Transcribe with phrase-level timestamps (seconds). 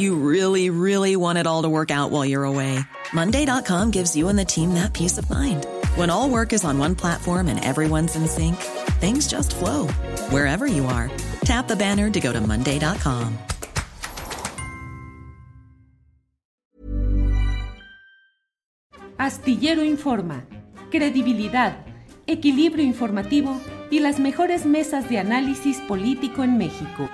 [0.00, 2.80] You really, really want it all to work out while you're away.
[3.12, 5.66] Monday.com gives you and the team that peace of mind.
[5.94, 8.56] When all work is on one platform and everyone's in sync,
[8.96, 9.88] things just flow
[10.32, 11.10] wherever you are.
[11.44, 13.36] Tap the banner to go to Monday.com.
[19.18, 20.46] Astillero Informa,
[20.90, 21.84] credibilidad,
[22.26, 27.10] equilibrio informativo y las mejores mesas de análisis político en México.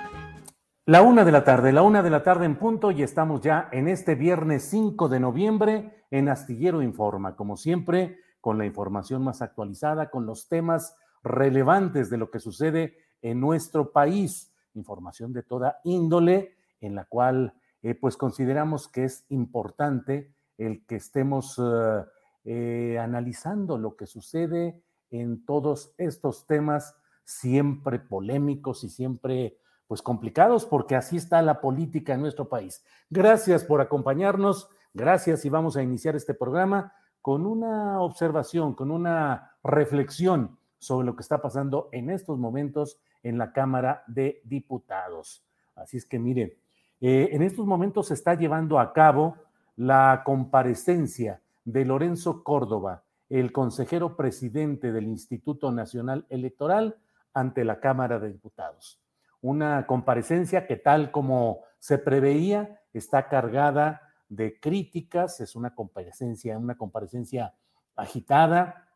[0.89, 3.67] La una de la tarde, la una de la tarde en punto y estamos ya
[3.73, 9.41] en este viernes 5 de noviembre en Astillero Informa, como siempre, con la información más
[9.41, 15.81] actualizada, con los temas relevantes de lo que sucede en nuestro país, información de toda
[15.83, 22.05] índole, en la cual eh, pues consideramos que es importante el que estemos eh,
[22.45, 29.57] eh, analizando lo que sucede en todos estos temas siempre polémicos y siempre
[29.87, 32.83] pues complicados porque así está la política en nuestro país.
[33.09, 39.53] Gracias por acompañarnos, gracias y vamos a iniciar este programa con una observación, con una
[39.63, 45.43] reflexión sobre lo que está pasando en estos momentos en la Cámara de Diputados.
[45.75, 46.59] Así es que mire,
[47.01, 49.35] eh, en estos momentos se está llevando a cabo
[49.75, 56.97] la comparecencia de Lorenzo Córdoba, el consejero presidente del Instituto Nacional Electoral,
[57.33, 58.99] ante la Cámara de Diputados
[59.41, 66.75] una comparecencia que tal como se preveía está cargada de críticas, es una comparecencia, una
[66.75, 67.53] comparecencia
[67.95, 68.89] agitada,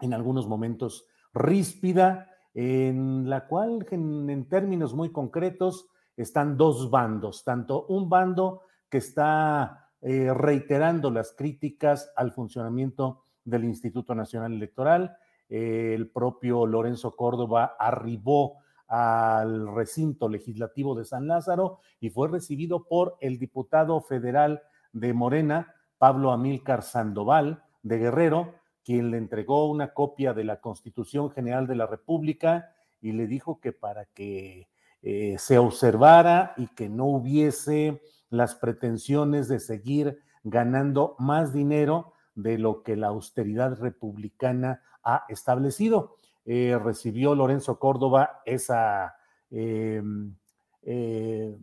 [0.00, 7.86] en algunos momentos ríspida, en la cual en, términos muy concretos están dos bandos, tanto
[7.86, 15.16] un bando que está eh, reiterando las críticas al funcionamiento del Instituto Nacional Electoral,
[15.48, 18.58] el propio Lorenzo Córdoba arribó
[18.90, 24.62] al recinto legislativo de San Lázaro y fue recibido por el diputado federal
[24.92, 31.30] de Morena, Pablo Amílcar Sandoval de Guerrero, quien le entregó una copia de la Constitución
[31.30, 34.68] General de la República y le dijo que para que
[35.02, 42.58] eh, se observara y que no hubiese las pretensiones de seguir ganando más dinero de
[42.58, 46.16] lo que la austeridad republicana ha establecido.
[46.52, 49.14] Eh, recibió Lorenzo Córdoba esa,
[49.52, 50.34] em,
[50.82, 51.56] eh,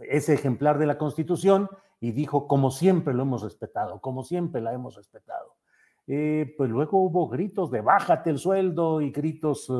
[0.00, 1.68] ese ejemplar de la Constitución
[2.00, 5.56] y dijo, como siempre lo hemos respetado, como siempre la hemos respetado.
[6.06, 9.70] Eh, pues luego hubo gritos de bájate el sueldo y gritos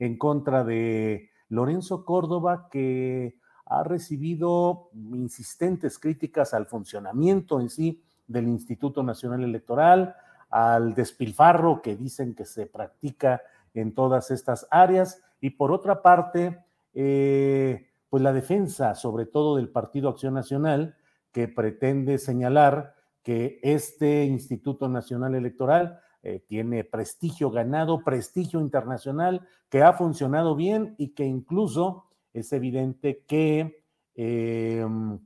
[0.00, 8.48] en contra de Lorenzo Córdoba que ha recibido insistentes críticas al funcionamiento en sí del
[8.48, 10.16] Instituto Nacional Electoral,
[10.50, 13.40] al despilfarro que dicen que se practica
[13.80, 15.22] en todas estas áreas.
[15.40, 16.58] Y por otra parte,
[16.94, 20.96] eh, pues la defensa, sobre todo del Partido Acción Nacional,
[21.32, 29.82] que pretende señalar que este Instituto Nacional Electoral eh, tiene prestigio ganado, prestigio internacional, que
[29.82, 33.84] ha funcionado bien y que incluso es evidente que
[34.14, 35.18] em,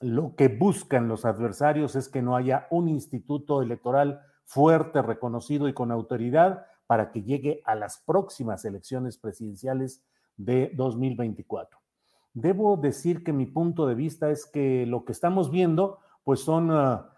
[0.00, 5.72] lo que buscan los adversarios es que no haya un instituto electoral fuerte, reconocido y
[5.72, 10.02] con autoridad para que llegue a las próximas elecciones presidenciales
[10.38, 11.78] de 2024.
[12.32, 16.70] Debo decir que mi punto de vista es que lo que estamos viendo, pues son
[16.70, 17.10] ah,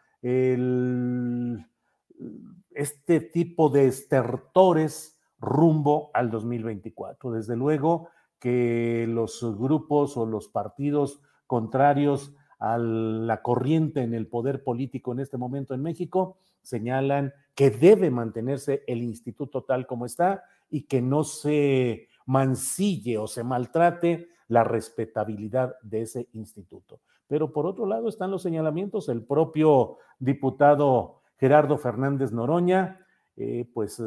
[2.73, 7.31] este tipo de estertores rumbo al 2024.
[7.31, 8.09] Desde luego
[8.41, 15.21] que los grupos o los partidos contrarios a la corriente en el poder político en
[15.21, 21.03] este momento en México señalan que debe mantenerse el instituto tal como está y que
[21.03, 27.01] no se mancille o se maltrate la respetabilidad de ese instituto.
[27.27, 34.03] Pero por otro lado están los señalamientos, el propio diputado Gerardo Fernández Noroña, eh, pues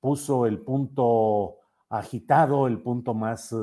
[0.00, 1.58] puso el punto
[1.88, 3.54] agitado, el punto más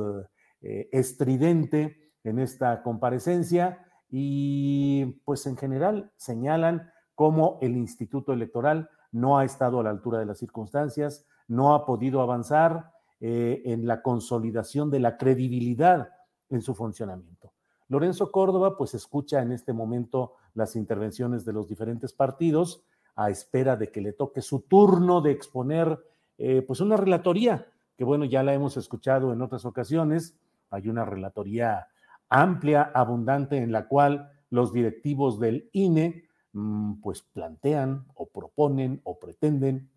[0.61, 9.43] estridente en esta comparecencia y pues en general señalan cómo el Instituto Electoral no ha
[9.43, 14.89] estado a la altura de las circunstancias, no ha podido avanzar eh, en la consolidación
[14.89, 16.13] de la credibilidad
[16.49, 17.51] en su funcionamiento.
[17.89, 22.85] Lorenzo Córdoba pues escucha en este momento las intervenciones de los diferentes partidos
[23.17, 25.99] a espera de que le toque su turno de exponer
[26.37, 27.67] eh, pues una relatoría,
[27.97, 30.39] que bueno, ya la hemos escuchado en otras ocasiones,
[30.69, 31.89] hay una relatoría
[32.29, 36.28] amplia, abundante, en la cual los directivos del INE
[37.01, 39.91] pues plantean o proponen o pretenden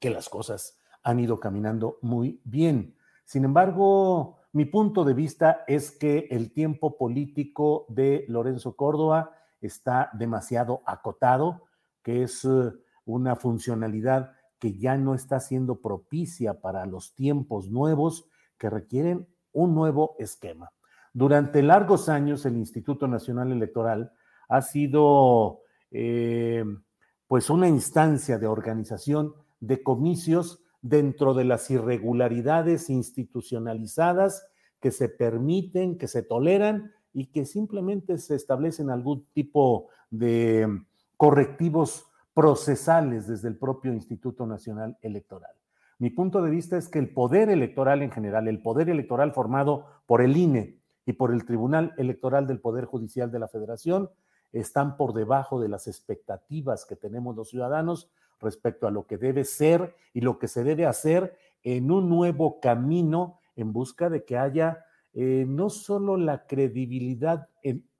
[0.00, 2.96] que las cosas han ido caminando muy bien.
[3.24, 10.10] Sin embargo, mi punto de vista es que el tiempo político de Lorenzo Córdoba está
[10.14, 11.64] demasiado acotado,
[12.02, 12.72] que es eh,
[13.04, 18.28] una funcionalidad que ya no está siendo propicia para los tiempos nuevos
[18.58, 20.72] que requieren un nuevo esquema.
[21.12, 24.12] Durante largos años el Instituto Nacional Electoral
[24.48, 25.60] ha sido
[25.90, 26.64] eh,
[27.26, 34.46] pues una instancia de organización de comicios dentro de las irregularidades institucionalizadas
[34.80, 40.68] que se permiten, que se toleran y que simplemente se establecen algún tipo de
[41.16, 45.52] correctivos procesales desde el propio Instituto Nacional Electoral.
[45.98, 49.86] Mi punto de vista es que el poder electoral en general, el poder electoral formado
[50.04, 54.10] por el INE, y por el Tribunal Electoral del Poder Judicial de la Federación
[54.52, 58.10] están por debajo de las expectativas que tenemos los ciudadanos
[58.40, 62.60] respecto a lo que debe ser y lo que se debe hacer en un nuevo
[62.60, 67.48] camino en busca de que haya eh, no solo la credibilidad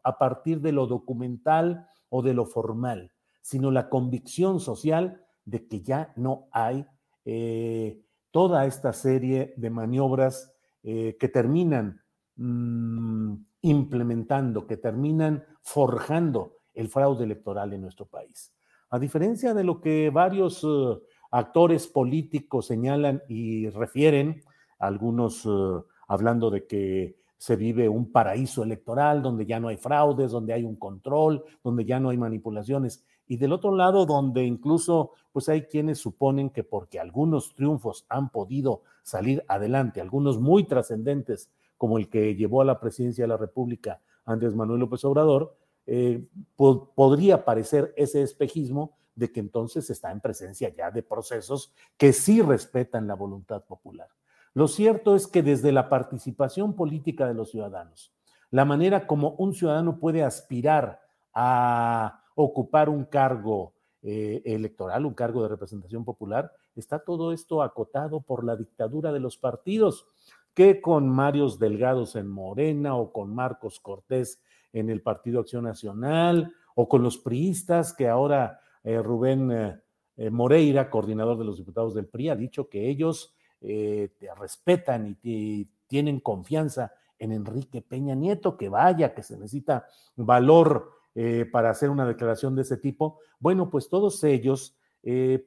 [0.02, 5.80] a partir de lo documental o de lo formal, sino la convicción social de que
[5.80, 6.86] ya no hay
[7.24, 12.02] eh, toda esta serie de maniobras eh, que terminan
[12.36, 13.34] Mm,
[13.66, 18.52] implementando, que terminan forjando el fraude electoral en nuestro país.
[18.90, 20.98] A diferencia de lo que varios eh,
[21.32, 24.42] actores políticos señalan y refieren,
[24.78, 25.48] algunos eh,
[26.06, 30.64] hablando de que se vive un paraíso electoral donde ya no hay fraudes, donde hay
[30.64, 33.04] un control, donde ya no hay manipulaciones.
[33.26, 38.30] Y del otro lado, donde incluso pues hay quienes suponen que porque algunos triunfos han
[38.30, 43.36] podido salir adelante, algunos muy trascendentes como el que llevó a la presidencia de la
[43.36, 45.56] República Andrés Manuel López Obrador,
[45.86, 46.26] eh,
[46.56, 52.42] podría parecer ese espejismo de que entonces está en presencia ya de procesos que sí
[52.42, 54.08] respetan la voluntad popular.
[54.52, 58.12] Lo cierto es que desde la participación política de los ciudadanos,
[58.50, 61.00] la manera como un ciudadano puede aspirar
[61.32, 68.20] a ocupar un cargo eh, electoral, un cargo de representación popular, está todo esto acotado
[68.20, 70.06] por la dictadura de los partidos
[70.56, 74.40] que con Marios Delgados en Morena o con Marcos Cortés
[74.72, 79.78] en el Partido Acción Nacional o con los priistas que ahora eh, Rubén eh,
[80.16, 85.64] eh, Moreira, coordinador de los diputados del PRI, ha dicho que ellos te respetan y
[85.88, 90.92] tienen confianza en Enrique Peña Nieto, que vaya, que se necesita valor
[91.50, 93.18] para hacer una declaración de ese tipo.
[93.40, 94.76] Bueno, pues todos ellos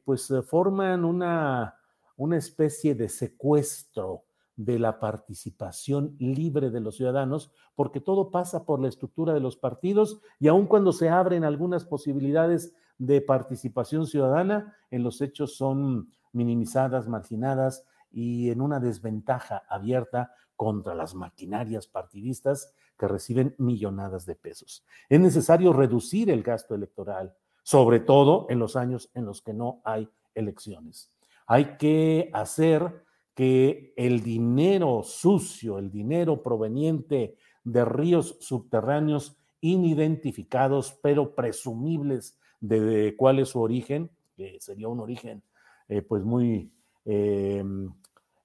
[0.04, 1.78] pues forman una,
[2.18, 4.26] una especie de secuestro
[4.60, 9.56] de la participación libre de los ciudadanos, porque todo pasa por la estructura de los
[9.56, 16.12] partidos y aun cuando se abren algunas posibilidades de participación ciudadana, en los hechos son
[16.34, 24.36] minimizadas, marginadas y en una desventaja abierta contra las maquinarias partidistas que reciben millonadas de
[24.36, 24.84] pesos.
[25.08, 29.80] Es necesario reducir el gasto electoral, sobre todo en los años en los que no
[29.86, 31.14] hay elecciones.
[31.48, 33.06] Hay que hacer
[33.40, 43.40] que el dinero sucio, el dinero proveniente de ríos subterráneos inidentificados, pero presumibles de, cuál
[43.40, 45.42] es su origen, que sería un origen
[45.88, 46.70] eh, pues muy
[47.06, 47.64] eh,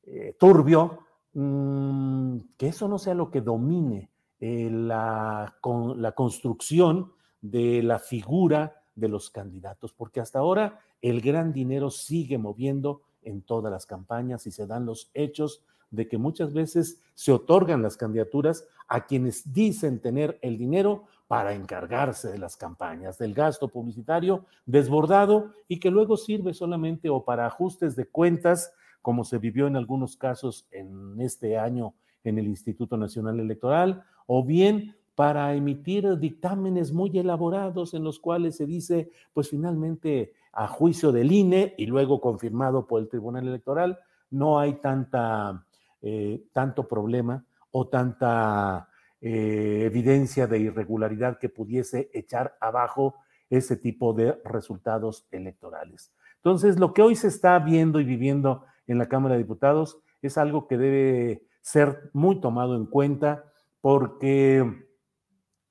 [0.05, 1.01] eh, turbio,
[1.33, 5.57] mm, que eso no sea lo que domine la,
[5.97, 7.11] la construcción
[7.41, 13.43] de la figura de los candidatos, porque hasta ahora el gran dinero sigue moviendo en
[13.43, 17.97] todas las campañas y se dan los hechos de que muchas veces se otorgan las
[17.97, 24.45] candidaturas a quienes dicen tener el dinero para encargarse de las campañas, del gasto publicitario
[24.67, 29.77] desbordado y que luego sirve solamente o para ajustes de cuentas, como se vivió en
[29.77, 36.93] algunos casos en este año en el Instituto Nacional Electoral, o bien para emitir dictámenes
[36.93, 42.21] muy elaborados en los cuales se dice, pues finalmente a juicio del INE y luego
[42.21, 43.99] confirmado por el Tribunal Electoral,
[44.31, 45.65] no hay tanta,
[46.03, 48.89] eh, tanto problema o tanta
[49.21, 53.15] eh, evidencia de irregularidad que pudiese echar abajo
[53.51, 56.13] ese tipo de resultados electorales.
[56.37, 60.39] Entonces, lo que hoy se está viendo y viviendo en la Cámara de Diputados es
[60.39, 63.45] algo que debe ser muy tomado en cuenta
[63.81, 64.84] porque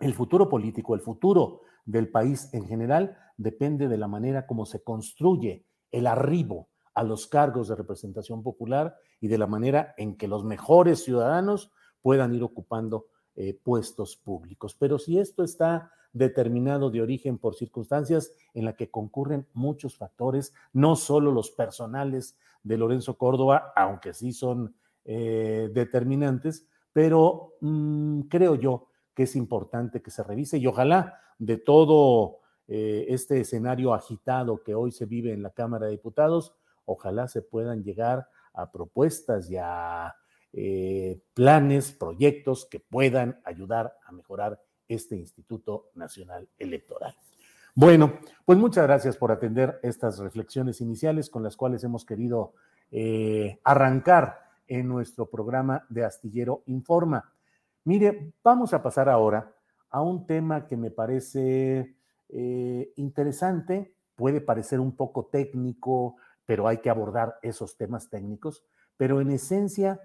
[0.05, 4.83] el futuro político, el futuro del país en general, depende de la manera como se
[4.83, 10.27] construye el arribo a los cargos de representación popular y de la manera en que
[10.27, 14.75] los mejores ciudadanos puedan ir ocupando eh, puestos públicos.
[14.77, 20.53] Pero si esto está determinado de origen por circunstancias en las que concurren muchos factores,
[20.71, 28.55] no solo los personales de Lorenzo Córdoba, aunque sí son eh, determinantes, pero mm, creo
[28.55, 34.63] yo que es importante que se revise y ojalá de todo eh, este escenario agitado
[34.63, 36.55] que hoy se vive en la Cámara de Diputados,
[36.85, 40.15] ojalá se puedan llegar a propuestas y a
[40.53, 47.15] eh, planes, proyectos que puedan ayudar a mejorar este Instituto Nacional Electoral.
[47.75, 52.53] Bueno, pues muchas gracias por atender estas reflexiones iniciales con las cuales hemos querido
[52.91, 57.32] eh, arrancar en nuestro programa de Astillero Informa.
[57.85, 59.53] Mire, vamos a pasar ahora
[59.89, 61.97] a un tema que me parece
[62.29, 68.63] eh, interesante, puede parecer un poco técnico, pero hay que abordar esos temas técnicos,
[68.95, 69.99] pero en esencia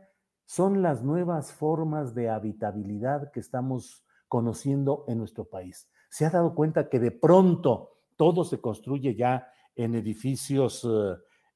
[0.44, 5.88] son las nuevas formas de habitabilidad que estamos conociendo en nuestro país.
[6.10, 10.86] Se ha dado cuenta que de pronto todo se construye ya en edificios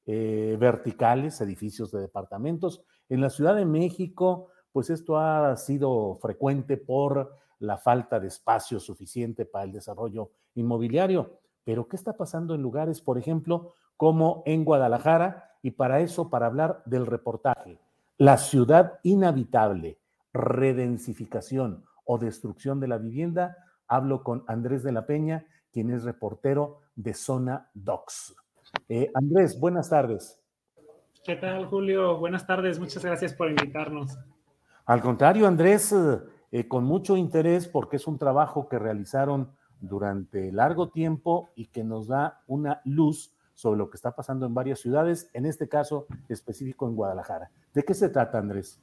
[0.05, 2.85] eh, verticales, edificios de departamentos.
[3.09, 8.79] En la Ciudad de México, pues esto ha sido frecuente por la falta de espacio
[8.79, 11.39] suficiente para el desarrollo inmobiliario.
[11.63, 15.51] Pero ¿qué está pasando en lugares, por ejemplo, como en Guadalajara?
[15.61, 17.79] Y para eso, para hablar del reportaje,
[18.17, 19.99] la ciudad inhabitable,
[20.33, 23.55] redensificación o destrucción de la vivienda,
[23.87, 28.35] hablo con Andrés de la Peña, quien es reportero de Zona Docs.
[28.89, 30.41] Eh, Andrés, buenas tardes.
[31.23, 32.17] ¿Qué tal, Julio?
[32.17, 34.17] Buenas tardes, muchas gracias por invitarnos.
[34.85, 35.93] Al contrario, Andrés,
[36.51, 41.83] eh, con mucho interés porque es un trabajo que realizaron durante largo tiempo y que
[41.83, 46.07] nos da una luz sobre lo que está pasando en varias ciudades, en este caso
[46.27, 47.51] específico en Guadalajara.
[47.73, 48.81] ¿De qué se trata, Andrés?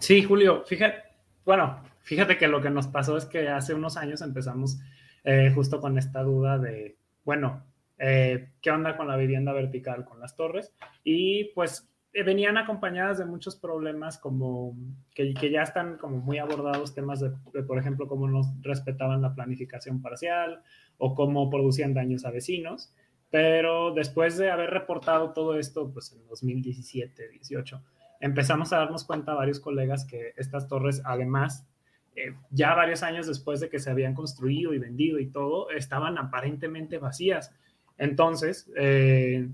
[0.00, 0.96] Sí, Julio, fíjate,
[1.44, 4.80] bueno, fíjate que lo que nos pasó es que hace unos años empezamos
[5.24, 7.62] eh, justo con esta duda de, bueno,
[7.98, 10.72] eh, ¿qué onda con la vivienda vertical, con las torres?
[11.04, 14.76] Y pues eh, venían acompañadas de muchos problemas como
[15.14, 17.30] que, que, ya están como muy abordados temas de,
[17.62, 20.62] por ejemplo, cómo no respetaban la planificación parcial
[20.98, 22.92] o cómo producían daños a vecinos.
[23.30, 27.82] Pero después de haber reportado todo esto, pues en 2017, 18,
[28.20, 31.66] empezamos a darnos cuenta varios colegas que estas torres, además,
[32.14, 36.18] eh, ya varios años después de que se habían construido y vendido y todo, estaban
[36.18, 37.54] aparentemente vacías.
[37.96, 39.48] Entonces, eh,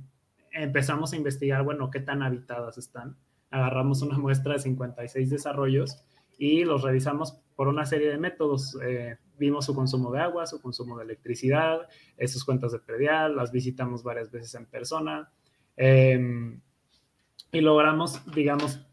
[0.53, 3.17] empezamos a investigar, bueno, qué tan habitadas están.
[3.51, 6.05] Agarramos una muestra de 56 desarrollos
[6.39, 8.79] y los revisamos por una serie de métodos.
[8.83, 11.89] Eh, vimos su consumo de agua, su consumo de electricidad,
[12.27, 15.31] sus cuentas de predial, las visitamos varias veces en persona
[15.77, 16.61] em,
[17.53, 18.85] y logramos, digamos,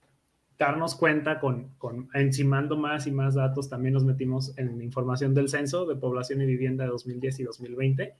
[0.57, 3.69] darnos cuenta con, con, encimando más y más datos.
[3.69, 8.15] También nos metimos en información del censo de población y vivienda de 2010 y 2020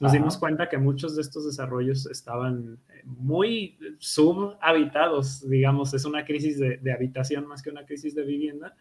[0.00, 6.24] nos dimos cuenta que muchos de estos desarrollos estaban eh, muy subhabitados, digamos, es una
[6.24, 8.74] crisis de, habitación más que una crisis de vivienda,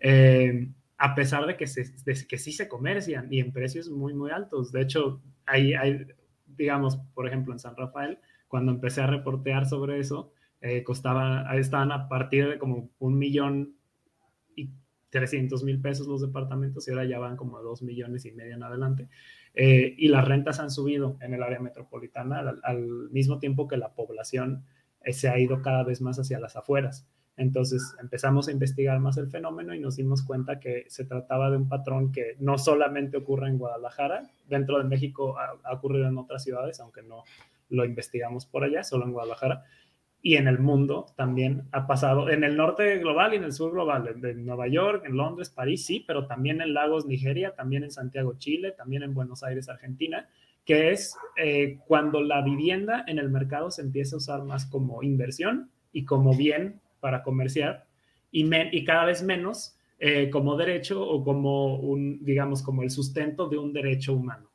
[0.00, 1.92] eh, a pesar de que, se,
[2.26, 4.72] que sí se comercian y en precios muy, muy altos.
[4.72, 6.06] De hecho, hay, hay,
[6.46, 11.92] digamos, por ejemplo, en San Rafael, cuando empecé a reportear sobre eso, eh, costaba, estaban
[11.92, 13.74] a partir de como un millón
[14.54, 14.70] y
[15.10, 18.54] 300 mil pesos los departamentos y ahora ya van como a dos millones y medio
[18.54, 19.08] en adelante.
[19.54, 23.90] Eh, y las rentas han subido en el área metropolitana al, mismo tiempo que la
[23.90, 24.64] población
[25.02, 27.06] eh, se ha ido cada vez más hacia las afueras.
[27.36, 31.56] Entonces empezamos a investigar más el fenómeno y nos dimos cuenta que se trataba de
[31.56, 36.18] un patrón que no solamente ocurre en Guadalajara, dentro de México ha, ha ocurrido en
[36.18, 37.24] otras ciudades, aunque no
[37.70, 39.64] lo investigamos por allá, solo en Guadalajara,
[40.24, 43.72] y en el mundo también ha pasado, en el norte global y en el sur
[43.72, 47.90] global, en, Nueva York, en Londres, París, sí, pero también en Lagos, Nigeria, también en
[47.90, 50.28] Santiago, Chile, también en Buenos Aires, Argentina,
[50.64, 55.02] que es eh, cuando la vivienda en el mercado se empieza a usar más como
[55.02, 57.86] inversión y como bien para comerciar
[58.30, 63.48] y, y cada vez menos eh, como derecho o como un, digamos, como el sustento
[63.48, 64.48] de un derecho humano.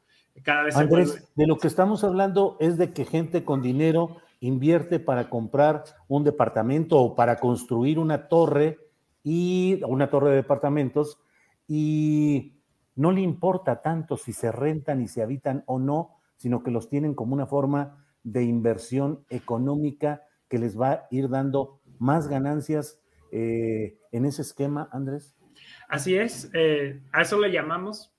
[0.44, 5.00] Cada vez Andrés, de lo que estamos hablando es de que gente con dinero invierte
[5.00, 8.80] para comprar un departamento o para construir una torre
[9.24, 11.20] y una torre de departamentos
[11.68, 12.54] y
[12.96, 16.90] no le importa tanto si se rentan y se habitan o no, sino que los
[16.90, 23.00] tienen como una forma de inversión económica que les va a ir dando más ganancias
[23.32, 25.36] eh, en ese esquema, Andrés.
[25.90, 28.14] Así es, eh, a eso le llamamos,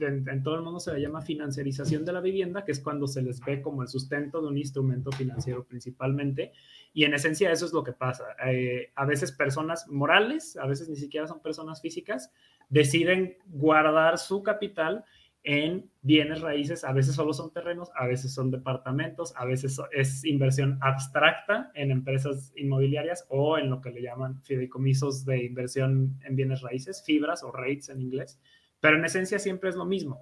[0.00, 3.22] en todo el mundo se le llama financiarización de la vivienda, que es cuando se
[3.22, 6.52] les ve como el sustento de un instrumento financiero principalmente.
[6.92, 8.24] Y en esencia eso es lo que pasa.
[8.46, 12.32] Eh, a veces personas morales, a veces ni siquiera son personas físicas,
[12.68, 15.04] deciden guardar su capital
[15.44, 20.24] en bienes raíces, a veces solo son terrenos, a veces son departamentos, a veces es
[20.24, 26.34] inversión abstracta en empresas inmobiliarias o en lo que le llaman fideicomisos de inversión en
[26.34, 28.40] bienes raíces, fibras o rates en inglés,
[28.84, 30.20] pero en esencia siempre es lo mismo.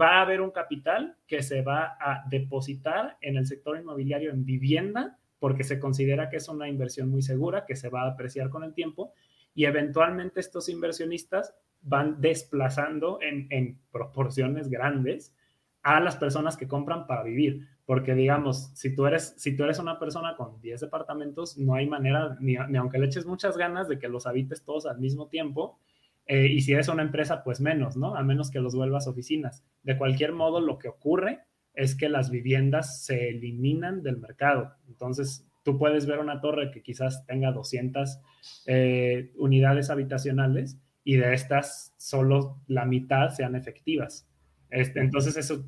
[0.00, 4.44] Va a haber un capital que se va a depositar en el sector inmobiliario en
[4.44, 8.48] vivienda porque se considera que es una inversión muy segura, que se va a apreciar
[8.48, 9.12] con el tiempo
[9.56, 15.34] y eventualmente estos inversionistas van desplazando en, proporciones grandes
[15.82, 17.66] a las personas que compran para vivir.
[17.86, 21.88] Porque digamos, si tú eres, si tú eres una persona con 10 departamentos, no hay
[21.88, 25.80] manera, ni, aunque le eches muchas ganas de que los habites todos al mismo tiempo,
[26.26, 28.14] eh, y si eres una empresa, pues menos, ¿no?
[28.16, 29.64] A menos que los vuelvas oficinas.
[29.82, 31.40] De cualquier modo, lo que ocurre
[31.74, 34.74] es que las viviendas se eliminan del mercado.
[34.88, 38.20] Entonces, tú puedes ver una torre que quizás tenga 200
[38.66, 44.28] eh, unidades habitacionales y de estas solo la mitad sean efectivas.
[44.70, 45.64] Este, entonces, eso,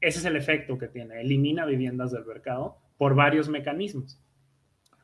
[0.00, 4.20] ese es el efecto que tiene, elimina viviendas del mercado por varios mecanismos.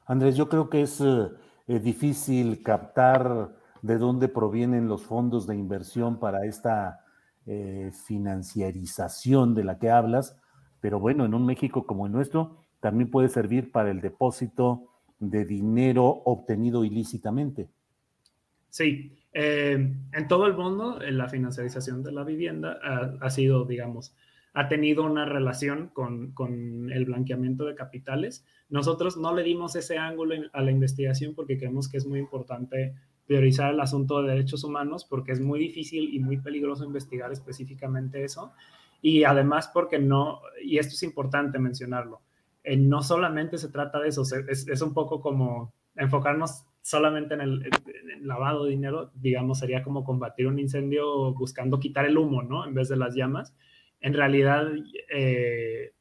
[0.06, 6.18] Andrés, yo creo que es eh, difícil captar de dónde provienen los fondos de inversión
[6.18, 7.04] para esta
[7.44, 10.40] eh, financiarización de la que hablas,
[10.80, 14.88] pero bueno, en un México como el nuestro, también puede servir para el depósito
[15.18, 17.68] de dinero obtenido ilícitamente.
[18.70, 22.78] Sí, eh, en todo el mundo la financiarización de la vivienda
[23.20, 24.16] ha, sido, digamos,
[24.54, 28.46] ha tenido una relación con, con, el blanqueamiento de capitales.
[28.70, 32.94] Nosotros no le dimos ese ángulo a la investigación porque creemos que es muy importante
[33.26, 38.24] priorizar el asunto de derechos humanos porque es muy difícil y muy peligroso investigar específicamente
[38.24, 38.52] eso.
[39.00, 42.22] Y además porque no, y esto es importante mencionarlo,
[42.62, 47.40] eh, no solamente se trata de eso, es, es un poco como enfocarnos solamente en
[47.40, 47.70] el,
[48.20, 52.66] lavado de dinero, digamos, sería como combatir un incendio buscando quitar el humo, ¿no?
[52.66, 53.54] En vez de las llamas.
[54.00, 54.68] En realidad,
[55.10, 55.92] eh,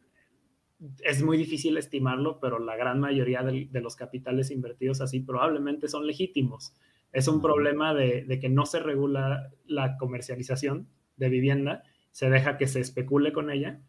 [1.03, 6.05] es muy difícil estimarlo, pero la gran mayoría de, los capitales invertidos así probablemente son
[6.05, 6.73] legítimos.
[7.13, 12.67] Es un problema de, que no se regula la comercialización de vivienda, se deja que
[12.67, 13.79] se especule con ella.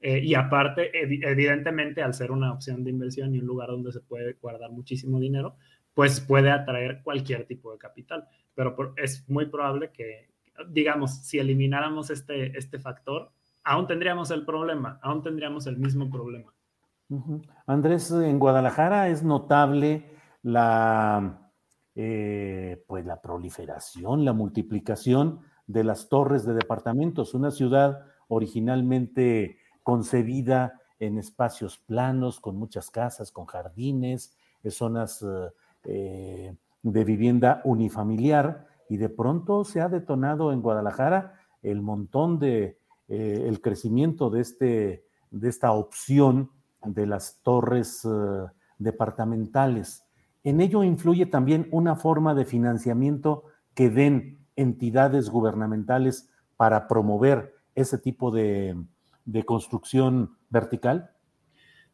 [0.00, 4.00] Eh, y aparte, evidentemente, al ser una opción de inversión y un lugar donde se
[4.00, 5.56] puede guardar muchísimo dinero,
[5.92, 8.26] pues puede atraer cualquier tipo de capital.
[8.54, 10.30] Pero es muy probable que,
[10.70, 13.30] digamos, si elimináramos este, este factor,
[13.62, 16.52] aún tendríamos el problema, aún tendríamos el mismo problema.
[17.66, 20.04] Andrés, en Guadalajara es notable
[20.42, 21.39] la,
[22.02, 30.80] eh, pues la proliferación, la multiplicación de las torres de departamentos, una ciudad originalmente concebida
[30.98, 34.34] en espacios planos, con muchas casas, con jardines,
[34.70, 35.22] zonas
[35.84, 42.78] eh, de vivienda unifamiliar y de pronto se ha detonado en Guadalajara el montón de,
[43.08, 46.50] eh, el crecimiento de, este, de esta opción
[46.82, 48.08] de las torres
[48.78, 50.06] departamentales.
[50.44, 57.98] En ello influye también una forma de financiamiento que den entidades gubernamentales para promover ese
[57.98, 58.76] tipo de,
[59.24, 61.10] de construcción vertical?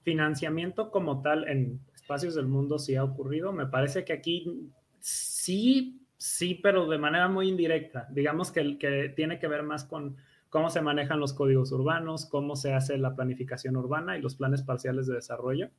[0.02, 3.52] Financiamiento como tal en espacios del mundo sí ha ocurrido.
[3.52, 8.08] Me parece que aquí sí, sí, pero de manera muy indirecta.
[8.10, 10.16] Digamos que, que tiene que ver más con
[10.48, 14.62] cómo se manejan los códigos urbanos, cómo se hace la planificación urbana y los planes
[14.62, 15.70] parciales de desarrollo.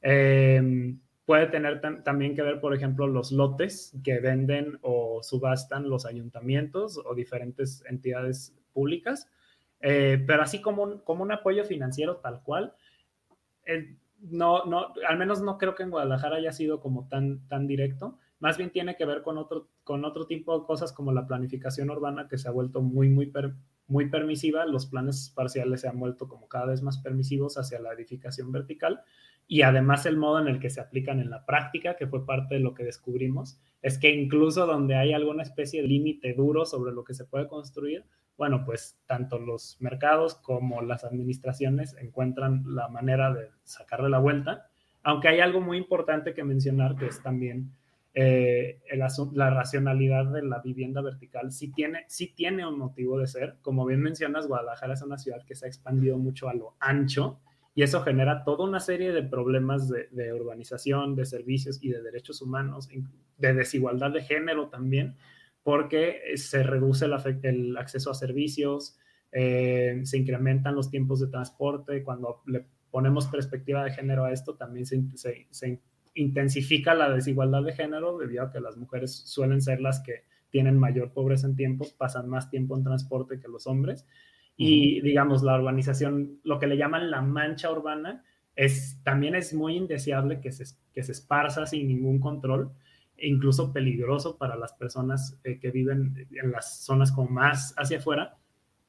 [0.00, 6.04] Em, puede tener también que ver, por ejemplo, los lotes que venden o subastan los
[6.04, 9.30] ayuntamientos o diferentes entidades públicas.
[9.80, 12.74] Eh, pero así como un, como un apoyo financiero tal cual,
[14.20, 18.18] no, no, al menos no creo que en Guadalajara haya sido como tan, tan directo.
[18.38, 21.90] Más bien tiene que ver con otro, con otro tipo de cosas como la planificación
[21.90, 23.32] urbana que se ha vuelto muy, muy
[23.86, 27.92] muy permisiva, los planes parciales se han vuelto como cada vez más permisivos hacia la
[27.92, 29.02] edificación vertical
[29.46, 32.54] y además el modo en el que se aplican en la práctica, que fue parte
[32.54, 36.92] de lo que descubrimos, es que incluso donde hay alguna especie de límite duro sobre
[36.92, 38.04] lo que se puede construir,
[38.36, 44.68] bueno, pues tanto los mercados como las administraciones encuentran la manera de sacarle la vuelta,
[45.02, 47.70] aunque hay algo muy importante que mencionar, que es también
[48.14, 48.80] eh,
[49.32, 53.56] la racionalidad de la vivienda vertical sí tiene, sí tiene un motivo de ser.
[53.60, 57.40] Como bien mencionas, Guadalajara es una ciudad que se ha expandido mucho a lo ancho
[57.74, 62.40] y eso genera toda una serie de problemas de, urbanización, de servicios y de derechos
[62.40, 62.88] humanos,
[63.38, 65.16] de desigualdad de género también,
[65.62, 68.96] porque se reduce el, acceso a servicios,
[69.32, 72.04] eh, se incrementan los tiempos de transporte.
[72.04, 75.02] Cuando le ponemos perspectiva de género a esto, también se,
[75.50, 75.80] se
[76.14, 80.78] intensifica la desigualdad de género debido a que las mujeres suelen ser las que tienen
[80.78, 84.06] mayor pobreza en tiempos, pasan más tiempo en transporte que los hombres.
[84.56, 88.24] Y digamos, la urbanización, lo que le llaman la mancha urbana,
[88.56, 92.72] es, también es muy indeseable que se, que se esparza sin ningún control,
[93.16, 97.98] e incluso peligroso para las personas eh, que viven en las zonas como más hacia
[97.98, 98.36] afuera,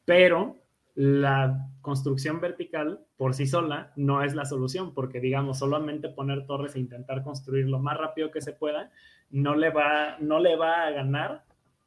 [0.04, 0.58] pero
[0.96, 6.76] la construcción vertical por sí sola no es la solución, porque digamos, solamente poner torres
[6.76, 8.92] e intentar construir lo más rápido que se pueda,
[9.30, 11.45] no le va, no le va a ganar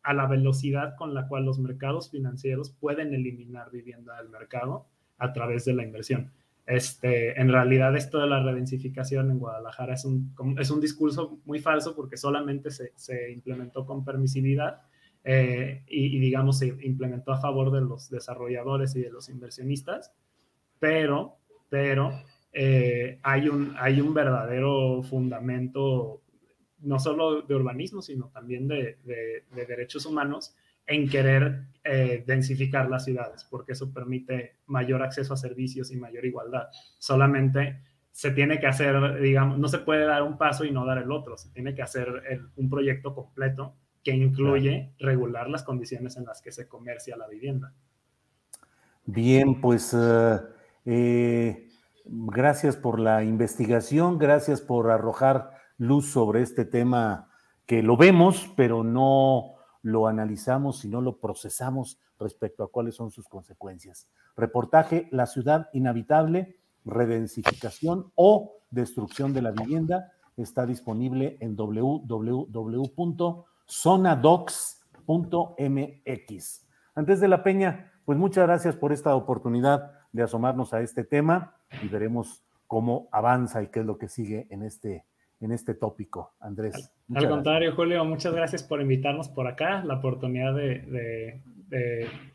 [0.08, 4.86] a la velocidad con la cual los mercados financieros pueden eliminar vivienda del mercado
[5.18, 6.32] a través de la inversión.
[6.64, 11.58] Este, en realidad, esto de la redensificación en Guadalajara es un, es un discurso muy
[11.58, 14.80] falso porque solamente se, se implementó con permisividad
[15.24, 20.14] eh, y, digamos, se implementó a favor de los desarrolladores y de los inversionistas,
[20.78, 21.36] pero,
[21.68, 22.12] pero
[22.54, 26.22] eh, hay, un, hay un verdadero fundamento,
[26.80, 30.54] no solo de urbanismo, sino también de, de, derechos humanos
[30.86, 36.24] en querer eh, densificar las ciudades, porque eso permite mayor acceso a servicios y mayor
[36.24, 36.68] igualdad.
[36.98, 40.98] Solamente se tiene que hacer, digamos, no se puede dar un paso y no dar
[40.98, 42.22] el otro, se tiene que hacer
[42.56, 47.74] un proyecto completo que incluye regular las condiciones en las que se comercia la vivienda.
[49.04, 50.38] Bien, pues eh,
[50.84, 51.68] eh,
[52.04, 57.30] gracias por la investigación, gracias por arrojar luz sobre este tema
[57.66, 63.10] que lo vemos, pero no lo analizamos y no lo procesamos respecto a cuáles son
[63.10, 64.08] sus consecuencias.
[64.36, 76.66] Reportaje La ciudad inhabitable, redensificación o destrucción de la vivienda está disponible en www zonadocs.mx.
[76.94, 81.54] Antes de la Peña, pues muchas gracias por esta oportunidad de asomarnos a este tema
[81.82, 85.04] y veremos cómo avanza y qué es lo que sigue en este,
[85.40, 86.34] en este tópico.
[86.40, 86.92] Andrés.
[87.14, 91.40] Al, contrario, Julio, muchas gracias por invitarnos por acá, la oportunidad de,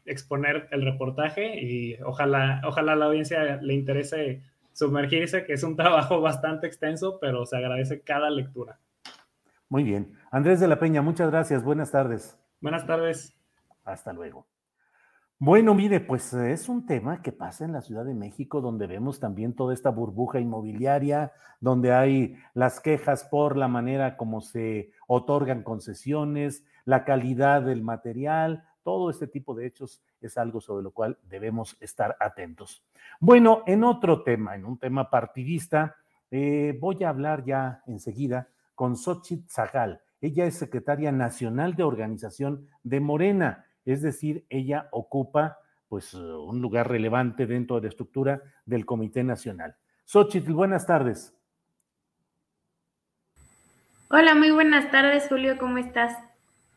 [0.06, 5.76] exponer el reportaje y ojalá, ojalá a la audiencia le interese sumergirse, que es un
[5.78, 8.80] trabajo bastante extenso, pero se agradece cada lectura.
[9.70, 10.14] Muy bien.
[10.32, 11.64] Andrés de la Peña, muchas gracias.
[11.64, 12.38] Buenas tardes.
[12.62, 13.36] Buenas tardes.
[13.86, 14.46] Hasta luego.
[15.46, 19.20] Bueno, mire, pues es un tema que pasa en la Ciudad de México, donde vemos
[19.20, 25.62] también toda esta burbuja inmobiliaria, donde hay las quejas por la manera como se otorgan
[25.64, 31.18] concesiones, la calidad del material, todo este tipo de hechos es algo sobre lo cual
[31.24, 32.82] debemos estar atentos.
[33.20, 35.98] Bueno, en otro tema, en un tema partidista,
[36.32, 40.00] eh, voy a hablar ya enseguida con Xochitl Zagal.
[40.22, 46.90] Ella es secretaria nacional de organización de Morena, es decir, ella ocupa pues un lugar
[46.90, 49.76] relevante dentro de la estructura del Comité Nacional.
[50.06, 51.36] Xochitl, buenas tardes.
[54.10, 56.18] Hola, muy buenas tardes, Julio, ¿cómo estás?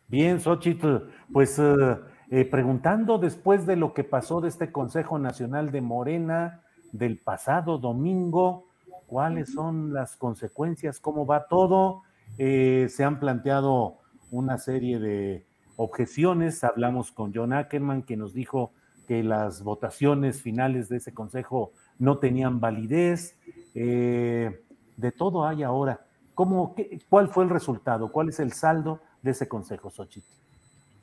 [0.08, 0.96] Bien, Xochitl,
[1.32, 1.98] pues eh,
[2.30, 7.78] eh, preguntando después de lo que pasó de este Consejo Nacional de Morena del pasado
[7.78, 8.66] domingo,
[9.06, 12.02] cuáles son las consecuencias, cómo va todo.
[12.38, 13.98] Eh, se han planteado
[14.30, 16.64] una serie de objeciones.
[16.64, 18.72] Hablamos con John Ackerman, que nos dijo
[19.06, 23.36] que las votaciones finales de ese consejo no tenían validez.
[23.74, 24.62] Eh,
[24.96, 26.04] de todo hay ahora.
[26.34, 26.74] ¿Cómo,
[27.08, 28.10] ¿Cuál fue el resultado?
[28.10, 30.26] ¿Cuál es el saldo de ese consejo, Xochitl?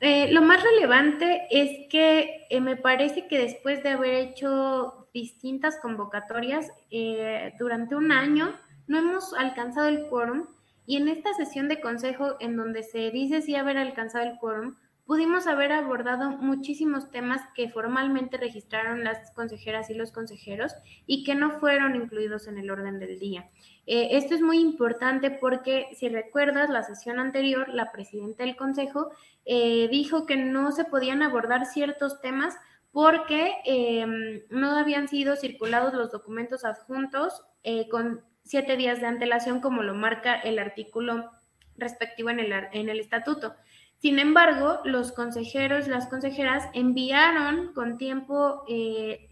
[0.00, 6.70] Eh, lo más relevante es que me parece que después de haber hecho distintas convocatorias
[6.90, 8.52] eh, durante un año.
[8.86, 10.44] No hemos alcanzado el quórum
[10.86, 14.76] y en esta sesión de consejo en donde se dice si haber alcanzado el quórum,
[15.06, 20.72] pudimos haber abordado muchísimos temas que formalmente registraron las consejeras y los consejeros
[21.06, 23.50] y que no fueron incluidos en el orden del día.
[23.86, 29.10] Eh, esto es muy importante porque, si recuerdas, la sesión anterior, la presidenta del consejo
[29.44, 32.56] eh, dijo que no se podían abordar ciertos temas
[32.92, 39.60] porque em, no habían sido circulados los documentos adjuntos eh, con siete días de antelación,
[39.60, 41.30] como lo marca el artículo
[41.76, 43.54] respectivo en el, en el estatuto.
[43.98, 49.28] Sin embargo, los consejeros, las consejeras enviaron con tiempo eh,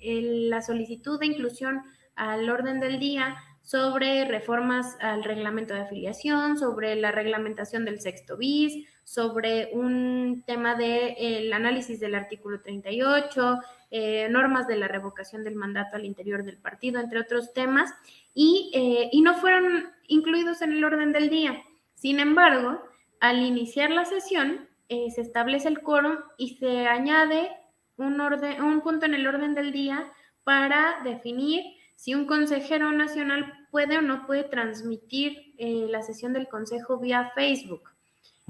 [0.49, 1.83] la solicitud de inclusión
[2.15, 8.37] al orden del día sobre reformas al reglamento de afiliación, sobre la reglamentación del sexto
[8.37, 13.59] bis, sobre un tema del análisis del artículo 38,
[13.93, 17.93] eh, normas de la revocación del mandato al interior del partido, entre otros temas,
[18.35, 21.63] y, eh, y no fueron incluidos en el orden del día.
[21.95, 22.83] Sin embargo,
[23.21, 27.49] al iniciar la sesión, eh, se establece el quórum y se añade
[27.97, 30.13] un, orden, un punto en el orden del día
[30.45, 31.63] para definir
[31.95, 37.33] si un consejero nacional puede o no puede transmitir eh, la sesión del consejo vía
[37.35, 37.89] Facebook.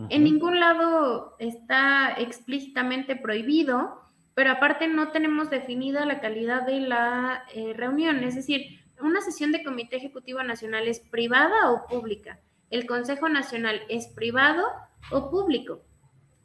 [0.09, 4.02] En ningún lado está explícitamente prohibido,
[4.35, 9.53] pero aparte no tenemos definida la calidad de la eh, reunión, es decir, una sesión
[9.53, 12.40] de comité ejecutivo nacional es privada o pública.
[12.71, 14.64] El Consejo Nacional es privado
[15.11, 15.83] o público.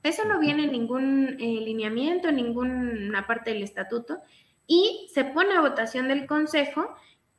[0.04, 4.19] Eso no viene en ningún eh, lineamiento, en ninguna parte del estatuto,
[4.65, 6.95] y se pone a votación del Consejo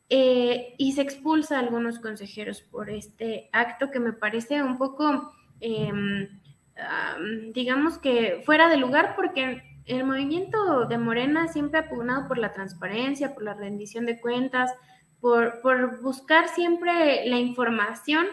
[0.09, 5.35] eh, y se expulsa a algunos consejeros por este acto que me parece un poco,
[5.61, 6.41] em,
[7.53, 12.53] digamos que fuera de lugar, porque el movimiento de Morena siempre ha pugnado por la
[12.53, 14.73] transparencia, por la rendición de cuentas,
[15.21, 18.27] por, por buscar siempre la información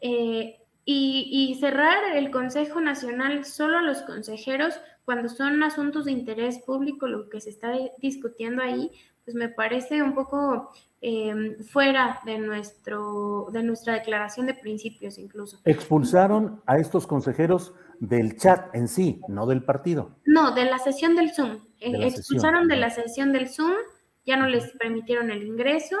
[0.00, 6.58] eh, y, cerrar el Consejo Nacional solo a los consejeros cuando son asuntos de interés
[6.58, 8.90] público lo que se está discutiendo ahí,
[9.24, 15.60] pues me parece un poco em, fuera de, nuestro, de nuestra declaración de principios incluso.
[15.64, 20.16] Expulsaron a estos consejeros del chat en sí, no del partido.
[20.24, 21.58] No, de la sesión del Zoom.
[21.80, 23.72] Eh, expulsaron de la sesión del Zoom,
[24.24, 25.96] ya no les permitieron el ingreso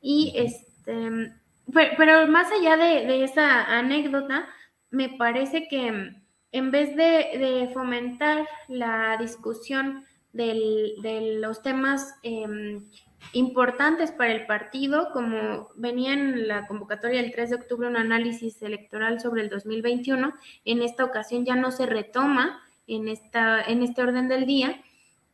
[0.00, 1.32] y este
[1.72, 4.46] pero, más allá de, esa anécdota,
[4.90, 6.12] me parece que
[6.52, 12.84] en vez de, fomentar la discusión de los temas em,
[13.32, 18.60] importantes para el partido, como venía en la convocatoria del 3 de octubre un análisis
[18.62, 20.32] electoral sobre el 2021,
[20.64, 24.80] en esta ocasión ya no se retoma en, esta, en este orden del día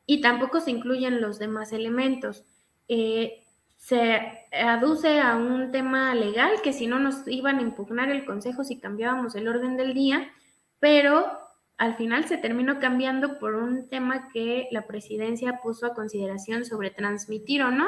[0.07, 2.45] y tampoco se incluyen los demás elementos.
[2.89, 3.45] Eh,
[3.77, 8.65] se aduce a un tema legal que si no nos iban a impugnar el Consejo
[8.65, 10.31] si cambiábamos el orden del día,
[10.79, 11.44] pero
[11.77, 16.91] al final se terminó cambiando por un tema que la presidencia puso a consideración sobre
[16.91, 17.87] transmitir o no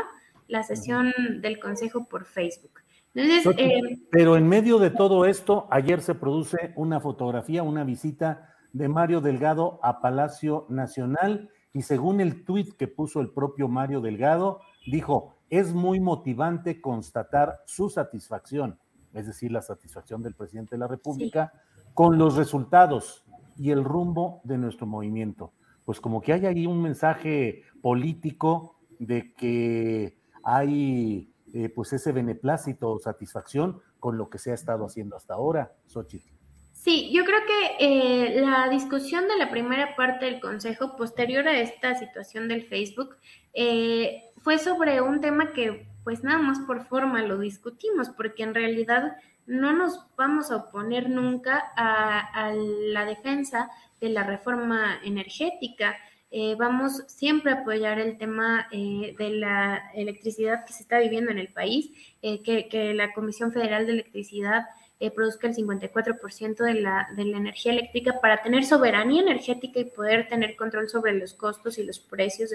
[0.49, 2.81] la sesión del Consejo por Facebook.
[3.14, 8.88] Eh, pero en medio de todo esto, ayer se produce una fotografía, una visita de
[8.88, 14.61] Mario Delgado a Palacio Nacional y según el tuit que puso el propio Mario Delgado,
[14.87, 18.79] dijo, es muy motivante constatar su satisfacción,
[19.14, 21.53] es decir, la satisfacción del presidente de la República,
[21.94, 23.25] con los resultados
[23.59, 25.53] y el rumbo de nuestro movimiento.
[25.85, 32.90] Pues como que hay ahí un mensaje político de que hay eh, pues ese beneplácito
[32.90, 36.37] o satisfacción con lo que se ha estado haciendo hasta ahora, Xochitl.
[36.73, 41.59] Sí, yo creo que eh, la discusión de la primera parte del Consejo, posterior a
[41.59, 43.16] esta situación del Facebook,
[43.55, 48.55] eh, fue sobre un tema que pues nada más por forma lo discutimos, porque en
[48.55, 49.16] realidad
[49.47, 55.97] no nos vamos a oponer nunca a, la defensa de la reforma energética.
[56.31, 61.31] Eh, vamos siempre a apoyar el tema eh, de la electricidad que se está viviendo
[61.31, 61.91] en el país,
[62.23, 64.65] eh, que, que, la Comisión Federal de Electricidad
[64.99, 69.85] eh, produzca el 54% de la, de la energía eléctrica para tener soberanía energética y
[69.85, 72.51] poder tener control sobre los costos y los precios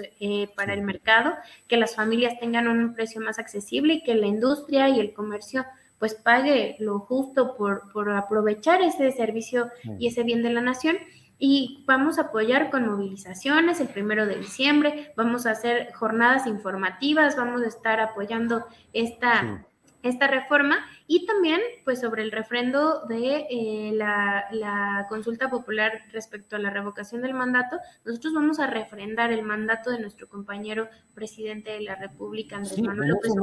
[0.54, 1.32] para el mercado,
[1.66, 5.64] que las familias tengan un precio más accesible y que la industria y el comercio
[6.02, 10.96] pues pague lo justo por, por aprovechar ese servicio y ese bien de la nación.
[11.38, 17.36] Y vamos a apoyar con movilizaciones el primero de diciembre, vamos a hacer jornadas informativas,
[17.36, 19.64] vamos a estar apoyando esta,
[20.02, 20.78] esta reforma.
[21.06, 27.22] Y también pues sobre el refrendo de eh, la, consulta popular respecto a la revocación
[27.22, 32.56] del mandato, nosotros vamos a refrendar el mandato de nuestro compañero presidente de la República,
[32.56, 33.36] Andrés sí, Manuel López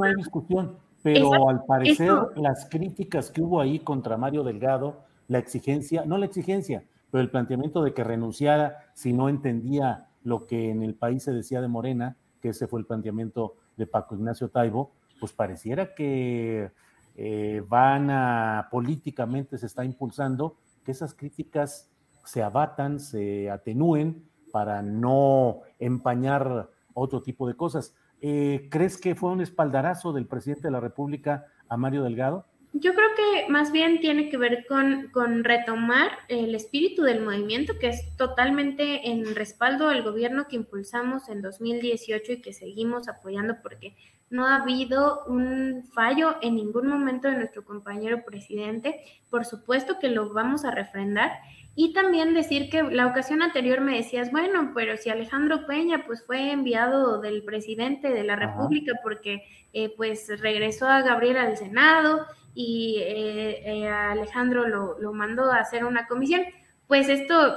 [1.02, 6.26] pero al parecer las críticas que hubo ahí contra Mario Delgado, la exigencia, no la
[6.26, 11.22] exigencia, pero el planteamiento de que renunciara si no entendía lo que en el país
[11.22, 15.94] se decía de Morena, que ese fue el planteamiento de Paco Ignacio Taibo, pues pareciera
[15.94, 16.70] que
[17.16, 21.90] eh, van a, políticamente se está impulsando que esas críticas
[22.24, 27.94] se abatan, se atenúen para no empañar otro tipo de cosas.
[28.20, 32.46] Eh, ¿Crees que fue un espaldarazo del presidente de la República a Mario Delgado?
[32.72, 37.78] Yo creo que más bien tiene que ver con, con, retomar el espíritu del movimiento,
[37.80, 43.56] que es totalmente en respaldo al gobierno que impulsamos en 2018 y que seguimos apoyando
[43.60, 43.96] porque
[44.30, 49.00] no ha habido un fallo en ningún momento de nuestro compañero presidente.
[49.28, 51.32] Por supuesto que lo vamos a refrendar.
[51.74, 56.24] Y también decir que la ocasión anterior me decías, bueno, pero si Alejandro Peña pues
[56.24, 62.26] fue enviado del presidente de la República porque eh, pues regresó a Gabriel al Senado
[62.54, 66.42] y eh, eh, Alejandro lo, lo mandó a hacer una comisión,
[66.88, 67.56] pues esto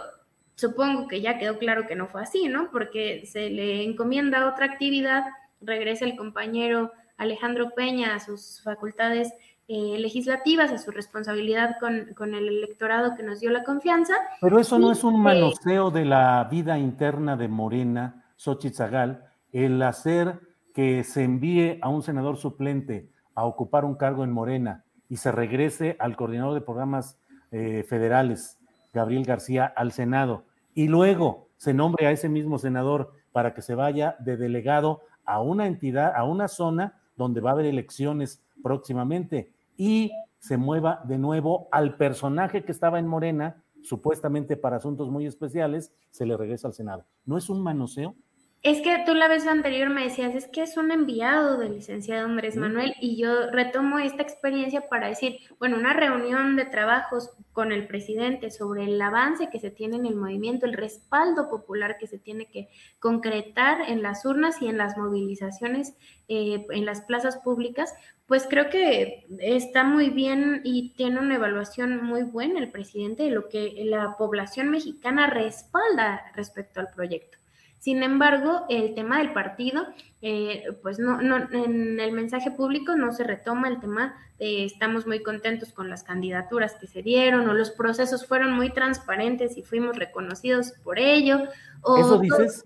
[0.56, 2.70] supongo que ya quedó claro que no fue así, ¿no?
[2.72, 5.24] Porque se le encomienda otra actividad
[5.66, 9.34] regresa el compañero Alejandro Peña a sus facultades
[9.68, 14.14] eh, legislativas, a su responsabilidad con, el electorado que nos dio la confianza.
[14.42, 19.24] Pero eso no es un manoseo de la vida interna de Morena, Xochitl Zagal,
[19.54, 20.40] el hacer
[20.74, 25.32] que se envíe a un senador suplente a ocupar un cargo en Morena y se
[25.32, 27.18] regrese al coordinador de programas
[27.52, 28.60] eh, federales,
[28.94, 33.76] Gabriel García, al Senado, y luego se nombre a ese mismo senador para que se
[33.76, 39.52] vaya de delegado a una entidad, a una zona donde va a haber elecciones próximamente
[39.78, 45.26] y se mueva de nuevo al personaje que estaba en Morena, supuestamente para asuntos muy
[45.26, 47.06] especiales, se le regresa al Senado.
[47.26, 48.16] ¿No es un manoseo?
[48.64, 52.24] Es que tú la vez anterior me decías, es que es un enviado del licenciado
[52.24, 57.74] Andrés Manuel y yo retomo esta experiencia para decir, bueno, una reunión de trabajos con
[57.74, 62.08] el presidente sobre el avance que se tiene en el movimiento, el respaldo popular que
[62.08, 65.98] se tiene que concretar en las urnas y en las movilizaciones
[66.30, 67.94] eh, en las plazas públicas,
[68.28, 73.32] pues creo que está muy bien y tiene una evaluación muy buena el presidente de
[73.32, 77.43] lo que la población mexicana respalda respecto al proyecto.
[77.84, 79.86] Sin embargo, el tema del partido,
[80.22, 85.06] eh, pues no, no, en el mensaje público no se retoma el tema de estamos
[85.06, 89.64] muy contentos con las candidaturas que se dieron o los procesos fueron muy transparentes y
[89.64, 91.44] fuimos reconocidos por ello.
[91.82, 92.64] O, ¿Eso dices?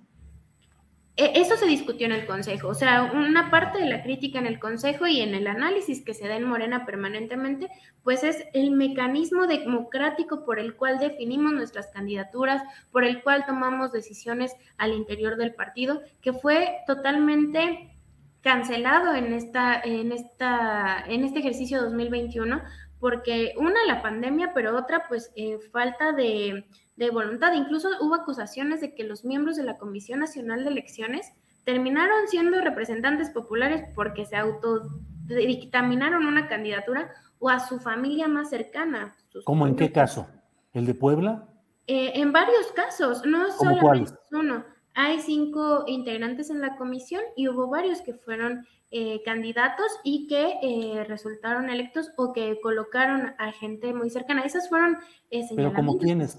[1.17, 4.45] E, eso se discutió en el Consejo, o sea, una parte de la crítica en
[4.45, 7.69] el Consejo y en el análisis que se da en Morena permanentemente,
[8.03, 13.91] pues es el mecanismo democrático por el cual definimos nuestras candidaturas, por el cual tomamos
[13.91, 17.95] decisiones al interior del partido, que fue totalmente
[18.41, 22.62] cancelado en esta en esta en este ejercicio 2021
[22.99, 26.65] porque una la pandemia, pero otra pues eh, falta de
[26.98, 27.54] de voluntad.
[27.54, 31.32] Incluso hubo acusaciones de que los miembros de la Comisión Nacional de Elecciones
[31.64, 39.16] terminaron siendo representantes populares porque se autodictaminaron una candidatura o a su familia más cercana.
[39.46, 40.28] ¿Cómo en qué caso?
[40.74, 41.48] ¿El de Puebla?
[41.86, 44.66] Eh, en varios casos, no solamente uno.
[44.94, 50.56] Hay cinco integrantes en la comisión y hubo varios que fueron eh, candidatos y que
[50.64, 54.42] eh, resultaron electos o que colocaron a gente muy cercana.
[54.42, 54.98] Esas fueron
[55.30, 56.36] Pero como quiénes?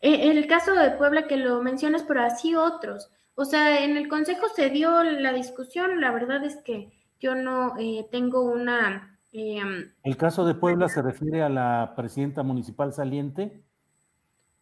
[0.00, 3.10] Eh, el caso de Puebla que lo mencionas, pero así otros.
[3.34, 7.74] O sea, en el Consejo se dio la discusión, la verdad es que yo no
[7.78, 9.18] eh, tengo una...
[9.32, 13.62] Em, ¿El caso de Puebla se refiere a la presidenta municipal saliente?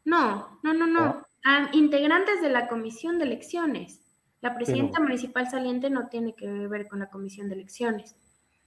[0.04, 1.26] No, no, no, no.
[1.44, 4.00] A integrantes de la comisión de elecciones.
[4.40, 8.16] La presidenta municipal saliente no tiene que ver con la comisión de elecciones.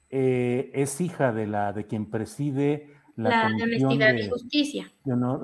[0.09, 4.91] Eh, es hija de la de quien preside la, de honestidad y justicia.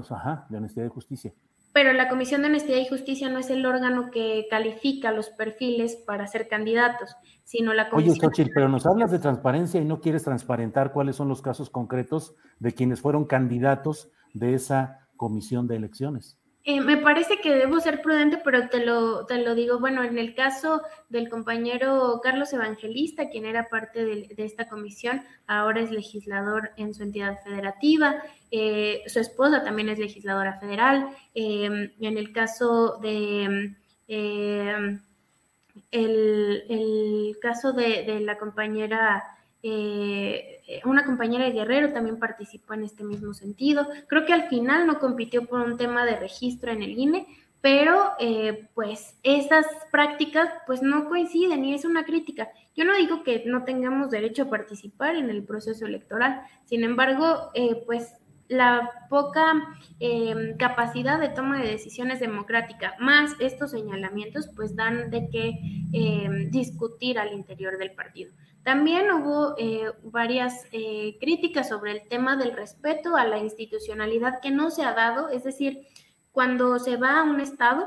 [0.09, 1.33] ajá, de honestidad y justicia.
[1.73, 5.95] Pero la Comisión de Honestidad y Justicia no es el órgano que califica los perfiles
[5.95, 8.11] para ser candidatos, sino la Comisión.
[8.11, 11.71] Oye, Xochitl, pero nos hablas de transparencia y no quieres transparentar cuáles son los casos
[11.71, 16.37] concretos de quienes fueron candidatos de esa comisión de elecciones.
[16.65, 19.79] Eh, me parece que debo ser prudente, pero te lo, te lo digo.
[19.79, 25.81] Bueno, en el caso del compañero Carlos Evangelista, quien era parte de, esta comisión, ahora
[25.81, 28.23] es legislador en su entidad federativa.
[28.49, 31.09] Eh, su esposa también es legisladora federal.
[31.33, 33.75] Em, en el caso de
[35.91, 39.23] el, caso de la compañera
[39.63, 43.87] eh, una compañera de Guerrero también participó en este mismo sentido.
[44.07, 47.25] Creo que al final no compitió por un tema de registro en el INE,
[47.61, 52.49] pero eh, pues esas prácticas pues no coinciden y es una crítica.
[52.75, 57.51] Yo no digo que no tengamos derecho a participar en el proceso electoral, sin embargo,
[57.53, 58.15] eh, pues
[58.53, 59.53] la poca
[59.99, 65.59] em, capacidad de toma de decisiones democrática más estos señalamientos pues dan de qué
[65.91, 68.31] em, discutir al interior del partido.
[68.63, 74.51] También hubo eh, varias eh, críticas sobre el tema del respeto a la institucionalidad que
[74.51, 75.81] no se ha dado, es decir,
[76.31, 77.85] cuando se va a un estado,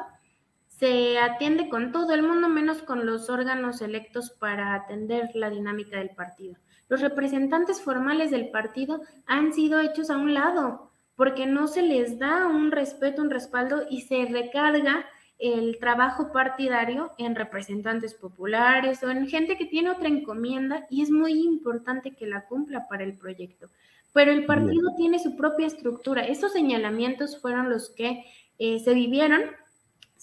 [0.69, 5.97] se atiende con todo el mundo menos con los órganos electos para atender la dinámica
[5.97, 6.57] del partido.
[6.89, 12.19] Los representantes formales del partido han sido hechos a un lado porque no se les
[12.19, 15.07] da un respeto, un respaldo y se recarga
[15.39, 21.11] el trabajo partidario en representantes populares o en gente que tiene otra encomienda y es
[21.11, 23.69] muy importante que la cumpla para el proyecto.
[24.13, 26.23] Pero el partido tiene su propia estructura.
[26.23, 28.25] Esos señalamientos fueron los que
[28.59, 29.43] eh, se vivieron.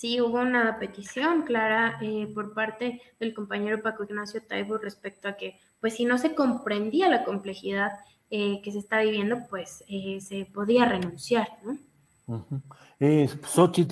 [0.04, 5.38] Sí, hubo una petición clara eh, por parte del compañero Paco Ignacio Taibo respecto a
[5.38, 7.94] que, pues si no se comprendía la complejidad
[8.30, 9.82] eh, que se está viviendo, pues
[10.20, 11.78] se podía renunciar, ¿no?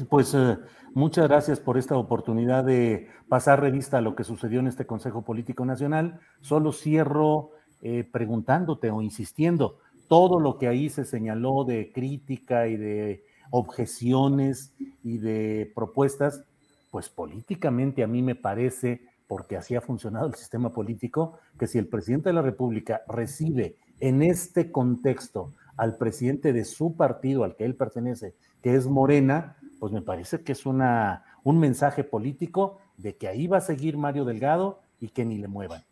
[0.09, 0.35] Pues
[0.93, 5.23] Muchas gracias por esta oportunidad de pasar revista a lo que sucedió en este Consejo
[5.23, 6.19] Político Nacional.
[6.41, 7.51] Solo cierro
[7.81, 9.77] eh, preguntándote o insistiendo,
[10.09, 14.73] todo lo que ahí se señaló de crítica y de objeciones
[15.03, 16.43] y de propuestas,
[16.89, 21.77] pues políticamente a mí me parece, porque así ha funcionado el sistema político, que si
[21.77, 27.55] el presidente de la República recibe en este contexto al presidente de su partido al
[27.55, 32.79] que él pertenece, que es Morena, pues me parece que es una, un mensaje político
[32.97, 35.83] de que ahí va a seguir Mario Delgado y que ni le muevan.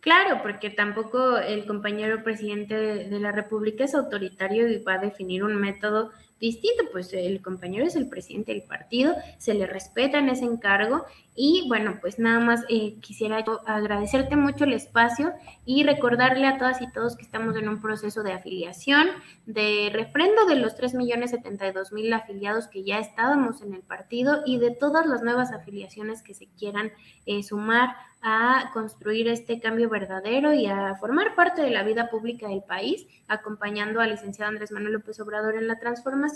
[0.00, 5.42] Claro, porque tampoco el compañero presidente de la República es autoritario y va a definir
[5.42, 6.10] un método
[6.44, 11.06] distinto, pues el compañero es el presidente del partido, se le respeta en ese encargo
[11.34, 15.32] y bueno, pues nada más eh, quisiera agradecerte mucho el espacio
[15.64, 19.08] y recordarle a todas y todos que estamos en un proceso de afiliación,
[19.46, 25.06] de refrendo de los 3.072.000 afiliados que ya estábamos en el partido y de todas
[25.06, 26.92] las nuevas afiliaciones que se quieran
[27.24, 32.48] eh, sumar a construir este cambio verdadero y a formar parte de la vida pública
[32.48, 36.33] del país, acompañando al licenciado Andrés Manuel López Obrador en la transformación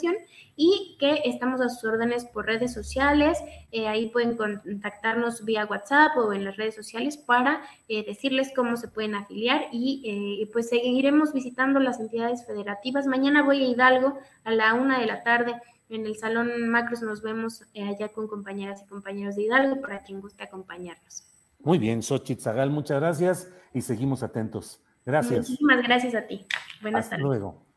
[0.56, 3.38] y que estamos a sus órdenes por redes sociales.
[3.70, 8.76] Eh, ahí pueden contactarnos vía WhatsApp o en las redes sociales para eh, decirles cómo
[8.76, 10.02] se pueden afiliar y
[10.42, 13.06] eh, pues seguiremos visitando las entidades federativas.
[13.06, 15.54] Mañana voy a Hidalgo a la una de la tarde.
[15.88, 20.20] En el Salón Macros nos vemos allá con compañeras y compañeros de Hidalgo para quien
[20.20, 21.24] guste acompañarnos.
[21.60, 24.80] Muy bien, Xochitl Zagal, muchas gracias y seguimos atentos.
[25.04, 25.48] Gracias.
[25.48, 26.46] Muchísimas gracias a ti.
[26.82, 27.67] Buenas Hasta luego.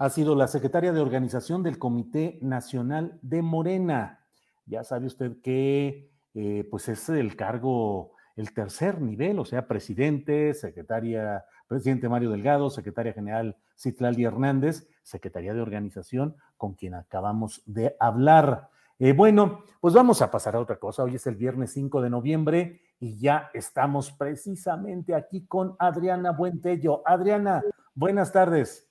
[0.00, 4.24] Ha sido la secretaria de organización del Comité Nacional de Morena.
[4.64, 10.54] Ya sabe usted que eh, pues es el cargo, el tercer nivel, o sea, presidente,
[10.54, 17.94] secretaria, presidente Mario Delgado, secretaria general Citlali Hernández, secretaria de organización con quien acabamos de
[18.00, 18.70] hablar.
[18.98, 21.02] Eh, bueno, pues vamos a pasar a otra cosa.
[21.02, 27.02] Hoy es el viernes 5 de noviembre y ya estamos precisamente aquí con Adriana Buentello.
[27.04, 27.62] Adriana,
[27.94, 28.89] buenas tardes.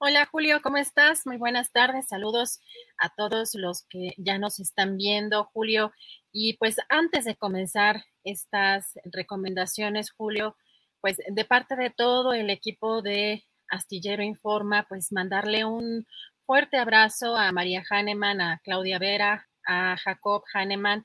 [0.00, 1.26] Hola Julio, ¿cómo estás?
[1.26, 2.06] Muy buenas tardes.
[2.06, 2.60] Saludos
[2.98, 5.90] a todos los que ya nos están viendo, Julio.
[6.30, 10.56] Y pues antes de comenzar estas recomendaciones, Julio,
[11.00, 16.06] pues de parte de todo el equipo de Astillero Informa, pues mandarle un
[16.46, 21.04] fuerte abrazo a María Hahnemann, a Claudia Vera, a Jacob Hahnemann.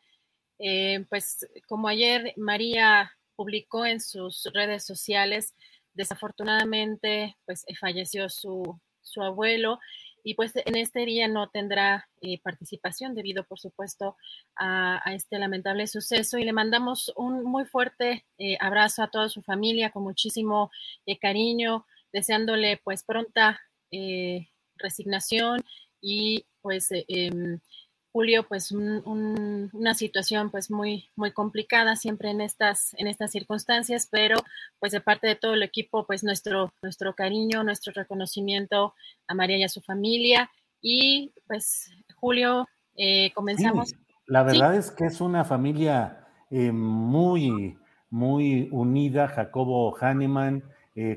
[0.59, 5.55] Eh, pues como ayer María publicó en sus redes sociales,
[5.93, 8.79] desafortunadamente pues eh, falleció su,
[9.21, 9.79] abuelo
[10.23, 14.15] y pues en este día no tendrá eh, participación debido por supuesto
[14.55, 16.37] a, este lamentable suceso.
[16.37, 18.25] Y le mandamos un muy fuerte
[18.59, 20.71] abrazo a toda su familia con muchísimo
[21.21, 23.59] cariño, deseándole pues pronta
[24.77, 25.63] resignación
[26.01, 26.89] y pues
[28.13, 34.07] eh, Julio, pues una situación pues muy, muy complicada siempre en estas, en estas circunstancias,
[34.09, 34.37] pero
[34.79, 38.93] pues de parte de todo el equipo, pues nuestro, nuestro cariño, nuestro reconocimiento
[39.27, 40.49] a María y a su familia.
[40.81, 43.93] Y pues Julio, eh, comenzamos.
[44.27, 47.77] la verdad es que es una familia eh, muy,
[48.09, 50.63] muy unida, Jacobo Hahnemann,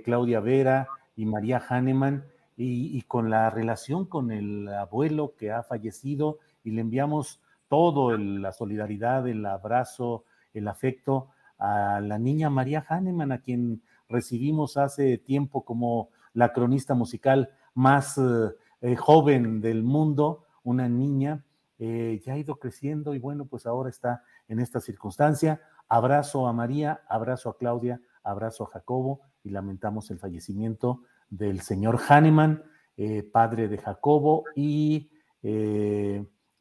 [0.05, 2.24] Claudia Vera y María Hahnemann
[2.57, 8.53] y, con la relación con el abuelo que ha fallecido y le enviamos todo la
[8.53, 15.64] solidaridad, el abrazo, el afecto a la niña María Hahnemann, a quien recibimos hace tiempo
[15.64, 21.45] como la cronista musical más eh, joven del mundo, una niña,
[21.79, 25.61] eh, ya ha ido creciendo y bueno, pues ahora está en esta circunstancia.
[25.89, 32.01] Abrazo a María, abrazo a Claudia, abrazo a Jacobo y lamentamos el fallecimiento del señor
[32.09, 32.64] Hahnemann,
[32.97, 35.11] eh, padre de Jacobo y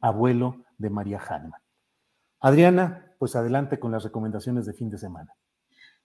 [0.06, 1.60] abuelo de María Hahnemann.
[2.40, 5.32] Adriana, pues adelante con las recomendaciones de fin de semana.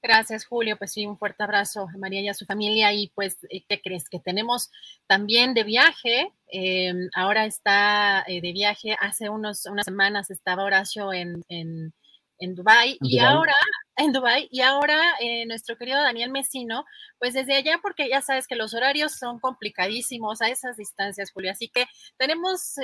[0.04, 0.78] Gracias, Julio.
[0.78, 2.92] Pues sí, un fuerte abrazo a María y a su familia.
[2.92, 4.10] Y pues, eh, ¿qué crees?
[4.10, 4.72] Que tenemos
[5.06, 6.34] también de viaje.
[6.48, 8.98] Em, ahora está eh, de viaje.
[9.00, 11.94] Hace unos, unas semanas estaba Horacio en, en,
[12.40, 12.98] en Dubái.
[13.02, 13.54] Y ahora,
[14.04, 16.86] en Dubái, y ahora eh, nuestro querido Daniel Mesino,
[17.20, 21.52] pues desde allá, porque ya sabes que los horarios son complicadísimos a esas distancias, Julio.
[21.52, 21.86] Así que
[22.18, 22.76] tenemos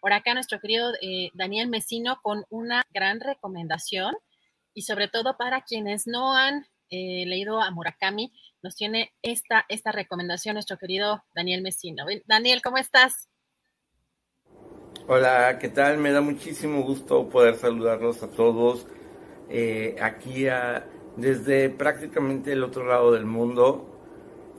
[0.00, 0.92] por acá nuestro querido
[1.34, 4.14] Daniel Mesino con una gran recomendación
[4.74, 9.92] y sobre todo para quienes no han eh, leído a Murakami, nos tiene esta, esta
[9.92, 12.04] recomendación nuestro querido Daniel Mesino.
[12.26, 13.30] Daniel, ¿cómo estás?
[15.08, 15.98] Hola, ¿qué tal?
[15.98, 18.86] Me da muchísimo gusto poder saludarlos a todos
[19.48, 20.46] eh, aquí
[21.16, 23.88] desde prácticamente el otro lado del mundo.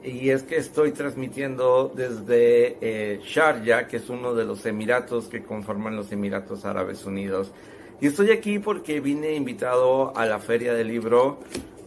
[0.03, 5.43] Y es que estoy transmitiendo desde eh, Sharjah, que es uno de los emiratos que
[5.43, 7.53] conforman los Emiratos Árabes Unidos.
[8.01, 11.39] Y estoy aquí porque vine invitado a la Feria del Libro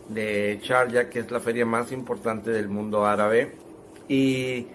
[0.08, 3.52] de Sharjah, que es la feria más importante del mundo árabe.
[4.08, 4.66] Y,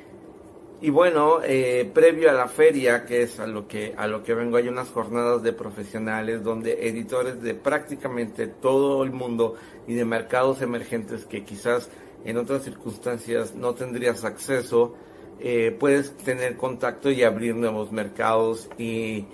[0.81, 4.33] y bueno, eh, previo a la feria, que es a lo que, a lo que
[4.33, 9.55] vengo, hay unas jornadas de profesionales donde editores de prácticamente todo el mundo
[9.87, 11.89] y de mercados emergentes que quizás
[12.25, 14.95] en otras circunstancias no tendrías acceso,
[15.39, 19.25] eh, puedes tener contacto y abrir nuevos mercados y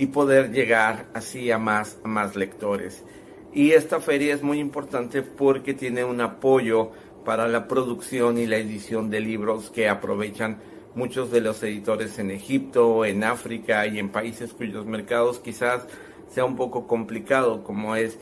[0.00, 3.04] y poder llegar así a más, a más lectores.
[3.52, 6.90] Y esta feria es muy importante porque tiene un apoyo
[7.24, 10.58] para la producción y la edición de libros que aprovechan
[10.94, 15.86] muchos de los editores en Egipto, en África y en países cuyos mercados quizás
[16.32, 18.18] sea un poco complicado, como es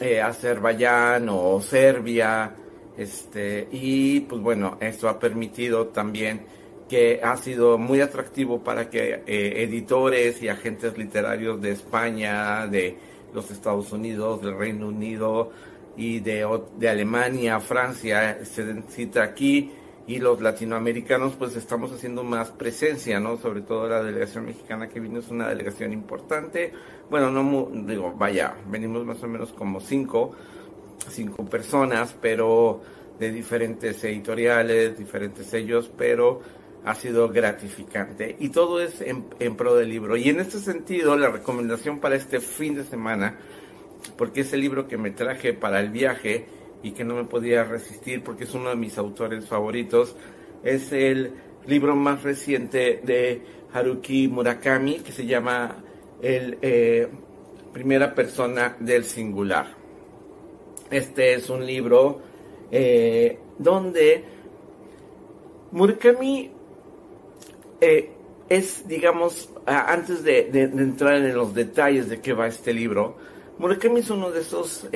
[0.00, 2.54] eh, Azerbaiyán o Serbia.
[2.96, 6.42] Este, y pues bueno, esto ha permitido también
[6.88, 12.96] que ha sido muy atractivo para que eh, editores y agentes literarios de España, de
[13.34, 15.52] los Estados Unidos, del Reino Unido
[15.96, 16.46] y de,
[16.78, 19.70] de Alemania, Francia, se den cita aquí
[20.08, 23.36] y los latinoamericanos pues estamos haciendo más presencia, ¿no?
[23.36, 26.72] Sobre todo la delegación mexicana que vino es una delegación importante.
[27.10, 30.32] Bueno, no digo, vaya, venimos más o menos como cinco,
[31.10, 32.80] cinco personas, pero
[33.18, 36.40] de diferentes editoriales, diferentes sellos, pero
[36.86, 40.16] ha sido gratificante y todo es en, pro del libro.
[40.16, 43.36] Y en este sentido, la recomendación para este fin de semana,
[44.16, 46.46] porque es el libro que me traje para el viaje
[46.82, 50.16] y que no me podía resistir porque es uno de mis autores favoritos,
[50.62, 51.32] es el
[51.66, 55.76] libro más reciente de Haruki Murakami que se llama
[56.22, 57.08] El eh,
[57.72, 59.76] Primera Persona del Singular.
[60.90, 62.20] Este es un libro
[62.70, 64.24] eh, donde
[65.72, 66.50] Murakami
[67.80, 68.10] eh,
[68.48, 73.16] es, digamos, antes de, entrar en los detalles de qué va este libro,
[73.58, 74.88] Murakami es uno de esos,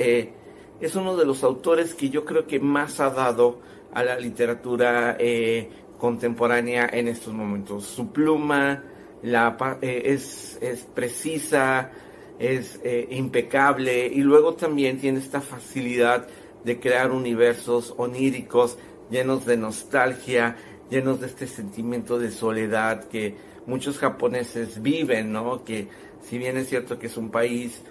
[0.85, 3.59] es uno de los autores que yo creo que más ha dado
[3.93, 7.85] a la literatura eh, contemporánea en estos momentos.
[7.85, 8.83] Su pluma
[9.21, 11.91] la, es, es, precisa,
[12.37, 12.79] es
[13.11, 16.27] impecable y luego también tiene esta facilidad
[16.65, 18.77] de crear universos oníricos
[19.09, 20.57] llenos de nostalgia
[20.89, 25.63] llenos de este sentimiento de soledad que muchos japoneses viven, ¿no?
[25.63, 25.87] Que
[26.21, 27.81] si bien es cierto que es un país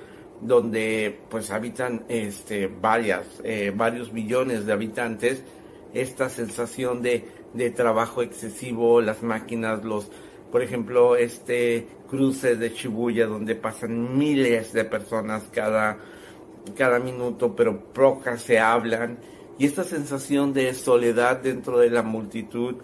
[0.43, 5.43] donde pues habitan este varias eh, varios millones de habitantes
[5.95, 10.11] esta sensación de, de trabajo excesivo las máquinas los
[10.51, 15.99] por ejemplo este cruce de Shibuya donde pasan miles de personas cada
[16.76, 19.18] cada minuto pero pocas se hablan
[19.59, 22.76] y esta sensación de soledad dentro de la multitud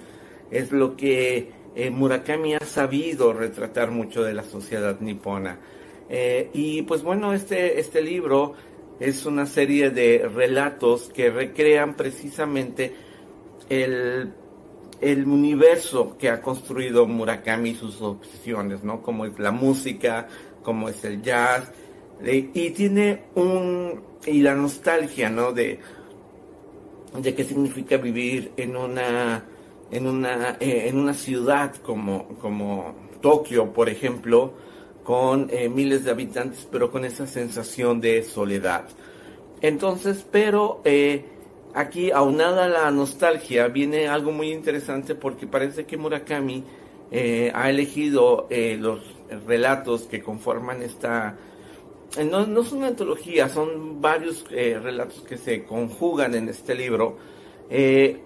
[0.50, 5.58] es lo que eh, Murakami ha sabido retratar mucho de la sociedad nipona.
[6.08, 8.54] Eh, y pues bueno, este, este libro
[9.00, 12.94] es una serie de relatos que recrean precisamente
[13.68, 14.32] el,
[15.00, 19.02] el universo que ha construido Murakami y sus obsesiones, ¿no?
[19.02, 20.28] Como es la música,
[20.62, 21.70] como es el jazz,
[22.24, 25.52] y tiene un, y la nostalgia, ¿no?
[25.52, 25.78] De,
[27.16, 29.44] de qué significa vivir en una,
[29.90, 34.54] en una, eh, en una ciudad como, como Tokio, por ejemplo,
[35.08, 38.84] con eh, miles de habitantes, pero con esa sensación de soledad.
[39.62, 41.24] Entonces, pero eh,
[41.72, 46.62] aquí, aunada la nostalgia, viene algo muy interesante porque parece que Murakami
[47.54, 49.00] ha elegido los
[49.46, 51.38] relatos que conforman esta
[52.16, 56.74] eh, no, no es una antología, son varios eh, relatos que se conjugan en este
[56.74, 57.18] libro,
[57.68, 58.20] eh,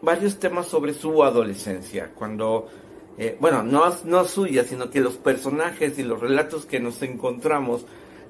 [0.00, 2.68] varios temas sobre su adolescencia, cuando,
[3.38, 7.86] bueno, no, no suya, sino que los personajes y los relatos que nos encontramos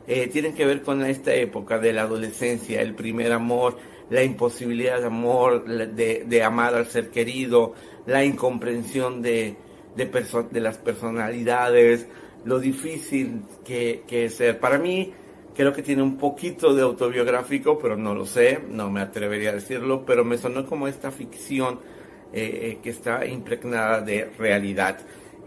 [0.07, 3.79] eh, tienen que ver con esta época de la adolescencia, el primer amor,
[4.11, 7.73] la imposibilidad de amor, de, amar al ser querido,
[8.07, 9.57] la incomprensión de,
[9.97, 12.07] de, las personalidades,
[12.45, 14.61] lo difícil que, es ser.
[14.61, 15.15] Para mí,
[15.55, 19.55] creo que tiene un poquito de autobiográfico, pero no lo sé, no me atrevería a
[19.55, 21.79] decirlo, pero me sonó como esta ficción
[22.37, 24.99] eh, eh, que está impregnada de realidad.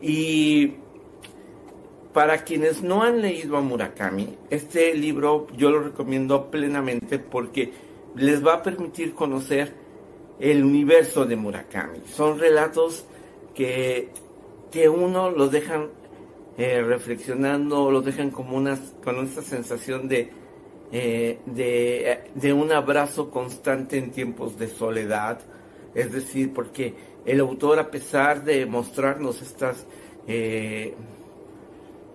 [0.02, 0.76] Y
[2.14, 7.74] para quienes no han leído a Murakami, este libro yo lo recomiendo plenamente porque
[8.16, 9.74] les va a permitir conocer
[10.40, 12.00] el universo de Murakami.
[12.08, 13.04] Son relatos
[13.54, 14.08] que,
[14.72, 15.90] que uno los dejan
[16.58, 20.32] eh, reflexionando, los dejan como unas, con esa sensación de,
[20.90, 25.42] de, un abrazo constante en tiempos de soledad.
[25.98, 26.94] Es decir, porque
[27.26, 29.86] el autor, a pesar de mostrarnos estas,
[30.28, 30.94] eh,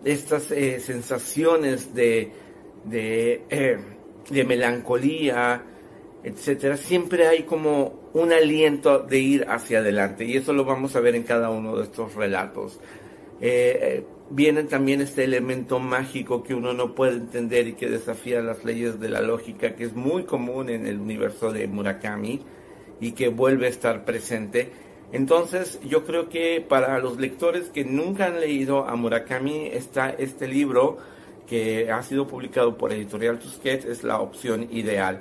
[0.04, 2.30] estas sensaciones de,
[2.84, 3.42] de,
[4.30, 5.64] de melancolía,
[6.22, 11.00] etcétera, siempre hay como un aliento de ir hacia adelante y eso lo vamos a
[11.00, 12.78] ver en cada uno de estos relatos.
[13.40, 18.40] Eh, eh, viene también este elemento mágico que uno no puede entender y que desafía
[18.40, 22.40] las leyes de la lógica, que es muy común en el universo de Murakami
[23.02, 24.70] y que vuelve a estar presente.
[25.10, 30.46] Entonces, yo creo que para los lectores que nunca han leído a Murakami está este
[30.46, 30.98] libro
[31.48, 35.20] que ha sido publicado por Editorial Tusquets, es la opción ideal.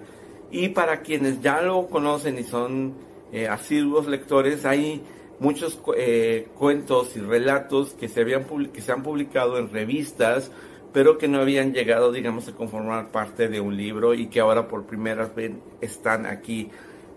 [0.52, 2.94] Y para quienes ya lo conocen y son
[3.34, 5.02] eh, asiduos lectores, hay
[5.40, 10.52] muchos eh, cuentos y relatos que se, habían, que se han publicado en revistas,
[10.94, 14.68] pero que no habían llegado, digamos, a conformar parte de un libro y que ahora
[14.68, 16.70] por primera vez están aquí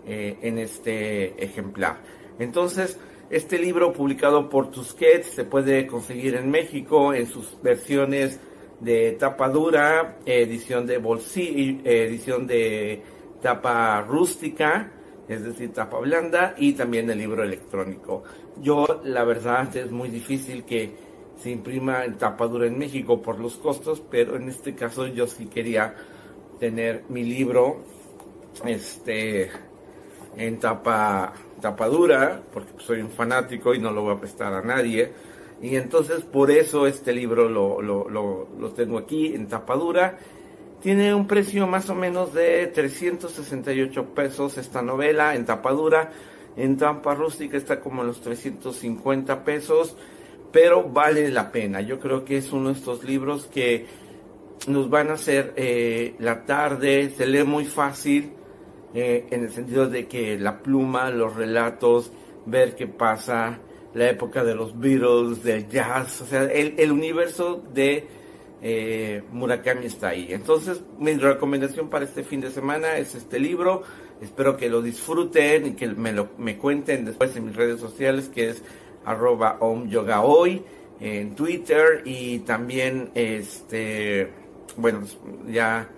[0.05, 2.01] eh, en este ejemplar.
[2.39, 2.99] Entonces,
[3.29, 8.39] este libro publicado por Tusquets se puede conseguir en México en sus versiones
[8.79, 13.01] de tapa dura, edición de bolsillo, edición de
[13.41, 14.91] tapa rústica,
[15.27, 18.23] es decir, tapa blanda, y también el libro electrónico.
[18.61, 20.93] Yo, la verdad, es muy difícil que
[21.37, 25.27] se imprima en tapa dura en México por los costos, pero en este caso yo
[25.27, 25.95] sí quería
[26.59, 27.83] tener mi libro
[28.65, 29.51] este,
[30.37, 34.61] en tapa, tapa dura, porque soy un fanático y no lo voy a prestar a
[34.61, 35.11] nadie.
[35.61, 40.17] Y entonces por eso este libro lo, lo, lo, tengo aquí en tapa dura
[40.81, 46.11] tiene un precio más o menos de 368 pesos esta novela en tapadura.
[46.55, 49.97] En tapa rústica está como en los 350 pesos,
[50.51, 51.81] pero vale la pena.
[51.81, 53.87] Yo creo que es uno de estos libros que
[54.67, 58.33] nos van a hacer eh, la tarde, se lee muy fácil,
[58.95, 62.11] eh, en el sentido de que la pluma, los relatos,
[62.45, 63.59] ver qué pasa,
[63.93, 68.07] la época de los Beatles, del jazz, o sea, el, universo de
[68.61, 70.27] eh, Murakami está ahí.
[70.29, 73.83] Entonces, mi recomendación para este fin de semana es este libro.
[74.21, 78.29] Espero que lo disfruten y que me lo me cuenten después en mis redes sociales,
[78.33, 78.63] que es
[79.03, 80.63] arroba hoy
[81.01, 84.31] en Twitter y también este
[84.77, 85.01] bueno
[85.47, 85.89] ya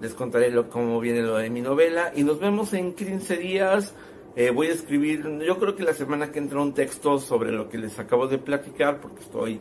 [0.00, 3.94] les contaré lo, cómo viene lo de mi novela y nos vemos en 15 días
[4.36, 7.68] eh, voy a escribir yo creo que la semana que entra un texto sobre lo
[7.68, 9.60] que les acabo de platicar porque estoy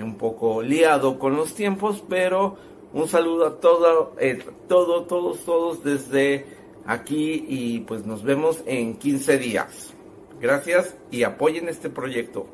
[0.00, 2.56] un poco liado con los tiempos, pero
[2.92, 6.46] un saludo a todo, eh, todo, todos, todos desde
[6.86, 9.94] aquí y pues nos vemos en 15 días.
[10.40, 12.48] Gracias y apoyen este proyecto.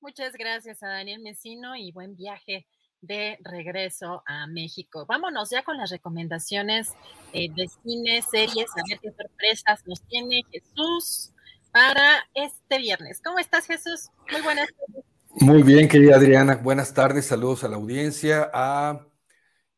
[0.00, 2.66] Muchas gracias a Daniel Mesino y buen viaje
[3.00, 5.06] de regreso a México.
[5.06, 6.94] Vámonos ya con las recomendaciones
[7.32, 11.32] eh, de cine, series, a ver qué sorpresas nos tiene Jesús
[11.72, 13.20] para este viernes.
[13.24, 14.10] ¿Cómo estás, Jesús?
[14.30, 15.04] Muy buenas tardes.
[15.40, 16.56] Muy bien, querida Adriana.
[16.56, 19.06] Buenas tardes, saludos a la audiencia, a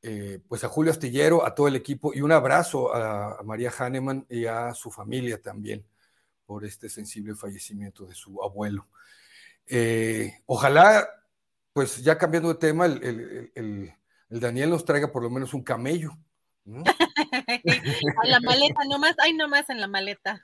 [0.04, 4.26] eh, pues a Julio Astillero, a todo el equipo y un abrazo a, María Hahnemann
[4.28, 5.86] y a su familia también
[6.44, 8.88] por este sensible fallecimiento de su abuelo.
[9.64, 11.08] Eh, ojalá,
[11.72, 16.12] pues ya cambiando de tema, el, el Daniel nos traiga por lo menos un camello
[16.64, 20.40] a la maleta, nomás, hay nomás en la maleta.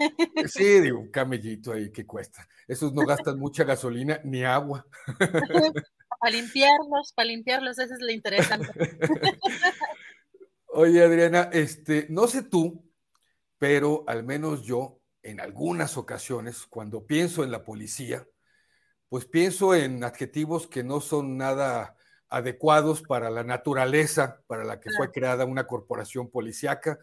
[0.46, 2.48] sí, digo, un camellito ahí que cuesta.
[2.66, 4.86] Esos no gastan mucha gasolina ni agua.
[6.20, 8.68] para limpiarlos, para limpiarlos, eso es lo interesante.
[10.66, 12.84] Oye, Adriana, este, no sé tú,
[13.58, 18.26] pero al menos yo, en algunas ocasiones, cuando pienso en la policía,
[19.08, 21.96] pues pienso en adjetivos que no son nada
[22.28, 26.98] adecuados para la naturaleza para la que fue creada una corporación policíaca.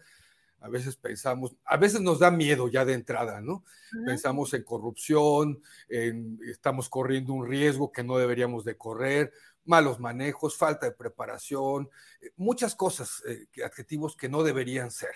[0.60, 3.64] a veces pensamos, a veces nos da miedo ya de entrada, ¿no?
[4.04, 9.32] Pensamos en corrupción, en, estamos corriendo un riesgo que no deberíamos de correr,
[9.64, 11.90] malos manejos, falta de preparación,
[12.20, 15.14] eh, muchas cosas, eh, adjetivos que no deberían ser.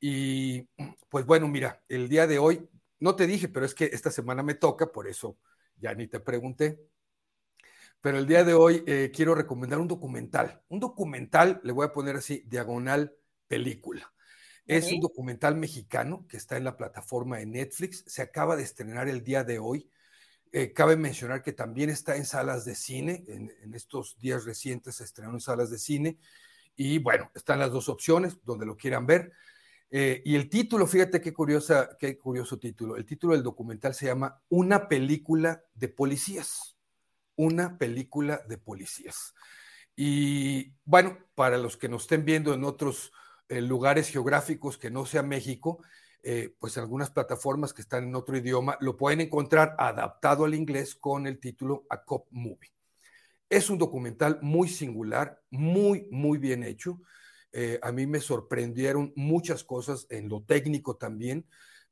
[0.00, 0.62] Y
[1.08, 2.68] pues bueno, mira, el día de hoy,
[3.00, 5.36] no te dije, pero es que esta semana me toca, por eso
[5.80, 6.80] ya ni te pregunté.
[8.00, 10.62] Pero el día de hoy eh, quiero recomendar un documental.
[10.68, 13.14] Un documental, le voy a poner así, diagonal
[13.48, 14.12] película.
[14.68, 18.04] Es un documental mexicano que está en la plataforma de Netflix.
[18.06, 19.90] Se acaba de estrenar el día de hoy.
[20.52, 23.24] Eh, cabe mencionar que también está en salas de cine.
[23.28, 26.18] En, estos días recientes se estrenó en salas de cine.
[26.76, 29.32] Y bueno, están las dos opciones donde lo quieran ver.
[29.90, 32.96] Eh, y el título, fíjate qué, curiosa, qué curioso título.
[32.96, 36.76] El título del documental se llama Una película de policías.
[37.36, 39.34] Una película de policías.
[39.96, 43.12] Y bueno, para los que nos estén viendo en otros
[43.48, 45.80] lugares geográficos que no sea México,
[46.22, 50.94] eh, pues algunas plataformas que están en otro idioma lo pueden encontrar adaptado al inglés
[50.94, 52.72] con el título A Cop Movie.
[53.48, 57.00] Es un documental muy singular, muy, muy bien hecho.
[57.52, 61.46] Eh, a mí me sorprendieron muchas cosas en lo técnico también.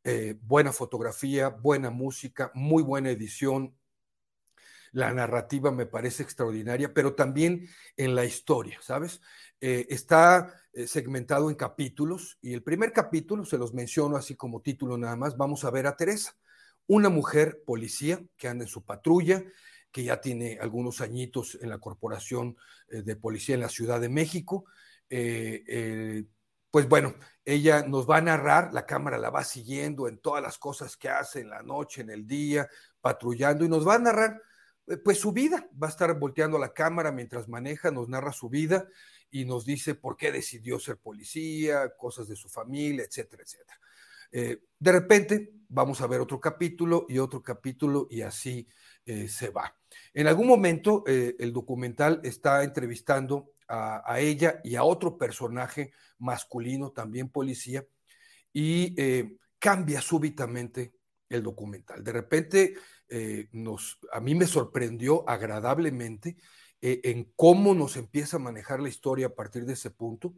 [0.04, 3.74] Eh, buena fotografía, buena música, muy buena edición.
[4.92, 9.20] La narrativa me parece extraordinaria, pero también en la historia, ¿sabes?
[9.59, 14.98] está eh, segmentado en capítulos y el primer capítulo, se los menciono así como título
[14.98, 16.36] nada más, vamos a ver a Teresa,
[16.86, 19.42] una mujer policía que anda en su patrulla,
[19.90, 24.66] que ya tiene algunos añitos en la corporación de policía en la Ciudad de México.
[25.09, 26.24] Eh,
[26.70, 30.59] pues bueno, ella nos va a narrar, la cámara la va siguiendo en todas las
[30.59, 32.68] cosas que hace en la noche, en el día,
[33.00, 34.42] patrullando y nos va a narrar
[35.04, 38.86] pues su vida, va a estar volteando la cámara mientras maneja, nos narra su vida
[39.30, 43.80] y nos dice por qué decidió ser policía, cosas de su familia, etcétera, etcétera.
[44.32, 48.68] Eh, de repente vamos a ver otro capítulo y otro capítulo y así
[49.04, 49.76] eh, se va.
[50.14, 56.90] En algún momento eh, el documental está entrevistando a, ella y a otro personaje masculino,
[56.92, 57.84] también policía,
[58.52, 58.96] y
[59.58, 60.94] cambia súbitamente
[61.28, 62.02] el documental.
[62.02, 62.74] De repente
[63.52, 66.36] nos, a mí me sorprendió agradablemente
[66.80, 70.34] eh, en cómo nos empieza a manejar la historia a partir de ese punto.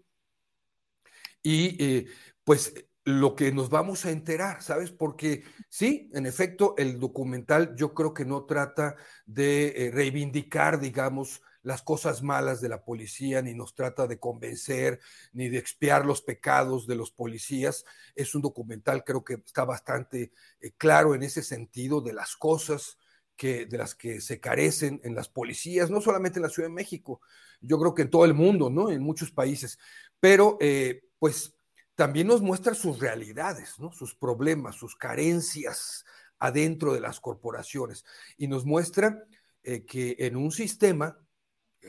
[1.43, 2.07] Y eh,
[2.45, 2.75] pues
[3.05, 4.91] lo que nos vamos a enterar, ¿sabes?
[4.91, 11.43] Porque sí, en efecto, el documental yo creo que no trata de eh, reivindicar, digamos,
[11.63, 15.01] las cosas malas de la policía, ni nos trata de convencer,
[15.33, 17.85] ni de expiar los pecados de los policías.
[18.15, 20.33] Es un documental, creo que está bastante
[20.77, 22.99] claro en ese sentido de las cosas
[23.37, 26.75] que, de las que se carecen en las policías, no solamente en la Ciudad de
[26.75, 27.21] México,
[27.61, 28.91] yo creo que en todo el mundo, ¿no?
[28.91, 29.79] En muchos países,
[30.21, 31.55] pero eh, pues
[31.95, 33.93] también nos muestra sus realidades, ¿no?
[33.93, 36.05] Sus problemas, sus carencias
[36.39, 38.05] adentro de las corporaciones
[38.37, 39.25] y nos muestra
[39.63, 41.19] eh, que en un sistema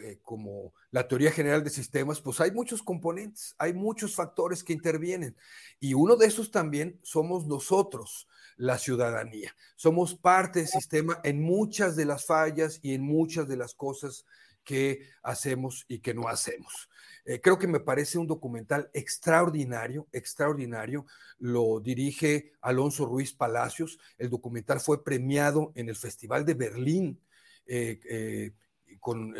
[0.03, 4.73] eh, como la teoría general de sistemas, pues hay muchos componentes, hay muchos factores que
[4.73, 5.35] intervienen
[5.79, 8.27] y uno de esos también somos nosotros
[8.57, 9.55] la ciudadanía.
[9.75, 14.25] Somos parte del sistema en muchas de las fallas y en muchas de las cosas
[14.63, 16.89] que hacemos y que no hacemos.
[17.25, 21.05] Eh, creo que me parece un documental extraordinario, extraordinario.
[21.37, 23.97] Lo dirige Alonso Ruiz Palacios.
[24.17, 27.19] El documental fue premiado en el Festival de Berlín.
[27.65, 28.53] Eh,
[28.99, 29.35] con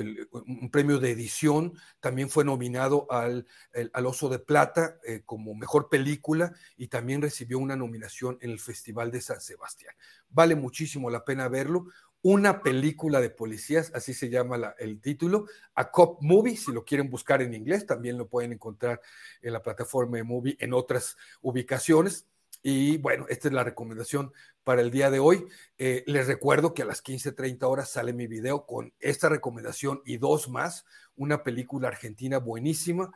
[0.47, 3.45] un premio de edición, también fue nominado al,
[3.93, 8.59] al Oso de Plata eh, como mejor película y también recibió una nominación en el
[8.59, 9.93] Festival de San Sebastián.
[10.29, 11.87] Vale muchísimo la pena verlo.
[12.21, 17.09] Una película de policías, así se llama el título, A Cop Movie, si lo quieren
[17.09, 18.99] buscar en inglés, también lo pueden encontrar
[19.41, 22.27] en la plataforma de Movie en otras ubicaciones.
[22.61, 24.33] Y bueno, esta es la recomendación
[24.63, 25.45] para el día de hoy.
[25.77, 30.17] Eh, les recuerdo que a las 15:30 horas sale mi video con esta recomendación y
[30.17, 30.85] dos más.
[31.15, 33.11] Una película argentina buenísima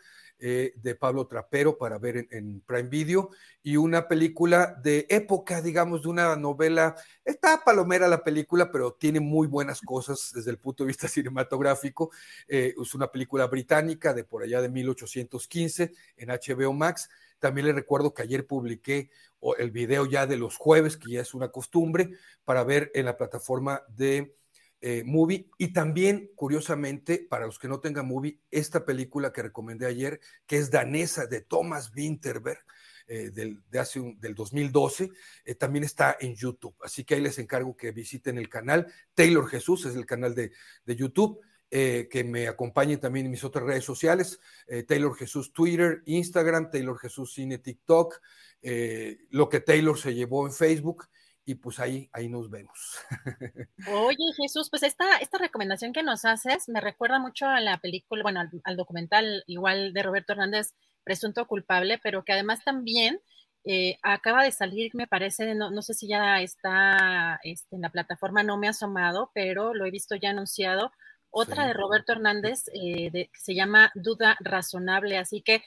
[0.46, 3.30] eh, de Pablo Trapero para ver en, Prime Video
[3.64, 6.98] y una película de época, digamos, de una novela.
[7.24, 12.12] Está palomera la película, pero tiene muy buenas cosas desde el punto de vista cinematográfico.
[12.46, 17.76] Eh, es una película británica de por allá de 1815 en HBO Max también les
[17.76, 19.10] recuerdo que ayer publiqué
[19.58, 22.12] el video ya de los jueves, que ya es una costumbre,
[22.46, 24.34] para ver en la plataforma de
[24.86, 25.49] eh, Movie.
[25.57, 30.57] Y también, curiosamente, para los que no tengan Movie, esta película que recomendé ayer, que
[30.57, 32.59] es danesa de Thomas Winterberg,
[33.07, 35.09] eh, del, de hace del 2012,
[35.45, 36.75] eh, también está en YouTube.
[36.84, 38.91] Así que ahí les encargo que visiten el canal.
[39.13, 40.51] Taylor Jesús es el canal de,
[40.86, 41.39] de YouTube.
[41.69, 44.39] que me acompañen también en mis otras redes sociales,
[44.88, 48.21] Taylor Jesús Twitter, Instagram, Taylor Jesús Cine TikTok,
[49.31, 51.07] lo que Taylor se llevó en Facebook
[51.46, 52.98] y pues ahí, ahí nos vemos.
[53.91, 58.24] Oye, Jesús, pues esta, esta recomendación que nos haces me recuerda mucho a la película,
[58.24, 60.74] bueno, al, documental igual de Roberto Hernández,
[61.04, 63.20] Presunto Culpable, pero que además también
[63.66, 67.89] eh, acaba de salir, me parece, no, no sé si ya está este, en la
[67.89, 70.91] plataforma, no me ha asomado, pero lo he visto ya anunciado.
[71.36, 75.64] Otra de Roberto Hernández eh, que se llama Duda Razonable, así que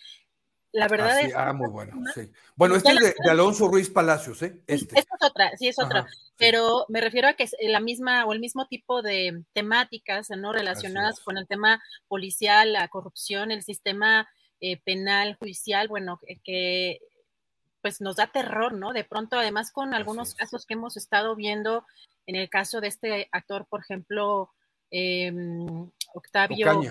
[0.76, 1.34] la verdad ah, es.
[1.34, 2.30] Ah, muy bueno, sí.
[2.54, 4.60] Bueno, este es de, Alonso Ruiz Palacios, ¿eh?
[4.66, 4.98] Este.
[4.98, 6.06] Esta es otra, sí, es otra.
[6.36, 10.52] pero me refiero a que es la misma o el mismo tipo de temáticas, ¿no?
[10.52, 14.28] Relacionadas con el tema policial, la corrupción, el sistema
[14.60, 17.00] eh, penal, judicial, bueno, que
[17.80, 18.92] pues nos da terror, ¿no?
[18.92, 21.86] De pronto, además con algunos casos que hemos estado viendo,
[22.26, 24.50] en el caso de este actor, por ejemplo,
[24.90, 26.82] em, Octavio,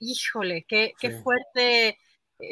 [0.00, 1.98] híjole, qué, qué fuerte eh,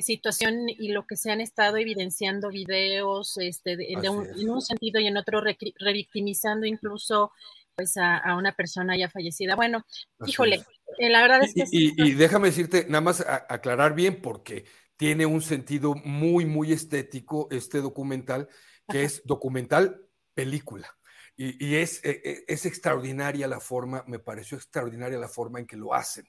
[0.01, 5.17] situación y lo que se han estado evidenciando videos este, en un sentido y en
[5.17, 7.33] otro revictimizando incluso
[7.75, 9.57] pues a, una persona ya fallecida.
[9.57, 9.87] Bueno,
[10.27, 10.63] híjole,
[10.99, 11.65] eh, la verdad es que...
[11.71, 14.67] Y, déjame decirte, nada más aclarar bien, porque
[14.97, 18.49] tiene un sentido muy, muy estético este documental,
[18.87, 20.95] que es documental película.
[21.37, 25.79] Y, es, e, e, es, extraordinaria la forma, me pareció extraordinaria la forma en que
[25.79, 26.27] lo hacen,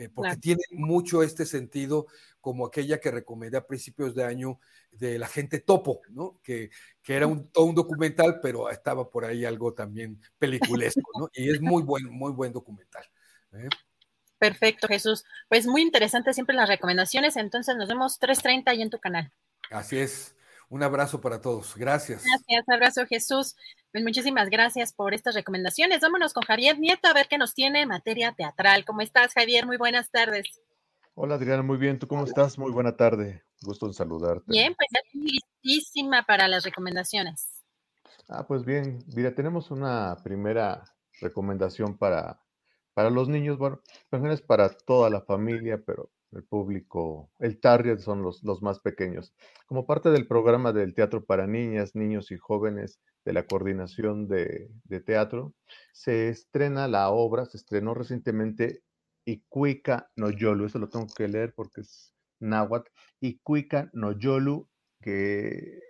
[0.00, 2.06] eh, porque tiene mucho este sentido
[2.40, 4.58] como aquella que recomendé a principios de año
[4.90, 6.40] de la gente topo, ¿no?
[6.42, 6.70] Que,
[7.02, 11.28] que era un, un documental, pero estaba por ahí algo también peliculesco, ¿no?
[11.34, 13.04] Y es muy buen, muy buen documental.
[13.52, 13.68] ¿eh?
[14.38, 15.26] Perfecto, Jesús.
[15.50, 17.36] Pues muy interesante siempre las recomendaciones.
[17.36, 19.30] Entonces nos vemos 3.30 ahí en tu canal.
[19.70, 20.34] Así es.
[20.70, 21.76] Un abrazo para todos.
[21.76, 22.24] Gracias.
[22.24, 23.56] Gracias, abrazo Jesús.
[23.92, 26.00] Pues muchísimas gracias por estas recomendaciones.
[26.00, 28.86] Vámonos con Javier Nieto a ver qué nos tiene en materia teatral.
[28.86, 29.66] ¿Cómo estás, Javier?
[29.66, 30.46] Muy buenas tardes.
[31.14, 31.98] Hola, Adriana, muy bien.
[31.98, 32.56] ¿Tú cómo estás?
[32.56, 33.42] Muy buena tarde.
[33.60, 34.44] Gusto en saludarte.
[34.46, 37.64] Bien, pues listísima para las recomendaciones.
[38.28, 39.04] Ah, pues bien.
[39.14, 40.84] Mira, tenemos una primera
[41.20, 42.40] recomendación para
[42.94, 43.80] para los niños, bueno,
[44.30, 49.34] es para toda la familia, pero el público, el target son los, más pequeños.
[49.66, 54.70] Como parte del programa del teatro para niñas, niños y jóvenes de la coordinación de,
[55.04, 55.54] teatro,
[55.92, 58.82] se estrena la obra, se estrenó recientemente
[59.24, 64.68] Icuica Noyolu, eso lo tengo que leer porque es náhuatl, Icuica Noyolu,
[65.00, 65.80] que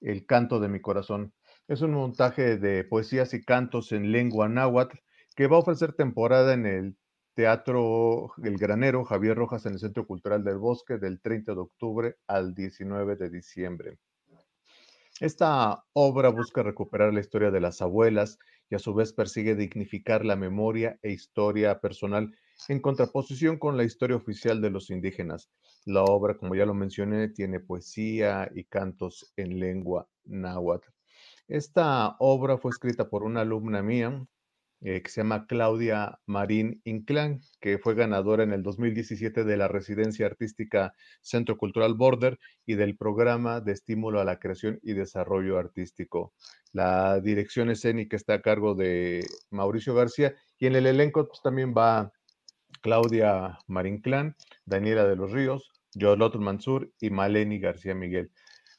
[0.00, 1.32] el canto de mi corazón.
[1.68, 4.98] Es un montaje de poesías y cantos en lengua náhuatl
[5.36, 6.96] que va a ofrecer temporada en el
[7.34, 12.16] Teatro El Granero Javier Rojas en el Centro Cultural del Bosque del 30 de octubre
[12.26, 13.98] al 19 de diciembre.
[15.18, 20.26] Esta obra busca recuperar la historia de las abuelas y a su vez persigue dignificar
[20.26, 22.36] la memoria e historia personal
[22.68, 25.50] en contraposición con la historia oficial de los indígenas.
[25.86, 30.88] La obra, como ya lo mencioné, tiene poesía y cantos en lengua náhuatl.
[31.48, 34.26] Esta obra fue escrita por una alumna mía,
[34.84, 39.68] eh, que se llama Claudia Marín Inclán, que fue ganadora en el 2017 de la
[39.68, 45.56] residencia artística Centro Cultural Border y del programa de estímulo a la creación y desarrollo
[45.56, 46.32] artístico.
[46.72, 51.72] La dirección escénica está a cargo de Mauricio García y en el elenco pues, también
[51.76, 52.10] va
[52.80, 58.32] Claudia Marín Clan, Daniela de los Ríos, Yolot Mansur y Maleni García Miguel.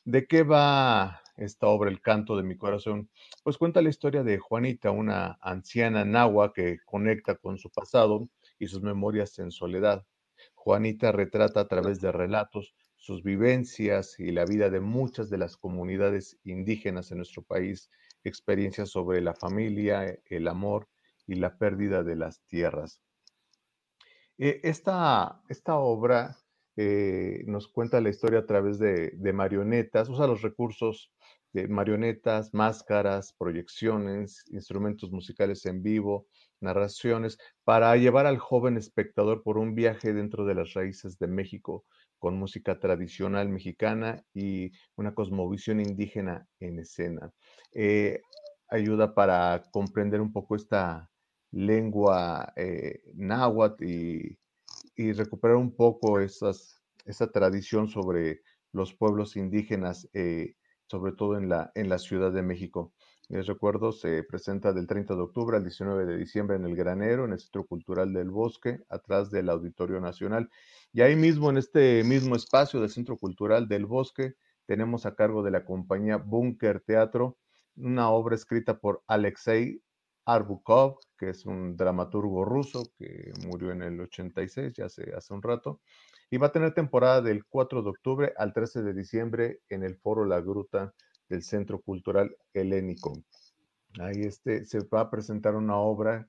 [0.04, 3.10] ¿De qué va esta obra, El canto de mi corazón,
[3.44, 8.30] pues cuenta la historia de Juanita, una anciana nahua que conecta con su pasado
[8.60, 10.06] y sus memorias en soledad.
[10.56, 15.58] Juanita retrata a través de relatos sus vivencias y la vida de muchas de las
[15.58, 17.90] comunidades indígenas en nuestro país,
[18.24, 20.88] experiencias sobre la familia, el amor
[21.28, 23.02] y la pérdida de las tierras.
[24.38, 26.38] Eh, esta, esta obra
[26.76, 31.13] eh, nos cuenta la historia a través de, marionetas, usa los recursos
[31.70, 36.28] marionetas, máscaras, proyecciones, instrumentos musicales en vivo,
[36.60, 41.86] narraciones, para llevar al joven espectador por un viaje dentro de las raíces de México,
[42.20, 47.32] con música tradicional mexicana y una cosmovisión indígena en escena.
[47.74, 48.22] Eh,
[48.70, 51.10] ayuda para comprender un poco esta
[51.52, 54.40] lengua eh, náhuatl y
[54.96, 58.42] y recuperar un poco esas, esa tradición sobre
[58.72, 60.56] los pueblos indígenas, eh,
[60.88, 62.94] sobre todo en la, en la Ciudad de México.
[63.30, 67.26] Les recuerdo, se presenta del 30 de octubre al 19 de diciembre en el Granero,
[67.26, 70.50] en el Centro Cultural del Bosque, atrás del Auditorio Nacional.
[70.92, 75.42] Y ahí mismo, en este mismo espacio del Centro Cultural del Bosque, tenemos a cargo
[75.42, 77.38] de la compañía Bunker Teatro
[77.76, 79.82] una obra escrita por Alexei
[80.26, 85.42] Arbukov, que es un dramaturgo ruso que murió en el 86, ya hace, hace un
[85.42, 85.82] rato,
[86.30, 89.96] y va a tener temporada del 4 de octubre al 13 de diciembre en el
[89.98, 90.94] Foro La Gruta
[91.30, 93.14] del Centro Cultural Helénico.
[94.00, 96.28] Ahí este, se va a presentar una obra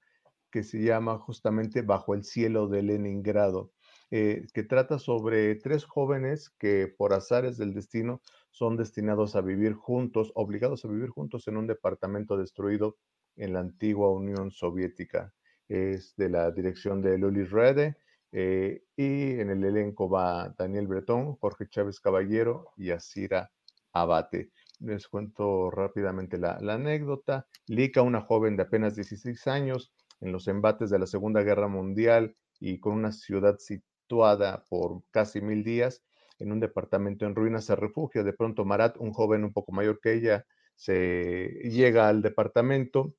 [0.51, 3.72] que se llama justamente Bajo el cielo de Leningrado,
[4.11, 8.20] eh, que trata sobre tres jóvenes que por azares del destino
[8.51, 12.97] son destinados a vivir juntos, obligados a vivir juntos en un departamento destruido
[13.37, 15.32] en la antigua Unión Soviética.
[15.68, 17.97] Es de la dirección de Luli Rede
[18.32, 23.51] eh, y en el elenco va Daniel Bretón, Jorge Chávez Caballero y Asira
[23.93, 24.51] Abate.
[24.80, 27.47] Les cuento rápidamente la, anécdota.
[27.68, 32.37] Lika, una joven de apenas 16 años, en los embates de la Segunda Guerra Mundial
[32.59, 36.03] y con una ciudad situada por casi mil días
[36.39, 38.22] en un departamento en ruinas, se refugia.
[38.24, 43.14] De pronto Marat, un joven un poco mayor que ella, se llega al departamento,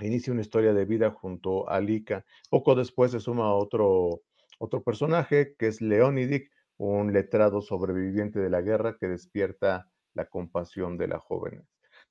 [0.00, 2.24] inicia una historia de vida junto a Lika.
[2.50, 4.22] Poco después se suma otro,
[4.58, 10.96] otro personaje que es Leonidik, un letrado sobreviviente de la guerra que despierta la compasión
[10.96, 11.66] de la joven.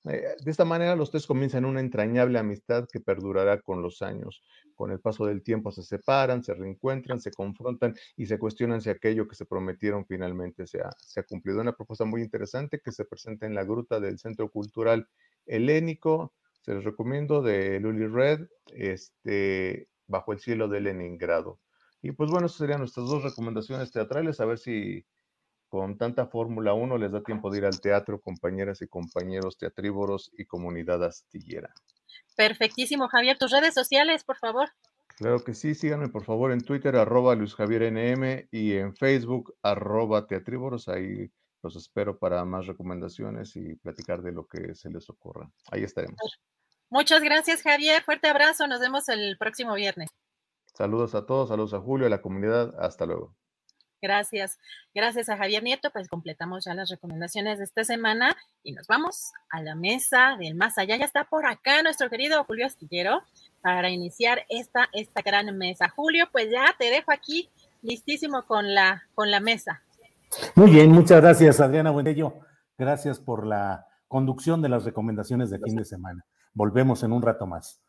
[0.05, 4.43] Eh, de esta manera los tres comienzan una entrañable amistad que perdurará con los años.
[4.75, 8.89] Con el paso del tiempo se separan, se reencuentran, se confrontan y se cuestionan si
[8.89, 11.61] aquello que se prometieron finalmente se ha, se ha cumplido.
[11.61, 15.07] Una propuesta muy interesante que se presenta en la gruta del Centro Cultural
[15.45, 16.33] Helénico.
[16.67, 21.61] Se les recomiendo de Luli Red, este, Bajo el cielo de Leningrado.
[22.01, 25.05] Y pues bueno, esas serían nuestras dos recomendaciones teatrales, a ver si
[25.69, 30.29] con tanta Fórmula 1 les da tiempo de ir al teatro, compañeras y compañeros teatrívoros
[30.37, 31.73] y comunidad astillera.
[32.35, 33.37] Perfectísimo, Javier.
[33.37, 34.67] Tus redes sociales, por favor.
[35.15, 39.55] Claro que sí, síganme por favor en Twitter, arroba Luis Javier NM y en Facebook,
[39.63, 40.89] arroba teatrívoros.
[40.89, 41.31] Ahí
[41.63, 45.49] los espero para más recomendaciones y platicar de lo que se les ocurra.
[45.71, 46.17] Ahí estaremos.
[46.89, 48.03] Muchas gracias, Javier.
[48.03, 48.67] Fuerte abrazo.
[48.67, 50.09] Nos vemos el próximo viernes.
[50.73, 52.73] Saludos a todos, saludos a Julio, a la comunidad.
[52.79, 53.35] Hasta luego.
[54.01, 54.59] Gracias.
[54.93, 59.31] Gracias a Javier Nieto, pues completamos ya las recomendaciones de esta semana y nos vamos
[59.49, 60.97] a la mesa del más allá.
[60.97, 63.23] Ya está por acá nuestro querido Julio Astillero
[63.61, 65.89] para iniciar esta, esta gran mesa.
[65.89, 67.49] Julio, pues ya te dejo aquí
[67.81, 69.81] listísimo con la, con la mesa.
[70.55, 72.41] Muy bien, muchas gracias Adriana Buendello.
[72.77, 76.23] Gracias por la conducción de las recomendaciones de fin de semana.
[76.57, 77.83] Volvemos en un rato más.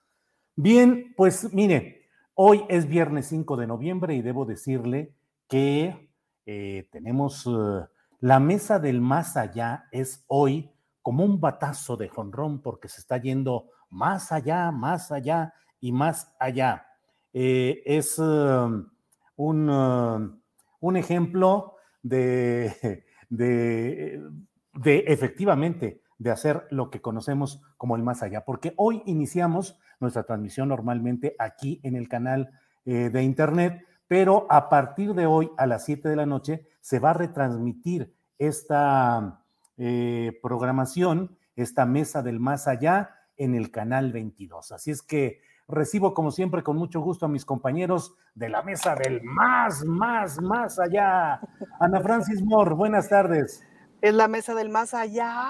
[0.54, 2.02] Bien, pues mire,
[2.34, 5.14] hoy es viernes 5 de noviembre y debo decirle
[5.48, 6.10] que
[6.44, 7.86] eh, tenemos eh,
[8.20, 13.16] la mesa del más allá es hoy como un batazo de jonrón porque se está
[13.16, 16.86] yendo más allá, más allá y más allá.
[17.32, 18.92] Eh, es un,
[19.36, 28.74] un, ejemplo de, de efectivamente de hacer lo que conocemos como el más allá, porque
[28.76, 32.50] hoy iniciamos nuestra transmisión normalmente aquí en el canal
[32.84, 37.10] de internet, pero a partir de hoy a las 7 de la noche se va
[37.10, 39.44] a retransmitir esta
[39.76, 44.72] eh, programación, esta mesa del más allá en el canal 22.
[44.72, 48.94] Así es que recibo como siempre con mucho gusto a mis compañeros de la mesa
[48.94, 51.40] del más, más, más allá.
[51.78, 53.62] Ana Francis Moore, buenas tardes.
[54.01, 55.49] Es la mesa del más allá.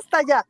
[0.00, 0.46] Hasta allá.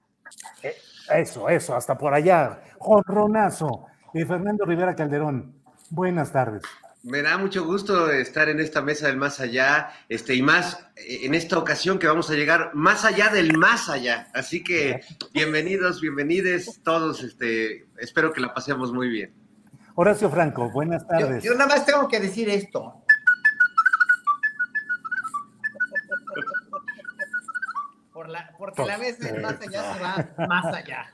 [0.62, 0.76] Eh,
[1.14, 2.62] eso, eso, hasta por allá.
[2.78, 3.86] Jorronazo.
[4.12, 5.54] Eh, Fernando Rivera Calderón,
[5.88, 6.62] buenas tardes.
[7.02, 11.20] Me da mucho gusto estar en esta mesa del más allá, este, y más eh,
[11.22, 14.28] en esta ocasión que vamos a llegar más allá del más allá.
[14.34, 15.00] Así que
[15.32, 19.32] bienvenidos, bienvenides todos, este, espero que la pasemos muy bien.
[19.94, 21.42] Horacio Franco, buenas tardes.
[21.42, 23.04] Yo, nada más tengo que decir esto.
[28.20, 31.10] Por la, porque la mesa del más allá se va más allá.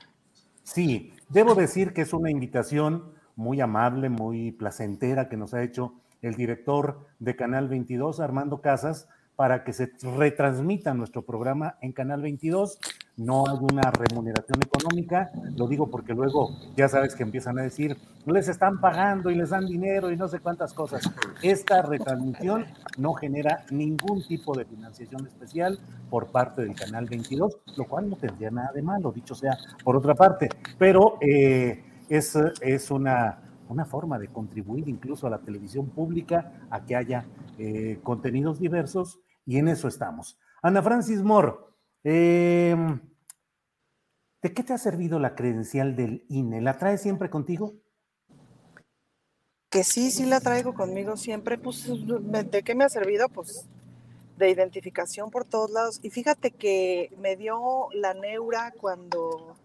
[0.63, 5.93] Sí, debo decir que es una invitación muy amable, muy placentera que nos ha hecho
[6.21, 12.23] el director de Canal 22, Armando Casas, para que se retransmita nuestro programa en Canal
[12.23, 12.77] 22.
[13.17, 17.97] No hay una remuneración económica, lo digo porque luego ya sabes que empiezan a decir,
[18.27, 21.01] les están pagando y les dan dinero y no sé cuántas cosas.
[21.41, 22.65] Esta retransmisión
[22.99, 25.79] no genera ningún tipo de financiación especial
[26.11, 29.97] por parte del Canal 22, lo cual no tendría nada de malo, dicho sea por
[29.97, 33.39] otra parte, pero eh, es, es una,
[33.69, 37.25] una forma de contribuir incluso a la televisión pública a que haya
[37.57, 40.37] eh, contenidos diversos y en eso estamos.
[40.61, 41.53] Ana Francis Moore,
[42.03, 42.99] em,
[44.41, 46.61] ¿de qué te ha servido la credencial del INE?
[46.61, 47.73] ¿La traes siempre contigo?
[49.69, 51.57] Que sí, sí la traigo conmigo siempre.
[51.57, 53.29] Pues, ¿de qué me ha servido?
[53.29, 53.67] Pues
[54.37, 55.99] de identificación por todos lados.
[56.03, 59.55] Y fíjate que me dio la neura cuando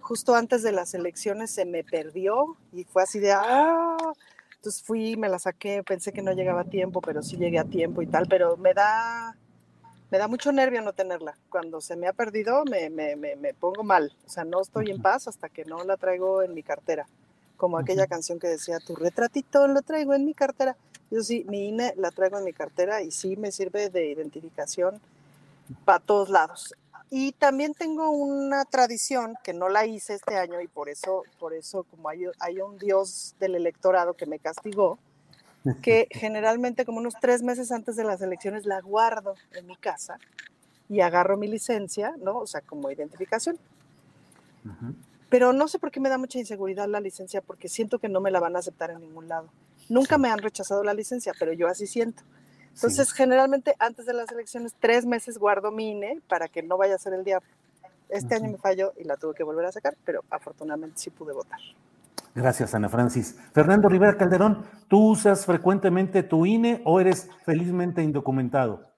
[0.00, 3.96] justo antes de las elecciones se me perdió y fue así de, ah,
[4.54, 7.64] entonces fui, me la saqué, pensé que no llegaba a tiempo, pero sí llegué a
[7.64, 9.36] tiempo y tal, pero me da,
[10.10, 11.36] me da mucho nervio no tenerla.
[11.50, 14.90] Cuando se me ha perdido me, me, me, me pongo mal, o sea, no estoy
[14.90, 17.06] en paz hasta que no la traigo en mi cartera,
[17.56, 20.76] como aquella canción que decía, tu retratito lo traigo en mi cartera.
[21.10, 25.00] Yo sí, mi INE la traigo en mi cartera y sí me sirve de identificación
[25.84, 26.74] para todos lados.
[27.10, 31.54] Y también tengo una tradición que no la hice este año y por eso, por
[31.54, 34.98] eso como hay, hay un dios del electorado que me castigó,
[35.82, 40.18] que generalmente como unos tres meses antes de las elecciones la guardo en mi casa
[40.88, 42.38] y agarro mi licencia, ¿no?
[42.38, 43.58] O sea, como identificación.
[45.28, 48.20] Pero no sé por qué me da mucha inseguridad la licencia, porque siento que no
[48.20, 49.48] me la van a aceptar en ningún lado.
[49.88, 52.22] Nunca me han rechazado la licencia, pero yo así siento.
[52.74, 56.94] Entonces, generalmente antes de las elecciones, tres meses guardo mi INE para que no vaya
[56.94, 57.40] a ser el día.
[58.08, 61.32] Este año me falló y la tuve que volver a sacar, pero afortunadamente sí pude
[61.32, 61.58] votar.
[62.36, 63.34] Gracias, Ana Francis.
[63.54, 68.92] Fernando Rivera Calderón, ¿tú usas frecuentemente tu INE o eres felizmente indocumentado?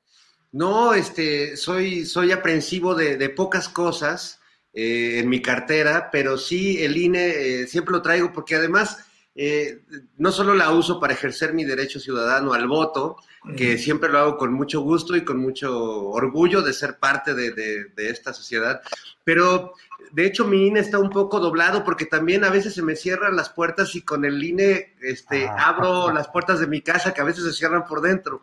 [0.50, 4.40] No, este, soy, soy aprensivo de, de pocas cosas
[4.72, 9.06] eh, en mi cartera, pero sí el INE eh, siempre lo traigo porque además
[9.40, 9.82] eh,
[10.16, 13.18] no solo la uso para ejercer mi derecho ciudadano al voto,
[13.56, 17.52] que siempre lo hago con mucho gusto y con mucho orgullo de ser parte de,
[17.52, 18.82] de, de, esta sociedad,
[19.22, 19.74] pero
[20.10, 23.36] de hecho mi INE está un poco doblado porque también a veces se me cierran
[23.36, 25.68] las puertas y con el INE este, ah.
[25.68, 28.42] abro las puertas de mi casa que a veces se cierran por dentro.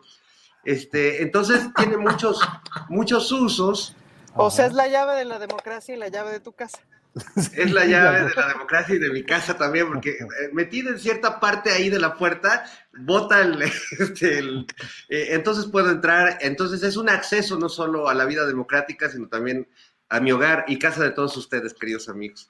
[0.64, 2.40] Este, entonces tiene muchos,
[2.88, 3.94] muchos usos.
[4.34, 6.78] O sea, es la llave de la democracia y la llave de tu casa.
[7.56, 10.98] Es la llave de la democracia y de mi casa también, porque eh, metido en
[10.98, 12.64] cierta parte ahí de la puerta,
[12.98, 13.62] bota el,
[13.98, 14.66] este, el
[15.08, 16.38] eh, entonces puedo entrar.
[16.40, 19.68] Entonces es un acceso no solo a la vida democrática, sino también
[20.08, 22.48] a mi hogar y casa de todos ustedes, queridos amigos.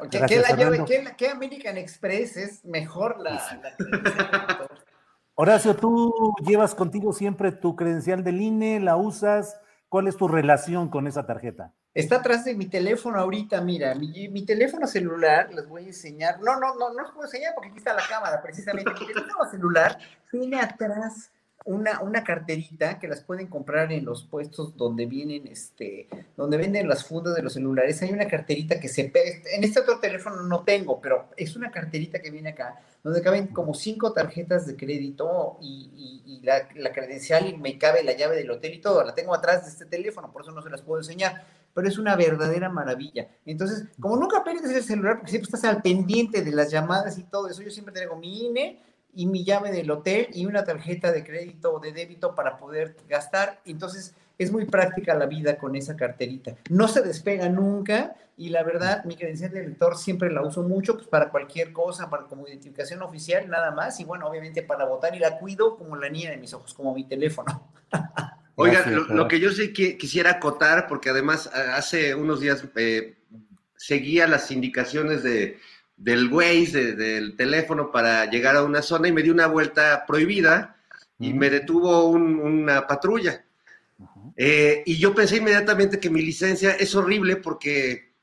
[0.00, 4.68] Okay, ¿qué, la llave, ¿qué, ¿qué, American Express es mejor la, la
[5.34, 8.80] Horacio, ¿tú llevas contigo siempre tu credencial del INE?
[8.80, 9.58] ¿La usas?
[9.88, 11.72] ¿Cuál es tu relación con esa tarjeta?
[11.92, 16.58] Está atrás de mi teléfono ahorita, mira, mi, teléfono celular, les voy a enseñar, no,
[16.60, 19.98] no, no, no les puedo enseñar porque aquí está la cámara, precisamente, mi teléfono celular
[20.30, 21.32] tiene atrás
[21.64, 26.88] una, una carterita que las pueden comprar en los puestos donde vienen, este, donde venden
[26.88, 28.00] las fundas de los celulares.
[28.02, 29.12] Hay una carterita que se.
[29.52, 33.48] En este otro teléfono no tengo, pero es una carterita que viene acá, donde caben
[33.48, 38.16] como cinco tarjetas de crédito y, y, y la, la, credencial y me cabe la
[38.16, 39.04] llave del hotel y todo.
[39.04, 41.44] La tengo atrás de este teléfono, por eso no se las puedo enseñar.
[41.74, 43.28] Pero es una verdadera maravilla.
[43.46, 47.24] Entonces, como nunca pierdes el celular, porque siempre estás al pendiente de las llamadas y
[47.24, 48.80] todo eso, yo siempre tengo mi INE
[49.14, 52.96] y mi llave del hotel y una tarjeta de crédito o de débito para poder
[53.08, 53.60] gastar.
[53.64, 56.56] Entonces es muy práctica la vida con esa carterita.
[56.70, 60.94] No se despega nunca y la verdad mi credencial de lector siempre la uso mucho
[60.94, 65.14] pues, para cualquier cosa, para como identificación oficial nada más y bueno, obviamente para votar
[65.14, 67.68] y la cuido como la niña de mis ojos, como mi teléfono.
[68.60, 73.16] Oiga, lo, lo, que yo sí que quisiera acotar, porque además hace unos días eh,
[73.76, 75.58] seguía las indicaciones de,
[75.96, 80.04] del Waze, de, del teléfono para llegar a una zona y me di una vuelta
[80.06, 80.76] prohibida
[81.18, 83.44] y me detuvo un, una patrulla.
[84.36, 88.14] Eh, y yo pensé inmediatamente que mi licencia es horrible porque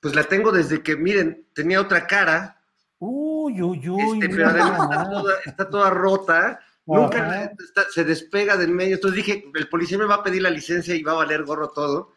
[0.00, 2.60] pues la tengo desde que, miren, tenía otra cara.
[2.98, 4.18] Uy, uy, uy.
[4.20, 6.60] Este, pero además está toda, está toda rota.
[6.86, 8.94] Nunca está, se despega del medio.
[8.94, 11.70] Entonces dije, el policía me va a pedir la licencia y va a valer gorro
[11.70, 12.14] todo.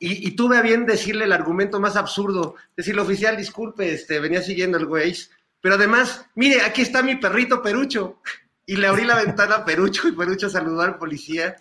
[0.00, 4.42] Y, y, tuve a bien decirle el argumento más absurdo, decirle, oficial, disculpe, este, venía
[4.42, 5.14] siguiendo el güey,
[5.60, 8.20] pero además, mire, aquí está mi perrito Perucho.
[8.66, 11.56] Y le abrí la ventana a Perucho y Perucho saludó al policía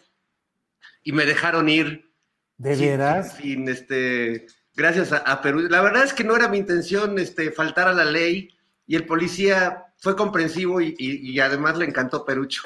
[1.03, 2.11] y me dejaron ir.
[2.57, 3.35] ¿De veras?
[3.35, 5.67] Sin, sin, este, gracias a, a Perú.
[5.69, 8.56] La verdad es que no era mi intención este, faltar a la ley
[8.87, 12.63] y el policía fue comprensivo y, y, y además le encantó Perucho.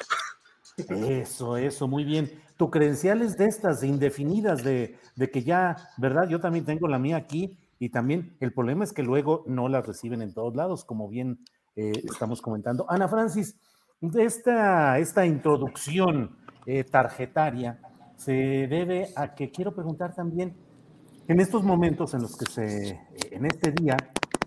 [0.88, 2.30] Eso, eso, muy bien.
[2.56, 6.28] Tu credencial es de estas, indefinidas, de, de, que ya, ¿verdad?
[6.28, 9.86] Yo también tengo la mía aquí y también el problema es que luego no las
[9.86, 11.40] reciben en todos lados, como bien
[11.76, 12.86] eh, estamos comentando.
[12.88, 13.56] Ana Francis,
[14.14, 16.36] esta, esta introducción
[16.66, 17.80] eh, tarjetaria
[18.16, 20.54] se debe a que quiero preguntar también,
[21.28, 23.96] en estos momentos en los que se, en este día,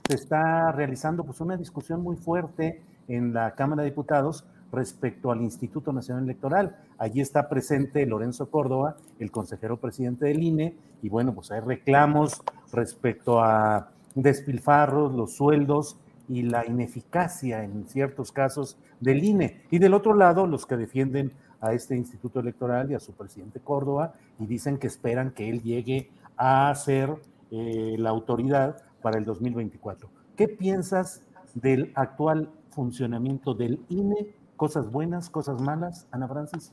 [0.07, 5.41] se está realizando pues una discusión muy fuerte en la Cámara de Diputados respecto al
[5.41, 6.75] Instituto Nacional Electoral.
[6.97, 12.41] Allí está presente Lorenzo Córdoba, el consejero presidente del INE, y bueno, pues hay reclamos
[12.71, 19.61] respecto a despilfarros, los sueldos y la ineficacia en ciertos casos del INE.
[19.71, 23.59] Y del otro lado, los que defienden a este Instituto Electoral y a su presidente
[23.59, 27.15] Córdoba y dicen que esperan que él llegue a ser
[27.51, 30.09] eh, la autoridad para el 2024.
[30.35, 31.21] ¿Qué piensas
[31.53, 34.33] del actual funcionamiento del INE?
[34.55, 36.71] ¿Cosas buenas, cosas malas, Ana Francis?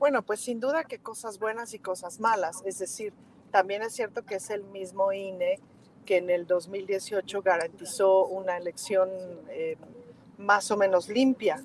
[0.00, 2.64] Bueno, pues sin duda que cosas buenas y cosas malas.
[2.66, 3.12] Es decir,
[3.52, 5.60] también es cierto que es el mismo INE
[6.04, 9.08] que en el 2018 garantizó una elección
[9.50, 9.76] eh,
[10.36, 11.62] más o menos limpia.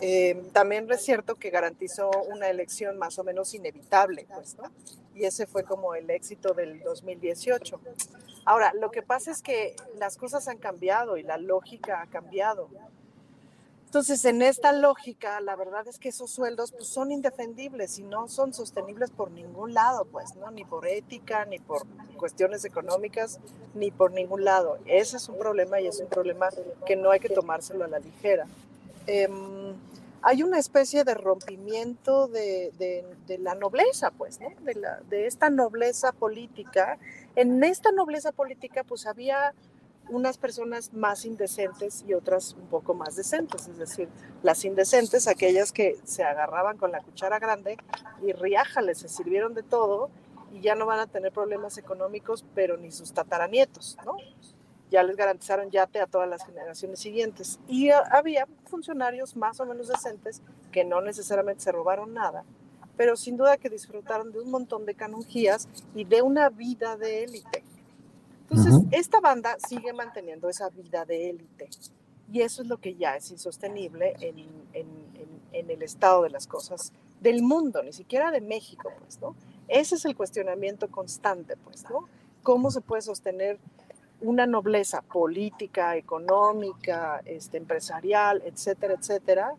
[0.00, 4.70] Eh, también es cierto que garantizó una elección más o menos inevitable, pues, ¿no?
[5.14, 7.80] Y ese fue como el éxito del 2018.
[8.44, 12.68] Ahora, lo que pasa es que las cosas han cambiado y la lógica ha cambiado.
[13.86, 18.28] Entonces, en esta lógica, la verdad es que esos sueldos pues, son indefendibles y no
[18.28, 20.50] son sostenibles por ningún lado, pues, ¿no?
[20.50, 21.86] Ni por ética, ni por
[22.18, 23.40] cuestiones económicas,
[23.74, 24.78] ni por ningún lado.
[24.84, 26.50] Ese es un problema y es un problema
[26.84, 28.46] que no hay que tomárselo a la ligera.
[29.06, 29.74] Em,
[30.22, 33.04] hay una especie de rompimiento de,
[33.40, 34.48] la nobleza, pues, ¿no?
[34.62, 36.98] de, la, esta nobleza política.
[37.36, 39.54] En esta nobleza política, pues había
[40.08, 44.08] unas personas más indecentes y otras un poco más decentes, es decir,
[44.42, 47.76] las indecentes, aquellas que se agarraban con la cuchara grande
[48.22, 50.10] y riájales, se sirvieron de todo
[50.52, 54.16] y ya no van a tener problemas económicos, pero ni sus tataranietos, ¿no?
[54.90, 57.58] Ya les garantizaron yate a todas las generaciones siguientes.
[57.68, 60.42] Y había funcionarios más o menos decentes
[60.72, 62.44] que no necesariamente se robaron nada,
[62.96, 67.24] pero sin duda que disfrutaron de un montón de canonjías y de una vida de
[67.24, 67.62] élite.
[68.48, 71.68] Entonces, esta banda sigue manteniendo esa vida de élite.
[72.32, 74.38] Y eso es lo que ya es insostenible en,
[74.72, 74.86] en,
[75.52, 79.34] en, el estado de las cosas del mundo, ni siquiera de México, pues, ¿no?
[79.68, 82.08] Ese es el cuestionamiento constante, pues, ¿no?
[82.42, 83.58] ¿Cómo se puede sostener
[84.20, 89.52] una nobleza política, económica, este, empresarial, etcétera, etcétera,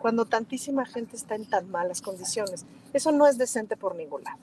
[0.00, 2.64] cuando tantísima gente está en tan malas condiciones.
[2.92, 4.38] Eso no es decente por ningún lado.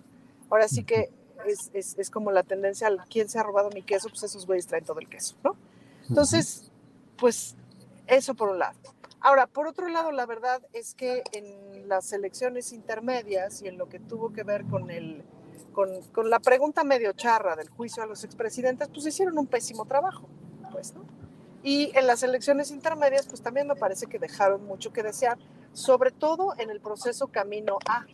[0.50, 1.10] Ahora sí que
[1.46, 4.68] es, es, como la tendencia al quién se ha robado mi queso, pues esos güeyes
[4.68, 5.56] traen todo el queso, ¿no?
[6.08, 6.72] Entonces,
[7.18, 7.56] pues
[8.08, 8.78] eso por un lado.
[9.20, 13.90] Ahora, por otro lado, la verdad es que en las elecciones intermedias y en lo
[13.90, 15.24] que tuvo que ver con el
[16.12, 20.28] con, la pregunta medio charra del juicio a los expresidentes, pues hicieron un pésimo trabajo,
[20.72, 21.06] pues, ¿no?
[21.62, 25.38] Y en las elecciones intermedias, pues también me parece que dejaron mucho que desear,
[25.74, 28.08] sobre todo en el proceso camino A,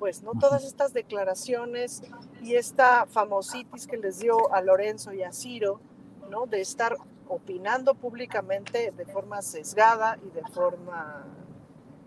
[0.00, 0.32] pues, ¿no?
[0.32, 2.02] Todas estas declaraciones
[2.42, 5.80] y esta famositis que les dio a Lorenzo y a Ciro,
[6.28, 6.46] ¿no?
[6.46, 6.96] De estar
[7.28, 11.24] opinando públicamente de forma sesgada y de forma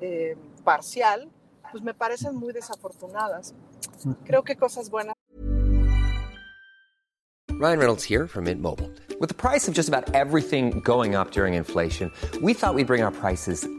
[0.01, 0.35] eh,
[0.65, 1.29] parcial,
[1.71, 3.55] pues me parecen muy desafortunadas.
[4.25, 5.15] Creo que cosas buenas.
[7.59, 8.89] Ryan Reynolds here from Mint Mobile.
[9.19, 12.09] With the price of just about everything going up during inflation,
[12.41, 13.67] we thought we'd bring our prices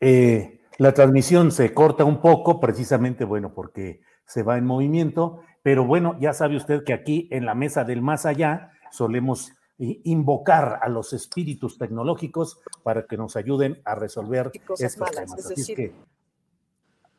[0.00, 5.84] Eh, la transmisión se corta un poco, precisamente, bueno, porque se va en movimiento, pero
[5.84, 10.88] bueno, ya sabe usted que aquí en la mesa del más allá solemos invocar a
[10.88, 15.32] los espíritus tecnológicos para que nos ayuden a resolver estos temas.
[15.34, 15.94] Así es que,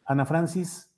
[0.05, 0.89] Ana Francis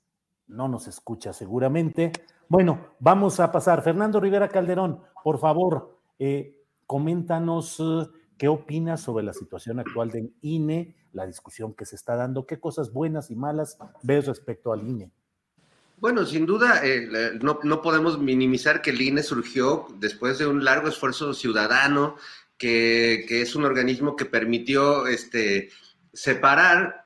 [0.48, 2.12] no nos escucha seguramente.
[2.48, 3.82] Bueno, vamos a pasar.
[3.82, 6.56] Fernando Rivera Calderón, por favor, eh,
[6.86, 12.16] coméntanos eh, qué opinas sobre la situación actual del INE, la discusión que se está
[12.16, 15.10] dando, qué cosas buenas y malas ves respecto al INE.
[15.98, 20.64] Bueno, sin duda, eh, no, no, podemos minimizar que el INE surgió después de un
[20.64, 22.16] largo esfuerzo ciudadano,
[22.58, 25.70] que, que es un organismo que permitió este,
[26.12, 27.01] separar,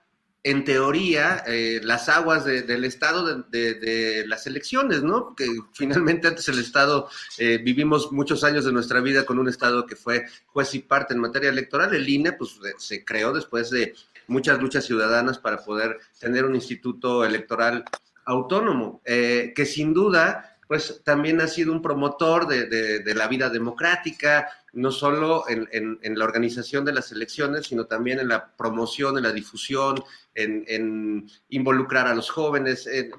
[0.47, 5.35] en teoría, eh, las aguas del Estado de, las elecciones, ¿no?
[5.35, 9.87] Que finalmente antes el Estado, eh, vivimos muchos años de nuestra vida con un Estado
[9.87, 11.93] que fue juez y parte en materia electoral.
[11.93, 13.97] El INE, pues, se creó después de
[14.29, 17.85] muchas luchas ciudadanas para poder tener un instituto electoral
[18.25, 24.49] autónomo, eh, que sin duda pues también ha sido un promotor de, la vida democrática,
[24.77, 29.33] no solo en, la organización de las elecciones, sino también en la promoción, en la
[29.33, 30.05] difusión,
[30.35, 33.11] en, involucrar a los jóvenes, en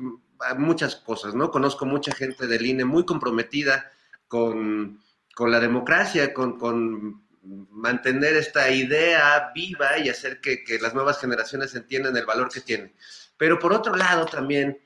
[0.57, 1.49] muchas cosas, ¿no?
[1.49, 3.91] Conozco mucha gente del INE muy comprometida
[4.27, 4.99] con,
[5.39, 7.25] la democracia, con,
[7.71, 12.61] mantener esta idea viva y hacer que, que las nuevas generaciones entiendan el valor que
[12.61, 12.93] tiene.
[13.37, 14.79] Pero por otro lado también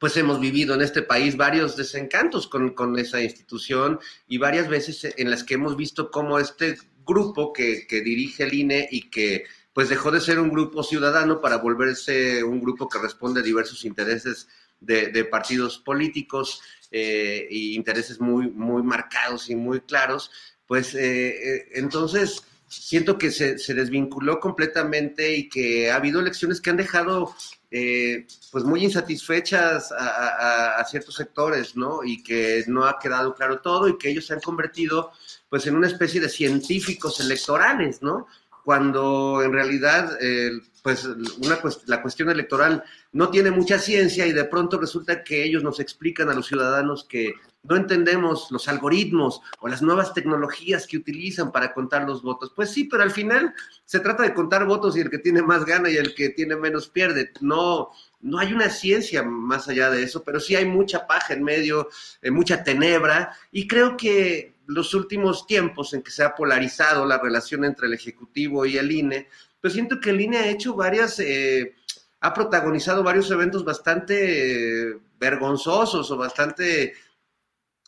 [0.00, 5.30] pues hemos vivido en este país varios desencantos con, esa institución y varias veces en
[5.30, 10.10] las que hemos visto cómo este grupo que, dirige el INE y que pues dejó
[10.10, 14.48] de ser un grupo ciudadano para volverse un grupo que responde a diversos intereses
[14.80, 20.30] de, partidos políticos e intereses muy, muy marcados y muy claros,
[20.66, 26.60] pues eh, eh, entonces siento que se, se, desvinculó completamente y que ha habido elecciones
[26.60, 27.34] que han dejado
[27.70, 32.04] eh, pues muy insatisfechas a, ciertos sectores, ¿no?
[32.04, 35.10] Y que no ha quedado claro todo y que ellos se han convertido
[35.48, 38.26] pues en una especie de científicos electorales, ¿no?
[38.64, 40.52] Cuando en realidad eh,
[40.82, 45.62] pues una, la cuestión electoral no tiene mucha ciencia y de pronto resulta que ellos
[45.64, 47.34] nos explican a los ciudadanos que
[47.68, 52.52] no entendemos los algoritmos o las nuevas tecnologías que utilizan para contar los votos.
[52.54, 55.64] Pues sí, pero al final se trata de contar votos y el que tiene más
[55.64, 57.32] gana y el que tiene menos pierde.
[57.40, 57.90] No,
[58.20, 61.88] no hay una ciencia más allá de eso, pero sí hay mucha paja en medio,
[62.22, 67.18] eh, mucha tenebra y creo que los últimos tiempos en que se ha polarizado la
[67.18, 69.28] relación entre el Ejecutivo y el INE,
[69.60, 71.18] pues siento que el INE ha hecho varias...
[71.20, 71.74] Eh,
[72.20, 76.94] ha protagonizado varios eventos bastante eh, vergonzosos o bastante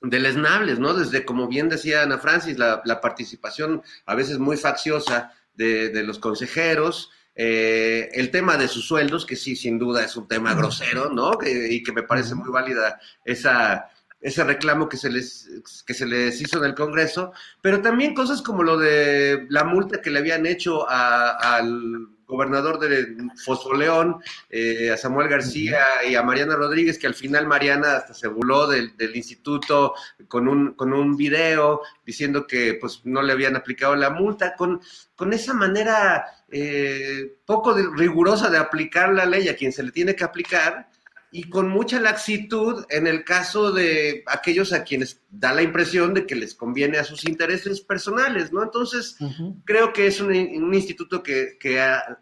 [0.03, 0.95] deleznables, ¿no?
[0.95, 7.11] Desde, como bien decía Ana Francis, la, participación a veces muy facciosa de, los consejeros,
[7.35, 11.33] eh, el tema de sus sueldos, que sí, sin duda es un tema grosero, ¿no?
[11.45, 15.49] y que me parece muy válida esa, ese reclamo que se, les,
[15.87, 20.01] que se les hizo en el Congreso, pero también cosas como lo de la multa
[20.01, 26.55] que le habían hecho al gobernador de Fosfoleón, eh, a Samuel García y a Mariana
[26.55, 29.95] Rodríguez, que al final Mariana hasta se burló del, instituto
[30.29, 34.81] con un, con un video diciendo que pues no le habían aplicado la multa, con,
[35.17, 40.15] con esa manera eh, poco rigurosa de aplicar la ley a quien se le tiene
[40.15, 40.89] que aplicar
[41.31, 46.27] y con mucha laxitud en el caso de aquellos a quienes da la impresión de
[46.27, 48.63] que les conviene a sus intereses personales, ¿no?
[48.63, 49.17] Entonces,
[49.65, 51.59] creo que es un, instituto que,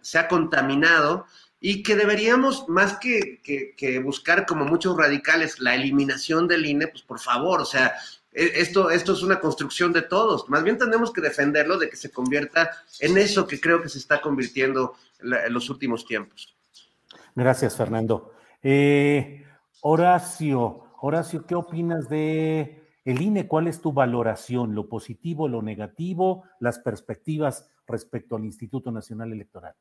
[0.00, 1.26] se ha contaminado
[1.60, 7.20] y que deberíamos, más que, buscar como muchos radicales la eliminación del INE, pues por
[7.20, 7.94] favor, o sea,
[8.32, 10.48] e, esto, esto es una construcción de todos.
[10.48, 13.98] Más bien tenemos que defenderlo de que se convierta en eso que creo que se
[13.98, 16.54] está convirtiendo en los últimos tiempos.
[17.36, 18.35] Gracias, Fernando.
[18.62, 19.44] Eh,
[19.82, 23.46] Horacio, Horacio, ¿qué opinas de el INE?
[23.46, 24.74] ¿Cuál es tu valoración?
[24.74, 29.74] ¿Lo positivo, lo negativo, las perspectivas respecto al Instituto Nacional Electoral?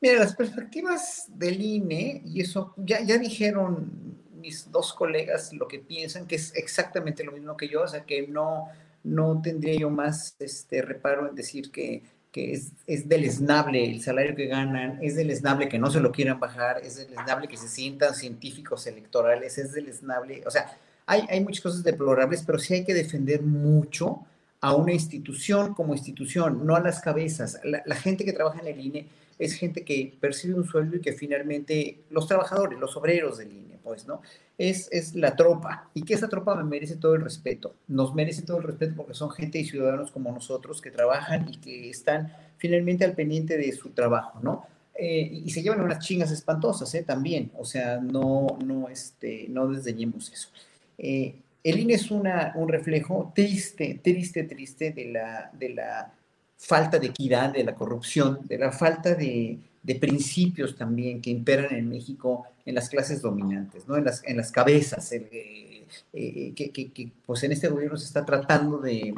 [0.00, 5.78] Mira, las perspectivas del INE, y eso ya, ya dijeron mis dos colegas lo que
[5.78, 8.68] piensan, que es exactamente lo mismo que yo, o sea que no,
[9.04, 12.02] no tendría yo más este, reparo en decir que
[12.32, 16.40] que es, es deleznable el salario que ganan, es deleznable que no se lo quieran
[16.40, 21.60] bajar, es deleznable que se sientan científicos electorales, es deleznable, o sea, hay, hay muchas
[21.60, 24.24] cosas deplorables, pero sí hay que defender mucho
[24.62, 27.60] a una institución como institución, no a las cabezas.
[27.64, 29.06] La, la, gente que trabaja en el INE
[29.38, 33.78] es gente que percibe un sueldo y que finalmente los trabajadores, los obreros del INE,
[33.82, 34.22] pues, ¿no?
[34.70, 37.74] Es, es la tropa y que esa tropa me merece todo el respeto.
[37.88, 41.56] Nos merece todo el respeto porque son gente y ciudadanos como nosotros que trabajan y
[41.56, 44.66] que están finalmente al pendiente de su trabajo, ¿no?
[44.94, 47.02] Eh, y se llevan unas chingas espantosas, ¿eh?
[47.02, 50.48] También, o sea, no, no, este, no desdeñemos eso.
[50.96, 51.34] Eh,
[51.64, 56.12] el INE es una, un reflejo triste, triste, triste de la, de la
[56.56, 61.74] falta de equidad, de la corrupción, de la falta de, de principios también que imperan
[61.74, 63.96] en México en las clases dominantes, ¿no?
[63.96, 68.24] en, las, en las cabezas, eh, eh, que, que, pues en este gobierno se está
[68.24, 69.14] tratando de,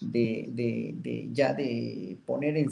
[0.00, 2.68] de, de, ya de poner en,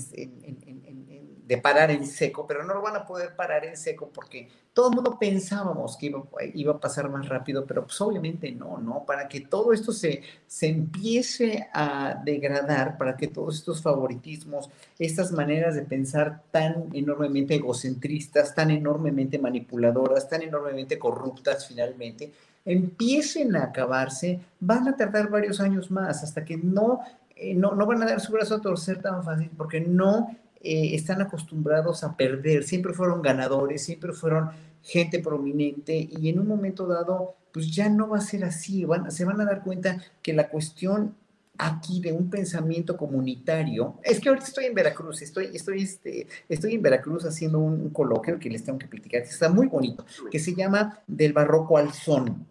[1.47, 4.91] de parar en seco, pero no lo van a poder parar en seco porque todo
[4.91, 6.13] el mundo pensábamos que
[6.55, 9.05] iba, a pasar más rápido, pero pues obviamente no, ¿no?
[9.07, 14.69] Para que todo esto se, se empiece a degradar, para que todos estos favoritismos,
[14.99, 22.33] estas maneras de pensar tan enormemente egocentristas, tan enormemente manipuladoras, tan enormemente corruptas finalmente,
[22.65, 27.01] empiecen a acabarse, van a tardar varios años más hasta que no,
[27.37, 30.95] eh, no, no van a dar su brazo a torcer tan fácil, porque no eh,
[30.95, 34.51] están acostumbrados a perder, siempre fueron ganadores, siempre fueron
[34.83, 39.11] gente prominente y en un momento dado, pues ya no va a ser así, van,
[39.11, 41.15] se van a dar cuenta que la cuestión
[41.59, 43.99] aquí de un pensamiento comunitario.
[44.03, 48.39] Es que ahorita estoy en Veracruz, estoy, estoy, este, estoy en Veracruz haciendo un, coloquio
[48.39, 51.93] que les tengo que platicar, que está muy bonito, que se llama Del barroco al
[51.93, 52.47] son.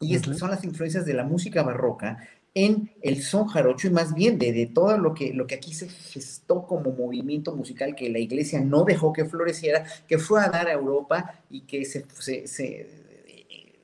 [0.00, 2.18] Y estas son las influencias de la música barroca
[2.54, 5.88] en el son jarocho y más bien de, todo lo que, lo que aquí se
[5.88, 10.68] gestó como movimiento musical que la iglesia no dejó que floreciera, que fue a dar
[10.68, 13.02] a Europa y que se, se, se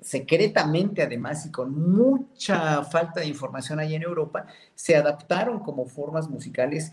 [0.00, 6.28] secretamente además y con mucha falta de información ahí en Europa, se adaptaron como formas
[6.28, 6.92] musicales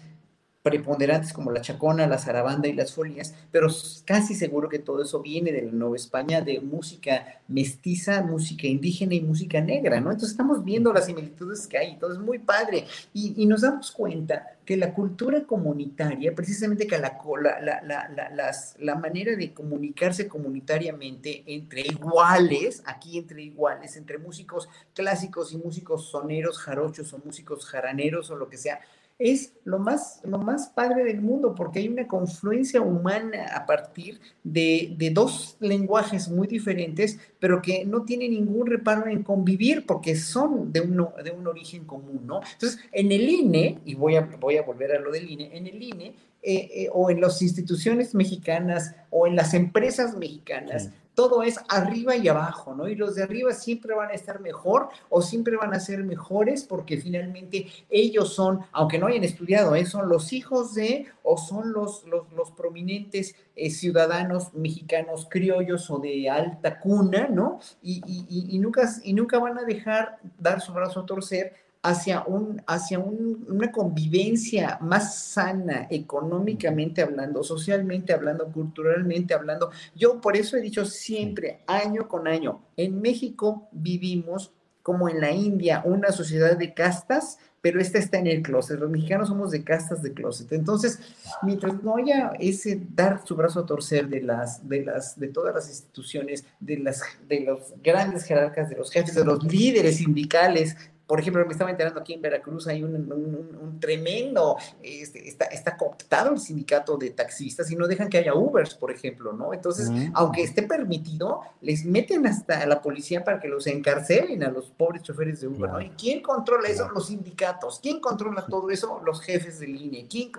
[0.65, 3.67] preponderantes como la chacona, la zarabanda y las folías, pero
[4.03, 9.13] casi seguro que todo eso viene de la Nueva España, de música mestiza, música indígena
[9.13, 10.09] y música negra, ¿no?
[10.09, 14.57] Entonces estamos viendo las similitudes que hay, todo es muy padre, y, nos damos cuenta
[14.65, 17.15] que la cultura comunitaria, precisamente que la,
[17.61, 25.57] la, la manera de comunicarse comunitariamente entre iguales, aquí entre iguales, entre músicos clásicos y
[25.57, 28.79] músicos soneros, jarochos o músicos jaraneros o lo que sea,
[29.17, 34.19] es lo más, lo más padre del mundo, porque hay una confluencia humana a partir
[34.43, 40.15] de, de, dos lenguajes muy diferentes, pero que no tienen ningún reparo en convivir, porque
[40.15, 42.41] son de, uno, de un origen común, ¿no?
[42.53, 45.67] Entonces, en el INE, y voy a, voy a volver a lo del INE, en
[45.67, 51.43] el INE, eh, eh, o en las instituciones mexicanas, o en las empresas mexicanas, todo
[51.43, 52.87] es arriba y abajo, ¿no?
[52.87, 56.63] Y los de arriba siempre van a estar mejor o siempre van a ser mejores
[56.63, 59.85] porque finalmente ellos son, aunque no hayan estudiado, ¿eh?
[59.85, 66.29] son los hijos de o son los, los, prominentes eh, ciudadanos mexicanos criollos o de
[66.29, 67.59] alta cuna, ¿no?
[67.81, 72.63] Y, y, nunca, y nunca van a dejar dar su brazo a torcer hacia, un,
[72.65, 79.69] hacia una convivencia más sana, económicamente hablando, socialmente hablando, culturalmente hablando.
[79.95, 84.51] Yo por eso he dicho siempre, año con año, en México vivimos
[84.81, 88.79] como en la India, una sociedad de castas, pero esta está en el closet.
[88.79, 90.51] Los mexicanos somos de castas de closet.
[90.51, 90.99] Entonces,
[91.41, 95.55] mientras no haya ese dar su brazo a torcer de las, de las, de todas
[95.55, 100.77] las instituciones, de las, de los grandes jerarcas, de los jefes, de los líderes sindicales,
[101.07, 106.31] por ejemplo, me estaba enterando aquí en Veracruz hay un, tremendo, este, está, está, cooptado
[106.31, 109.53] el sindicato de taxistas y no dejan que haya Ubers, por ejemplo, ¿no?
[109.53, 110.11] Entonces, mm.
[110.13, 114.71] aunque esté permitido, les meten hasta a la policía para que los encarcelen a los
[114.71, 115.81] pobres choferes de Uber, ¿no?
[115.81, 116.89] ¿Y quién controla eso?
[116.89, 117.79] Los sindicatos.
[117.79, 118.99] ¿Quién controla todo eso?
[119.05, 120.07] Los jefes del INE.
[120.09, 120.31] ¿Quién?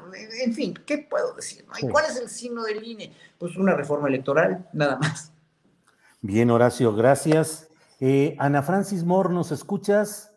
[0.44, 1.64] En fin, ¿qué puedo decir?
[1.80, 3.12] ¿Y cuál es el signo del INE?
[3.38, 5.30] Pues una reforma electoral, nada más.
[6.22, 7.68] Bien, Horacio, gracias.
[8.00, 10.32] Eh, Ana Francis Moore, ¿nos escuchas?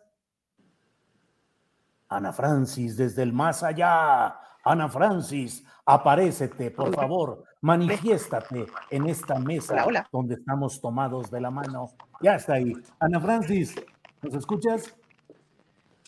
[2.10, 4.36] Ana Francis, desde el más allá.
[4.64, 11.86] Ana Francis, aparécete, por favor, manifiéstate en esta mesa donde estamos tomados de la mano.
[12.20, 12.74] Ya está ahí.
[12.98, 13.74] Ana Francis,
[14.20, 14.94] ¿nos escuchas?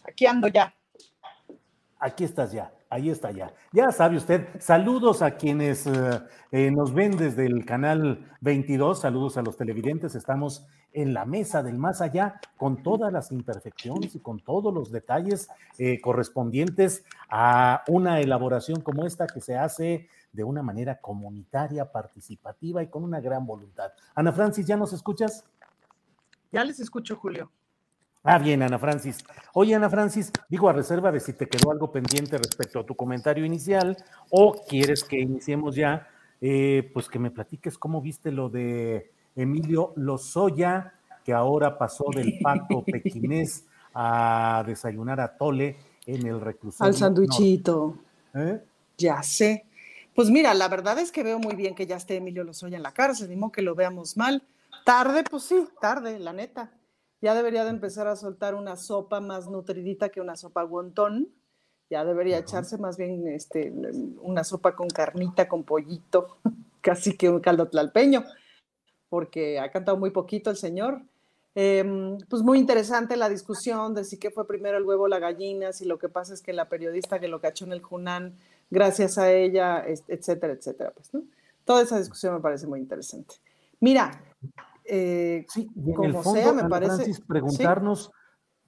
[0.07, 0.75] Aquí ando ya.
[1.99, 2.73] Aquí estás ya.
[2.91, 3.55] Ahí está ya.
[3.73, 6.21] Ya sabe usted, saludos a quienes eh,
[6.51, 11.63] eh, nos ven desde el canal 22, saludos a los televidentes, estamos en la mesa
[11.63, 15.49] del más allá con todas las imperfecciones y con todos los detalles
[15.79, 22.83] eh, correspondientes a una elaboración como esta que se hace de una manera comunitaria, participativa
[22.83, 23.93] y con una gran voluntad.
[24.15, 25.45] Ana Francis, ¿ya nos escuchas?
[26.51, 27.51] Ya les escucho, Julio.
[28.25, 29.25] Ah, bien, Ana Francis.
[29.53, 32.95] Oye, Ana Francis, digo a reserva de si te quedó algo pendiente respecto a tu
[32.95, 33.97] comentario inicial
[34.31, 36.09] o quieres que iniciemos ya,
[36.41, 40.95] eh, pues que me platiques cómo viste lo de Emilio Lozoya,
[41.25, 43.65] que ahora pasó del pacto pequinés
[43.95, 45.77] a desayunar a Tole
[46.07, 46.89] en el reclusorio.
[46.89, 47.97] Al sanduichito.
[48.35, 48.61] ¿Eh?
[48.99, 49.67] Ya sé.
[50.15, 52.83] Pues mira, la verdad es que veo muy bien que ya esté Emilio Lozoya en
[52.83, 54.43] la cárcel, ni que lo veamos mal.
[54.85, 56.73] Tarde, pues sí, tarde, la neta
[57.23, 61.29] ya debería de empezar a soltar una sopa más nutridita que una sopa guantón.
[61.89, 63.73] Ya debería echarse más bien este,
[64.21, 66.39] una sopa con carnita, con pollito,
[66.81, 68.25] casi que un caldo tlalpeño,
[69.13, 71.03] porque ha cantado muy poquito el señor.
[71.55, 75.19] Em, pues muy interesante la discusión de si qué fue primero el huevo o la
[75.19, 78.39] gallina, si lo que pasa es que la periodista que lo cachó en el Junán,
[78.71, 80.93] gracias a ella, etcétera, etcétera.
[80.95, 81.25] Pues, ¿no?
[81.67, 83.35] Toda esa discusión me parece muy interesante.
[83.81, 84.19] Mira,
[84.83, 87.13] eh, sí, como sea, me parece.
[87.29, 88.13] preguntarnos,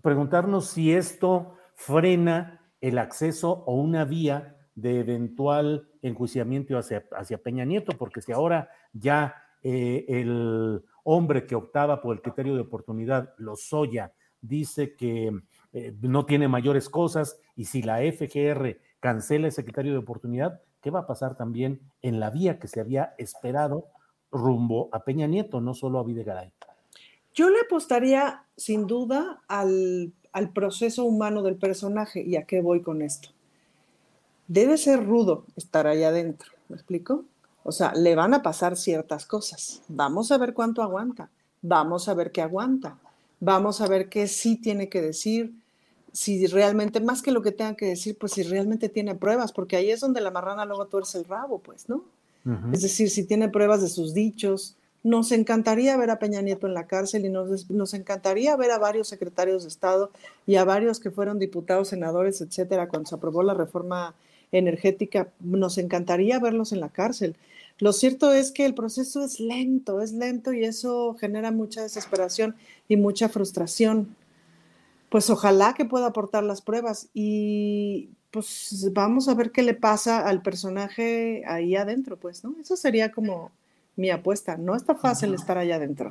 [0.03, 7.65] preguntarnos si esto frena el acceso o una vía de eventual enjuiciamiento hacia, hacia Peña
[7.65, 13.35] Nieto, porque si ahora ya eh, el hombre que optaba por el criterio de oportunidad,
[13.39, 15.32] Lozoya, dice que
[15.73, 20.91] eh, no tiene mayores cosas y si la FGR cancela ese criterio de oportunidad, ¿qué
[20.91, 23.89] va a pasar también en la vía que se había esperado
[24.35, 26.53] rumbo a Peña Nieto, no solo a Videgaray.
[27.32, 32.23] Yo le apostaría sin duda al, al proceso humano del personaje.
[32.23, 33.31] ¿Y a qué voy con esto?
[34.47, 37.24] Debe ser rudo estar ahí adentro, ¿me explico?
[37.65, 39.81] O sea, le van a pasar ciertas cosas.
[39.89, 41.31] Vamos a ver cuánto aguanta.
[41.62, 42.99] Vamos a ver qué aguanta.
[43.41, 45.55] Vamos a ver qué sí tiene que decir.
[46.12, 49.77] Si realmente, más que lo que tenga que decir, pues si realmente tiene pruebas, porque
[49.77, 52.05] ahí es donde la marrana luego tuerce el rabo, pues, ¿no?
[52.73, 54.77] Es decir, si tiene pruebas de sus dichos.
[55.03, 58.78] Nos encantaría ver a Peña Nieto en la cárcel y nos, nos encantaría ver a
[58.78, 60.11] varios secretarios de Estado
[60.47, 64.15] y a varios que fueron diputados, senadores, etcétera, cuando se aprobó la reforma
[64.59, 65.28] energética.
[65.40, 67.36] Nos encantaría verlos en la cárcel.
[67.78, 72.55] Lo cierto es que el proceso es lento, es lento y eso genera mucha desesperación
[72.89, 74.14] y mucha frustración.
[75.09, 80.26] Pues ojalá que pueda aportar las pruebas y pues vamos a ver qué le pasa
[80.26, 82.55] al personaje ahí adentro, pues, ¿no?
[82.60, 83.52] Eso sería como
[83.97, 84.56] mi apuesta.
[84.56, 86.10] No está fácil estar allá adentro.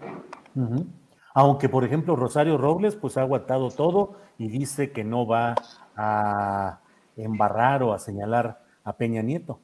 [1.34, 5.56] Aunque, por ejemplo, Rosario Robles, pues ha aguantado todo y dice que no va
[5.96, 6.80] a
[7.18, 9.60] embarrar o a señalar a Peña Nieto.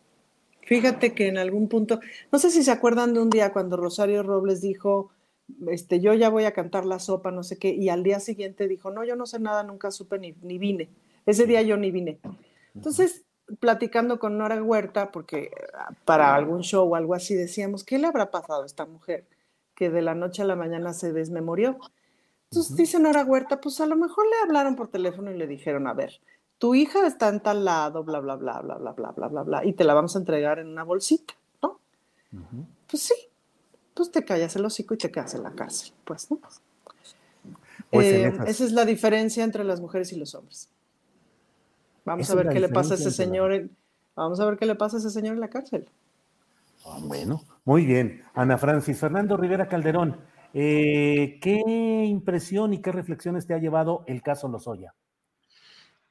[0.61, 1.99] Fíjate que en algún punto,
[2.31, 5.11] no sé si se acuerdan de un día cuando Rosario Robles dijo,
[5.67, 8.67] este, yo ya voy a cantar la sopa, no sé qué, y al día siguiente
[8.67, 10.89] dijo, no, yo no sé nada, nunca supe ni, ni vine.
[11.25, 12.19] Ese día yo ni vine.
[12.75, 13.25] Entonces,
[13.59, 18.07] platicando con Nora Huerta, porque ah, para algún show o algo así decíamos, ¿qué le
[18.07, 19.25] habrá pasado a esta mujer
[19.75, 21.79] que de la noche a la mañana se desmemorió?
[22.51, 25.87] Entonces dice Nora Huerta, pues a lo mejor le hablaron por teléfono y le dijeron,
[25.87, 26.19] a ver,
[26.59, 29.65] tu hija está en tal lado, bla, bla, bla, bla, bla, bla, bla, bla, bla,
[29.65, 31.33] y te la vamos a entregar en una bolsita,
[31.63, 31.79] ¿no?
[32.89, 33.15] Pues sí,
[33.93, 36.39] pues te callas el hocico y te quedas en la cárcel, pues, ¿no?
[37.89, 40.69] Pues Eh, esa es la diferencia entre las mujeres y los hombres.
[42.05, 43.53] Vamos Esa a ver qué le pasa a ese señor.
[43.53, 43.75] en-
[44.15, 45.89] vamos a ver qué le pasa a ese señor en la cárcel.
[46.85, 48.23] Ah, Bueno, muy bien.
[48.33, 50.17] Ana Francis, Fernando Rivera Calderón,
[50.53, 51.61] eh, ¿qué
[52.05, 54.93] impresión y qué reflexiones te ha llevado el caso Lozoya?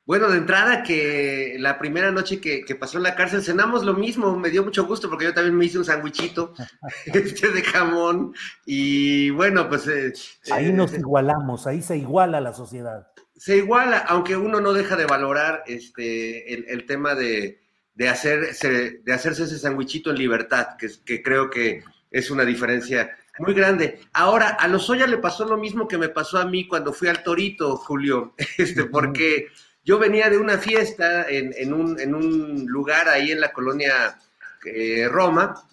[0.09, 3.93] Bueno, de entrada que la primera noche que, que pasó en la cárcel cenamos lo
[3.93, 6.55] mismo, me dio mucho gusto porque yo también me hice un sandwichito
[7.05, 8.33] este de jamón
[8.65, 10.15] y bueno, pues eh,
[10.51, 13.09] Ahí eh, nos igualamos, ahí se iguala la sociedad.
[13.37, 17.61] se iguala, aunque uno no deja de valorar este el, el tema de,
[17.93, 23.15] de hacerse, de hacerse ese sandwichito en libertad, que, que creo que es una diferencia
[23.41, 24.01] muy grande.
[24.15, 27.23] Ahora, a Lozoya le pasó lo mismo que me pasó a mí cuando fui al
[27.23, 29.49] Torito, Julio, este, porque
[29.89, 34.19] yo venía de una fiesta en, en un, en un lugar ahí en la colonia
[34.67, 35.67] eh, Roma,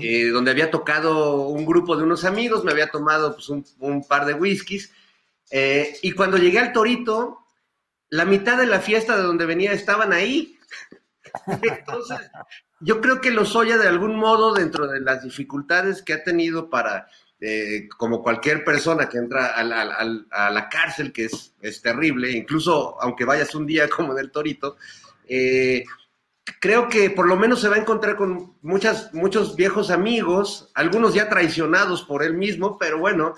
[0.00, 4.06] eh, donde había tocado un grupo de unos amigos, me había tomado pues, un, un
[4.06, 4.92] par de whiskies,
[5.50, 7.38] eh, y cuando llegué al Torito,
[8.08, 10.56] la mitad de la fiesta de donde venía estaban ahí.
[11.62, 12.30] Entonces,
[12.78, 17.08] yo creo que Lozoya de algún modo, dentro de las dificultades que ha tenido para,
[17.40, 21.80] eh, como cualquier persona que entra a la, al- a la cárcel, que es, es
[21.80, 24.76] terrible, incluso aunque vayas un día como en el Torito,
[25.28, 25.84] eh,
[26.60, 31.14] creo que por lo menos se va a encontrar con muchas, muchos viejos amigos, algunos
[31.14, 33.34] ya traicionados por él mismo, pero bueno,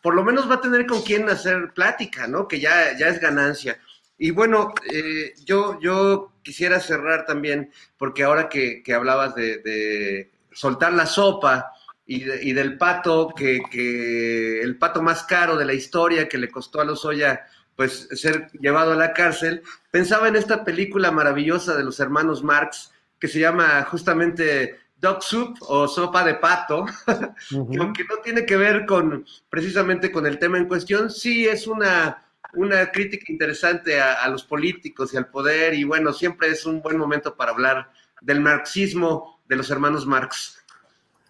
[0.00, 2.48] por lo menos va a tener con quién hacer plática, ¿no?
[2.48, 3.78] Que ya, ya es ganancia.
[4.18, 10.30] Y bueno, eh, yo, yo quisiera cerrar también, porque ahora que, que hablabas de, de
[10.52, 11.71] soltar la sopa
[12.06, 16.38] y, de- y del pato, que, que el pato más caro de la historia que
[16.38, 17.46] le costó a Lozoya
[17.76, 22.92] pues ser llevado a la cárcel, pensaba en esta película maravillosa de los hermanos Marx
[23.18, 26.84] que se llama justamente Dog Soup o Sopa de Pato,
[27.48, 31.66] que aunque no tiene que ver con precisamente con el tema en cuestión, sí es
[31.66, 32.22] una,
[32.54, 36.82] una crítica interesante a, a los políticos y al poder, y bueno, siempre es un
[36.82, 40.61] buen momento para hablar del marxismo de los hermanos Marx.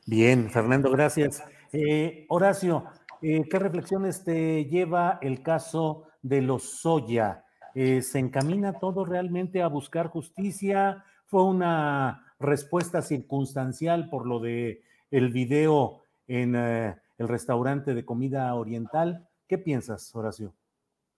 [0.07, 1.43] Bien, Fernando, gracias.
[1.73, 2.85] Eh, Horacio,
[3.23, 7.45] eh, ¿qué reflexiones te lleva el caso de Lozoya?
[7.75, 11.05] Eh, ¿Se encamina todo realmente a buscar justicia?
[11.27, 18.55] ¿Fue una respuesta circunstancial por lo de el video en eh, el restaurante de comida
[18.55, 19.29] oriental?
[19.47, 20.53] ¿Qué piensas, Horacio?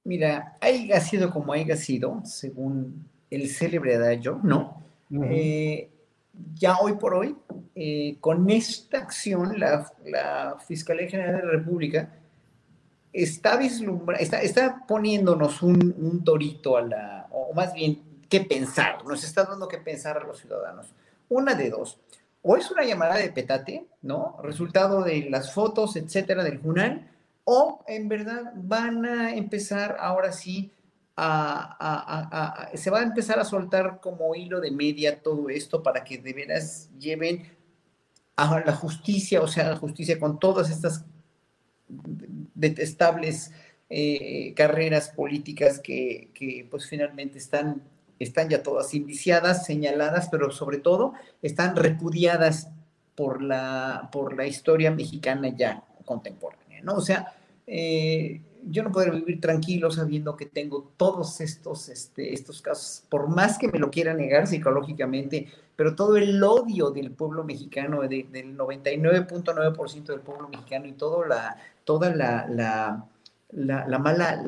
[0.04, 4.82] Mira, haya sido como haya sido, según el célebre adagio, ¿no?
[5.10, 5.90] Eh,
[6.54, 7.36] ya hoy por hoy,
[7.74, 9.90] eh, con esta acción, la,
[10.66, 12.08] Fiscalía General de la República
[13.12, 19.04] está, vislumbra, está, está poniéndonos un, un torito a la, o más bien, qué pensar,
[19.04, 20.86] nos está dando que pensar a los ciudadanos.
[21.28, 21.98] Una de dos,
[22.42, 24.36] o es una llamada de petate, ¿no?
[24.42, 27.08] Resultado de las fotos, etcétera, del Junal,
[27.44, 30.70] o en verdad van a empezar ahora sí
[31.16, 35.48] a, a- a- a- se va a empezar a soltar como hilo de media todo
[35.48, 37.46] esto para que de veras lleven
[38.36, 41.04] a la justicia, o sea, la justicia con todas estas
[42.54, 43.52] detestables
[43.90, 47.82] eh, carreras políticas que, que, pues finalmente están,
[48.18, 51.12] están ya todas indiciadas, señaladas, pero sobre todo
[51.42, 52.68] están repudiadas
[53.14, 56.94] por la, por la historia mexicana ya contemporánea, ¿no?
[56.94, 57.32] O sea,
[57.66, 63.28] eh, yo no podría vivir tranquilo sabiendo que tengo todos estos, este, estos casos, por
[63.28, 68.56] más que me lo quiera negar psicológicamente, pero todo el odio del pueblo mexicano, del
[68.56, 73.06] 99.9% del pueblo mexicano y todo la, toda la, la,
[73.52, 74.44] la, mala,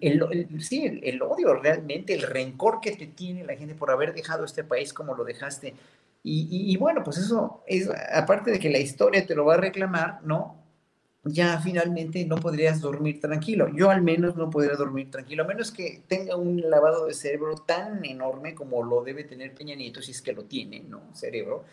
[0.00, 4.44] el, sí, el, odio realmente, el rencor que te tiene la gente por haber dejado
[4.44, 5.74] este país como lo dejaste.
[6.22, 9.58] Y, y bueno, pues eso es, aparte de que la historia te lo va a
[9.58, 10.60] reclamar, ¿no?
[11.24, 13.68] Ya finalmente no podrías dormir tranquilo.
[13.74, 17.56] Yo al menos no podría dormir tranquilo, a menos que tenga un lavado de cerebro
[17.56, 21.02] tan enorme como lo debe tener Peña Nieto, si es que lo tiene, ¿no?
[21.12, 21.64] Cerebro,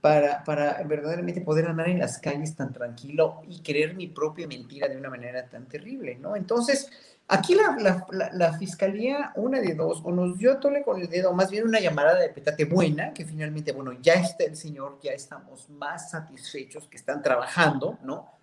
[0.00, 4.88] para, para verdaderamente poder andar en las calles tan tranquilo y creer mi propia mentira
[4.88, 6.34] de una manera tan terrible, ¿no?
[6.34, 6.90] Entonces,
[7.28, 11.50] aquí la, la, fiscalía, una de dos, o nos dio tole con el dedo, más
[11.50, 15.68] bien una llamada de petate buena, que finalmente, bueno, ya está el señor, ya estamos
[15.70, 18.39] más satisfechos que están trabajando, ¿no?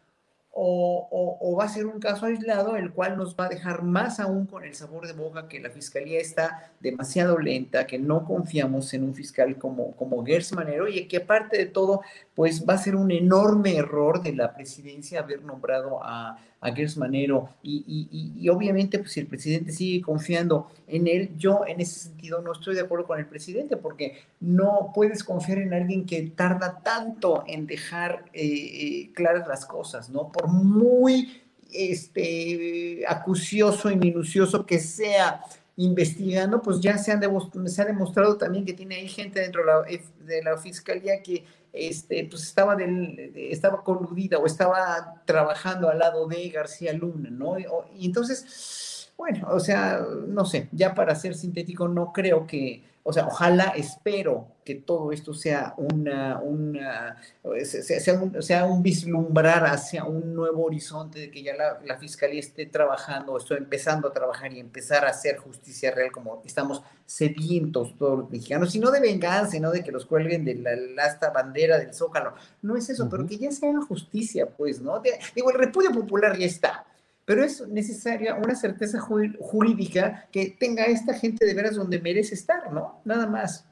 [0.60, 4.48] O, va a ser un caso aislado, el cual nos va a dejar más aún
[4.48, 9.04] con el sabor de boca que la fiscalía está demasiado lenta, que no confiamos en
[9.04, 12.02] un fiscal como, como Gers Manero y que aparte de todo,
[12.38, 17.50] pues va a ser un enorme error de la presidencia haber nombrado a, a Manero
[17.64, 22.44] y, y, obviamente pues si el presidente sigue confiando en él, yo en ese sentido
[22.44, 26.80] no estoy de acuerdo con el presidente porque no puedes confiar en alguien que tarda
[26.84, 30.32] tanto en dejar eh, eh, claras las cosas, ¿no?
[30.32, 31.42] Por muy
[31.74, 35.42] este, acucioso y minucioso que sea
[35.76, 39.84] investigando, pues ya se, han ha demostrado también que tiene ahí gente dentro de la,
[40.26, 41.44] de la fiscalía que
[41.80, 47.58] este, pues estaba, del, estaba coludida o estaba trabajando al lado de García Luna, ¿no?
[47.96, 53.14] Y entonces, bueno, o sea, no sé, ya para ser sintético, no creo que, o
[53.14, 57.16] sea, ojalá, espero que todo esto sea una, una
[57.64, 62.66] sea, un, sea, un, vislumbrar hacia un nuevo horizonte de que ya la, fiscalía esté
[62.66, 68.20] trabajando, estoy empezando a trabajar y empezar a hacer justicia real como estamos sedientos todos
[68.20, 71.80] los mexicanos, y no de venganza, no de que los cuelguen de la, esta bandera
[71.80, 75.02] del zócalo, no es eso, pero que ya se haga justicia, pues, ¿no?
[75.34, 76.86] digo, el repudio popular ya está,
[77.24, 82.74] pero es necesaria una certeza jurídica que tenga esta gente de veras donde merece estar,
[82.74, 83.00] ¿no?
[83.06, 83.67] Nada más.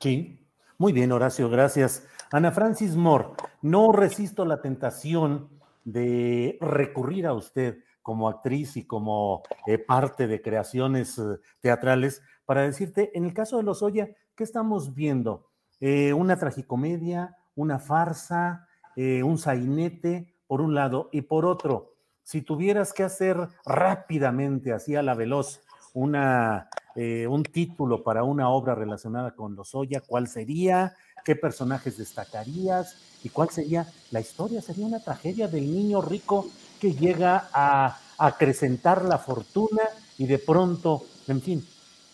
[0.00, 0.46] Sí,
[0.78, 2.06] muy bien, Horacio, gracias.
[2.30, 3.30] Ana Francis Moore,
[3.62, 5.48] no resisto la tentación
[5.84, 12.62] de recurrir a usted como actriz y como eh, parte de creaciones eh, teatrales para
[12.62, 15.50] decirte, en el caso de los Oya, ¿qué estamos viendo?
[15.80, 21.94] Eh, ¿Una tragicomedia, una farsa, un sainete, por un lado, y por otro,
[22.24, 25.60] si tuvieras que hacer rápidamente, así a la veloz,
[25.94, 30.96] una, eh, un título para una obra relacionada con los Oya, ¿cuál sería?
[31.24, 32.96] ¿Qué personajes destacarías?
[33.22, 34.62] ¿Y cuál sería la historia?
[34.62, 36.46] Sería una tragedia del niño rico
[36.80, 39.82] que llega a acrecentar la fortuna
[40.16, 41.66] y de pronto, en fin,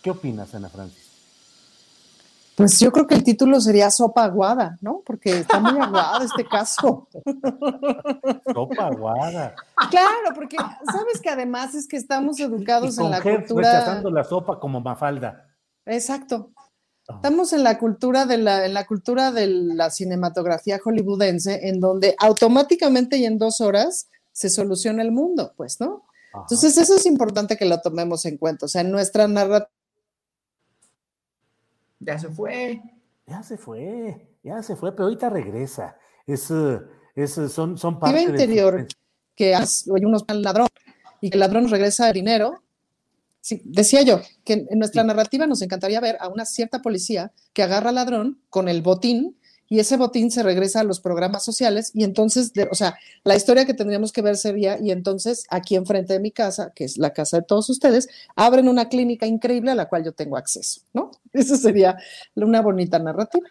[0.02, 1.03] ¿qué opinas, Ana Francis?
[2.56, 5.02] Pues yo creo que el título sería Sopa Aguada, ¿no?
[5.04, 7.08] Porque está muy aguado este caso.
[8.52, 9.54] Sopa Aguada.
[9.90, 13.72] Claro, porque sabes que además es que estamos educados en la cultura.
[13.72, 15.48] rechazando la sopa como Mafalda.
[15.84, 16.52] Exacto.
[17.08, 17.14] Ah.
[17.16, 22.14] Estamos en la cultura de la, en la cultura de la cinematografía hollywoodense, en donde
[22.20, 26.04] automáticamente y en dos horas se soluciona el mundo, pues, ¿no?
[26.34, 28.66] Entonces, eso es importante que lo tomemos en cuenta.
[28.66, 29.70] O sea, en nuestra narrativa
[32.04, 32.82] ya se fue.
[33.26, 35.96] Ya se fue, ya se fue, pero ahorita regresa.
[36.26, 36.52] Es,
[37.14, 38.86] es son, son parte interior
[39.34, 39.64] que hay
[40.04, 40.68] unos ladrón
[41.20, 42.62] y que el ladrón regresa el dinero.
[43.40, 47.62] Sí, decía yo que en nuestra narrativa nos encantaría ver a una cierta policía que
[47.62, 49.36] agarra al ladrón con el botín
[49.68, 53.64] y ese botín se regresa a los programas sociales y entonces, o sea, la historia
[53.64, 57.12] que tendríamos que ver sería, y entonces aquí enfrente de mi casa, que es la
[57.12, 61.10] casa de todos ustedes, abren una clínica increíble a la cual yo tengo acceso, ¿no?
[61.32, 61.96] Eso sería
[62.34, 63.46] una bonita narrativa.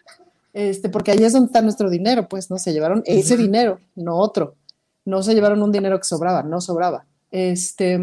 [0.52, 2.58] Este, porque ahí es donde está nuestro dinero, pues, ¿no?
[2.58, 4.54] Se llevaron ese dinero, no otro.
[5.04, 7.04] No se llevaron un dinero que sobraba, no sobraba.
[7.32, 7.98] Este,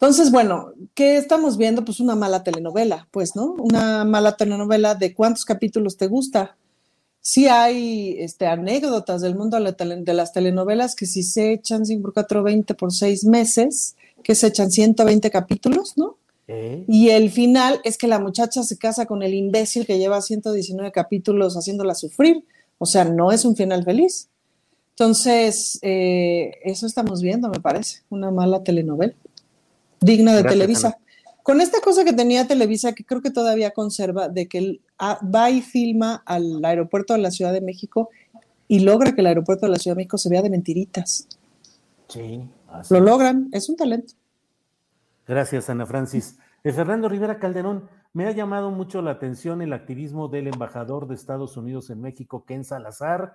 [0.00, 1.84] entonces, bueno, ¿qué estamos viendo?
[1.84, 3.56] Pues una mala telenovela, pues, ¿no?
[3.58, 6.56] Una mala telenovela de cuántos capítulos te gusta,
[7.28, 12.14] sí hay este, anécdotas del mundo de las telenovelas que si se echan 5 por
[12.14, 16.16] 4, 20 por 6 meses, que se echan 120 capítulos, ¿no?
[16.86, 20.90] Y el final es que la muchacha se casa con el imbécil que lleva 119
[20.90, 22.46] capítulos haciéndola sufrir,
[22.78, 24.30] O sea, no es un final feliz.
[24.92, 29.12] Entonces, eh, eso estamos viendo, me parece, una mala telenovela,
[30.00, 30.96] digna de Televisa.
[31.42, 35.50] Con esta cosa que tenía Televisa, que creo que todavía conserva, de que él va
[35.50, 38.10] y filma al aeropuerto de la Ciudad de México
[38.66, 41.28] y logra que el aeropuerto de la Ciudad de México se vea de mentiritas.
[42.08, 42.48] Sí.
[42.90, 44.14] Lo logran, es un talento.
[45.26, 46.38] Gracias, Ana Francis.
[46.64, 51.14] Eh, Fernando Rivera Calderón, me ha llamado mucho la atención el activismo del embajador de
[51.14, 53.34] Estados Unidos en México, Ken Salazar,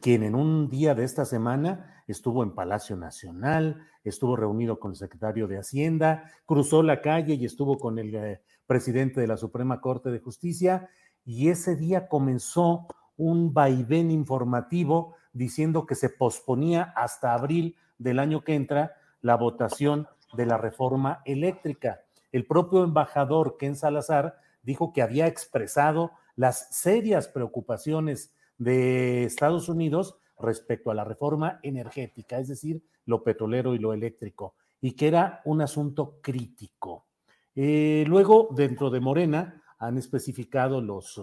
[0.00, 4.96] quien en un día de esta semana estuvo en Palacio Nacional, estuvo reunido con el
[4.96, 9.80] secretario de Hacienda, cruzó la calle y estuvo con el eh, presidente de la Suprema
[9.80, 10.88] Corte de Justicia,
[11.24, 12.86] y ese día comenzó
[13.16, 20.08] un vaivén informativo diciendo que se posponía hasta abril del año que entra la votación
[20.34, 22.02] de la reforma eléctrica.
[22.32, 30.16] El propio embajador Ken Salazar dijo que había expresado las serias preocupaciones de Estados Unidos
[30.38, 35.40] respecto a la reforma energética, es decir, lo petrolero y lo eléctrico, y que era
[35.44, 37.06] un asunto crítico.
[37.54, 41.20] Eh, luego, dentro de Morena, han especificado los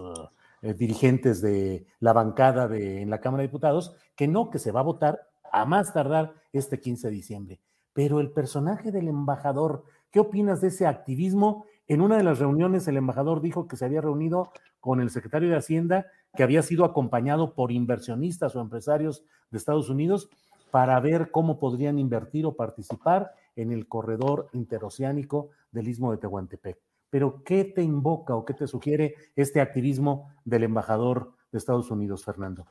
[0.62, 4.72] eh, dirigentes de la bancada de, en la Cámara de Diputados que no, que se
[4.72, 7.60] va a votar a más tardar este 15 de diciembre.
[7.92, 11.64] Pero el personaje del embajador, ¿qué opinas de ese activismo?
[11.88, 15.48] En una de las reuniones el embajador dijo que se había reunido con el secretario
[15.48, 20.28] de Hacienda, que había sido acompañado por inversionistas o empresarios de Estados Unidos
[20.70, 26.78] para ver cómo podrían invertir o participar en el corredor interoceánico del istmo de Tehuantepec.
[27.10, 32.24] Pero, ¿qué te invoca o qué te sugiere este activismo del embajador de Estados Unidos,
[32.24, 32.66] Fernando?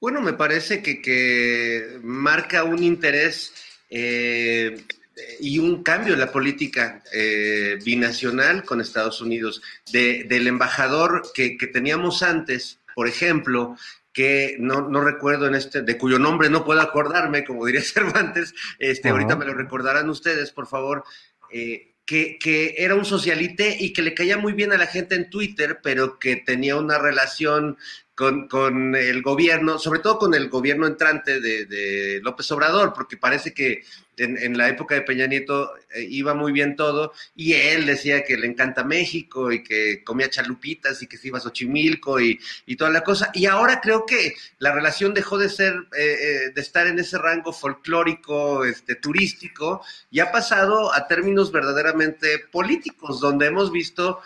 [0.00, 3.52] Bueno, me parece que, marca un interés
[3.90, 4.84] eh,
[5.40, 9.62] y un cambio en la política eh, binacional con Estados Unidos.
[9.92, 13.76] del embajador que, teníamos antes, por ejemplo,
[14.12, 19.10] que no, recuerdo en este, de cuyo nombre no puedo acordarme, como diría Cervantes, este,
[19.10, 21.04] ahorita me lo recordarán ustedes, por favor,
[21.50, 25.14] eh, que, que, era un socialite y que le caía muy bien a la gente
[25.14, 27.76] en Twitter, pero que tenía una relación
[28.18, 33.54] con, con, el gobierno, sobre todo con el gobierno entrante de, López Obrador, porque parece
[33.54, 33.84] que
[34.16, 38.24] en, en, la época de Peña Nieto eh, iba muy bien todo, y él decía
[38.24, 42.40] que le encanta México y que comía chalupitas y que se iba a Xochimilco y,
[42.66, 43.30] y toda la cosa.
[43.34, 47.18] Y ahora creo que la relación dejó de ser, eh, eh, de estar en ese
[47.18, 49.80] rango folclórico, este, turístico,
[50.10, 54.18] y ha pasado a términos verdaderamente políticos, donde hemos visto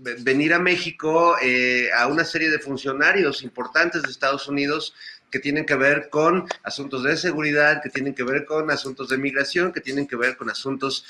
[0.00, 4.94] venir a México eh, a una serie de funcionarios importantes de Estados Unidos
[5.30, 9.18] que tienen que ver con asuntos de seguridad, que tienen que ver con asuntos de
[9.18, 11.04] migración, que tienen que ver con asuntos,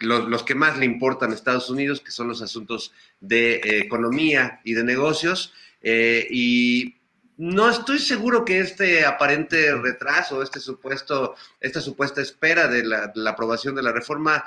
[0.00, 4.60] los, que más le importan a Estados Unidos, que son los asuntos de eh, economía
[4.64, 5.54] y de negocios.
[5.80, 6.96] Eh, y
[7.36, 13.74] no estoy seguro que este aparente retraso, este supuesto, esta supuesta espera de la aprobación
[13.74, 14.44] de la reforma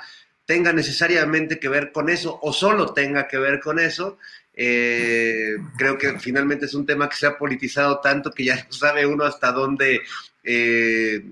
[0.48, 4.16] tenga necesariamente que ver con eso o solo tenga que ver con eso.
[4.54, 8.72] Eh, creo que finalmente es un tema que se ha politizado tanto que ya no
[8.72, 10.00] sabe uno hasta dónde,
[10.42, 11.22] eh,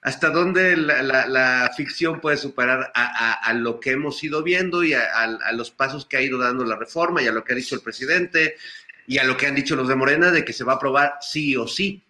[0.00, 5.70] hasta dónde la, ficción puede superar a, lo que hemos ido viendo y a, los
[5.70, 8.56] pasos que ha ido dando la reforma y a lo que ha dicho el presidente
[9.06, 11.18] y a lo que han dicho los de Morena de que se va a aprobar
[11.20, 12.02] sí o sí.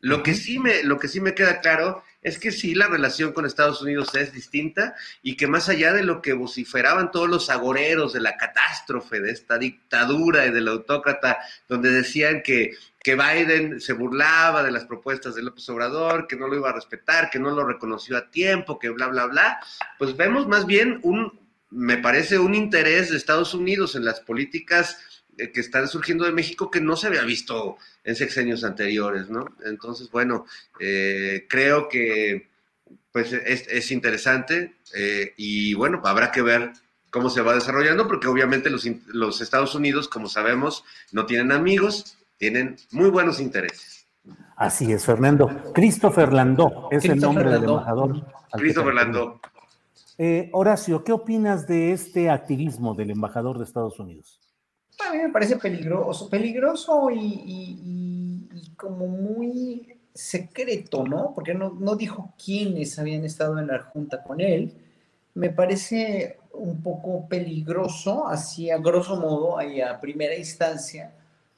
[0.00, 3.32] Lo que sí me, lo que sí me queda claro es que sí, la relación
[3.32, 7.48] con Estados Unidos es distinta y que más allá de lo que vociferaban todos los
[7.48, 11.38] agoreros de la catástrofe, de esta dictadura y del autócrata,
[11.68, 16.48] donde decían que, que Biden se burlaba de las propuestas de López Obrador, que no
[16.48, 19.60] lo iba a respetar, que no lo reconoció a tiempo, que bla, bla, bla,
[19.98, 21.38] pues vemos más bien un,
[21.70, 26.70] me parece, un interés de Estados Unidos en las políticas que están surgiendo de México
[26.70, 29.46] que no se había visto en sexenios anteriores, ¿no?
[29.64, 30.46] Entonces, bueno,
[30.80, 32.48] eh, creo que
[33.12, 36.72] pues es, interesante eh, y bueno, habrá que ver
[37.10, 42.18] cómo se va desarrollando, porque obviamente los, los Estados Unidos, como sabemos, no tienen amigos,
[42.36, 44.06] tienen muy buenos intereses.
[44.56, 45.72] Así es, Fernando.
[45.72, 48.24] Christopher Landó es el nombre del embajador.
[48.52, 49.40] Christopher Landó.
[50.52, 54.37] Horacio, ¿qué opinas de este activismo del embajador de Estados Unidos?
[55.06, 61.32] A mí me parece peligroso, peligroso y, como muy secreto, ¿no?
[61.34, 64.72] Porque no, no, dijo quiénes habían estado en la junta con él.
[65.34, 71.12] Me parece un poco peligroso, así a grosso modo, ahí a primera instancia,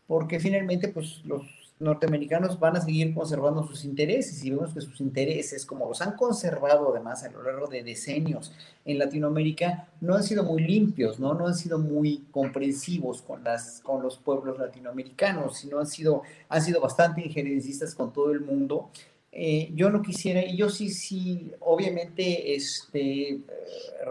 [0.06, 5.00] porque finalmente, pues los norteamericanos van a seguir conservando sus intereses y vemos que sus
[5.00, 8.52] intereses, como los han conservado además a lo largo de decenios
[8.84, 11.32] en Latinoamérica, no han sido muy limpios, ¿no?
[11.32, 16.62] No han sido muy comprensivos con, las, con los pueblos latinoamericanos, sino han sido, han
[16.62, 18.90] sido bastante injerencistas con todo el mundo.
[19.32, 23.44] Eh, yo no quisiera, y yo sí, sí, obviamente, este, eh,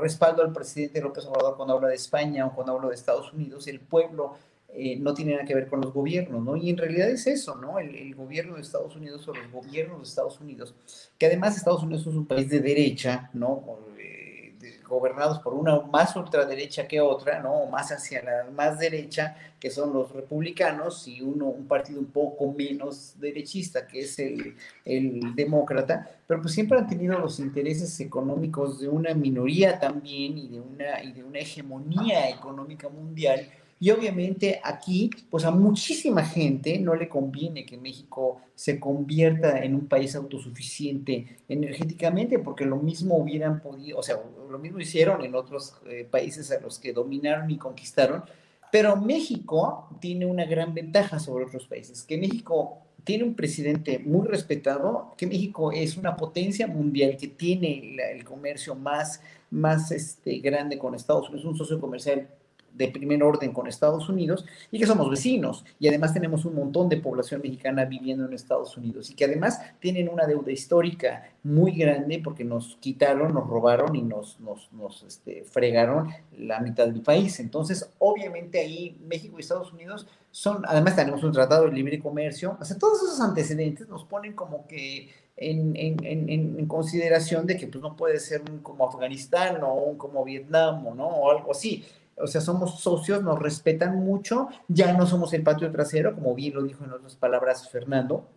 [0.01, 3.67] respaldo al presidente López Obrador cuando habla de España o cuando habla de Estados Unidos,
[3.67, 4.37] el pueblo
[4.71, 6.55] eh, no tiene nada que ver con los gobiernos, ¿no?
[6.55, 7.79] Y en realidad es eso, ¿no?
[7.79, 10.75] El, gobierno de Estados Unidos o los gobiernos de Estados Unidos,
[11.17, 13.63] que además Estados Unidos es un país de derecha, ¿no?
[13.97, 14.55] Eh,
[14.87, 17.65] gobernados por una más ultraderecha que otra, ¿no?
[17.65, 22.53] Más hacia la más derecha, que son los republicanos, y uno, un partido un poco
[22.53, 24.55] menos derechista, que es el,
[24.85, 30.47] el demócrata, pero pues siempre han tenido los intereses económicos de una minoría también y
[30.49, 33.49] de una, y de una hegemonía económica mundial
[33.81, 39.73] y obviamente aquí, pues a muchísima gente no le conviene que México se convierta en
[39.73, 44.17] un país autosuficiente energéticamente, porque lo mismo hubieran podido, o sea,
[44.49, 48.23] lo mismo hicieron en otros eh, países a los que dominaron y conquistaron,
[48.69, 54.27] pero México tiene una gran ventaja sobre otros países, que México tiene un presidente muy
[54.27, 60.77] respetado, que México es una potencia mundial que tiene el comercio más, más este, grande
[60.77, 62.27] con Estados Unidos, un socio comercial
[62.73, 66.89] de primer orden con Estados Unidos y que somos vecinos y además tenemos un montón
[66.89, 71.71] de población mexicana viviendo en Estados Unidos y que además tienen una deuda histórica muy
[71.71, 77.01] grande porque nos quitaron, nos robaron y nos, nos, nos este, fregaron la mitad del
[77.01, 77.39] país.
[77.39, 82.57] Entonces, obviamente ahí México y Estados Unidos son, además tenemos un tratado de libre comercio,
[82.59, 87.55] o sea, todos esos antecedentes nos ponen como que en, en, en, en, consideración de
[87.55, 91.07] que pues, no puede ser un como Afganistán o un como Vietnam o, ¿no?
[91.07, 91.85] o algo así
[92.19, 96.53] o sea, somos socios, nos respetan mucho, ya no somos el patio trasero, como bien
[96.53, 98.27] lo dijo en otras palabras Fernando,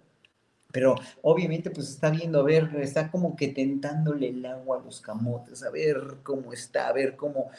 [0.72, 5.00] pero obviamente pues está viendo, a ver, está como que tentándole el agua a los
[5.00, 7.50] camotes, a ver cómo está, a ver cómo,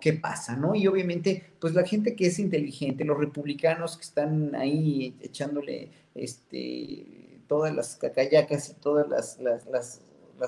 [0.00, 0.74] qué pasa, ¿no?
[0.74, 7.06] Y obviamente pues la gente que es inteligente, los republicanos que están ahí echándole este
[7.48, 10.02] todas las cacayacas y todas las, las las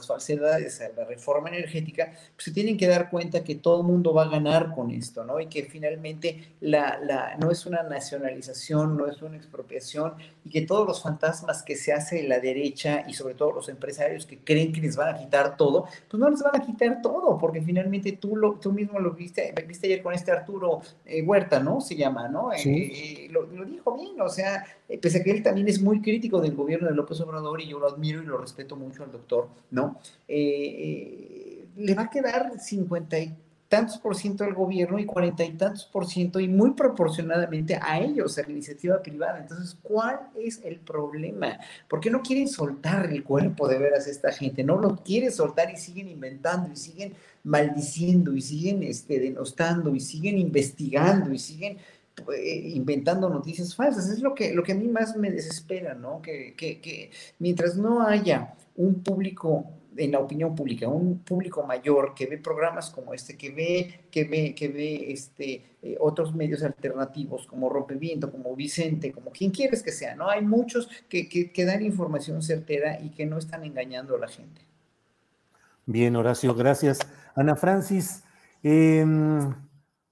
[0.07, 4.15] falsedades a la reforma energética, pues se tienen que dar cuenta que todo el mundo
[4.15, 5.41] va a ganar con esto, ¿no?
[5.41, 10.15] Y que finalmente la, la, no es una nacionalización, no es una expropiación,
[10.45, 14.27] y que todos los fantasmas que se hace la derecha y sobre todo los empresarios
[14.27, 17.39] que creen que les van a quitar todo, pues no les van a quitar todo,
[17.39, 21.61] porque finalmente tú, lo, tú mismo lo viste, viste ayer con este Arturo eh, Huerta,
[21.61, 21.81] ¿no?
[21.81, 22.53] Se llama, ¿no?
[22.53, 24.65] Eh, eh, lo, lo, dijo bien, o sea,
[24.99, 27.79] pese a que él también es muy crítico del gobierno de López Obrador y yo
[27.79, 30.01] lo admiro y lo respeto mucho al doctor, ¿no?
[30.27, 33.35] Eh, eh, le va a quedar 50 y
[33.71, 38.01] tantos por ciento al gobierno y cuarenta y tantos por ciento y muy proporcionadamente a
[38.01, 39.39] ellos, a la iniciativa privada.
[39.39, 41.57] Entonces, ¿cuál es el problema?
[41.89, 44.65] ¿Por qué no quieren soltar el cuerpo de veras esta gente?
[44.65, 47.15] No lo quieren soltar y siguen inventando y siguen
[47.45, 51.81] maldiciendo y siguen este, denostando y siguen investigando y siguen eh,
[52.39, 54.09] inventando noticias falsas.
[54.09, 56.21] Es lo que, lo que a mí más me desespera, ¿no?
[56.23, 59.67] Que, que, que mientras no haya un público
[59.97, 64.25] en la opinión pública, un público mayor que ve programas como este, que ve, que
[64.25, 69.83] ve, que ve este, eh, otros medios alternativos como Rompeviento, como Vicente, como quien quieres
[69.83, 70.29] que sea, ¿no?
[70.29, 74.63] Hay muchos que, que, dan información certera y que no están engañando a la gente.
[75.87, 77.01] Bien, Horacio, gracias.
[77.35, 78.23] Ana Francis,
[78.63, 79.53] em,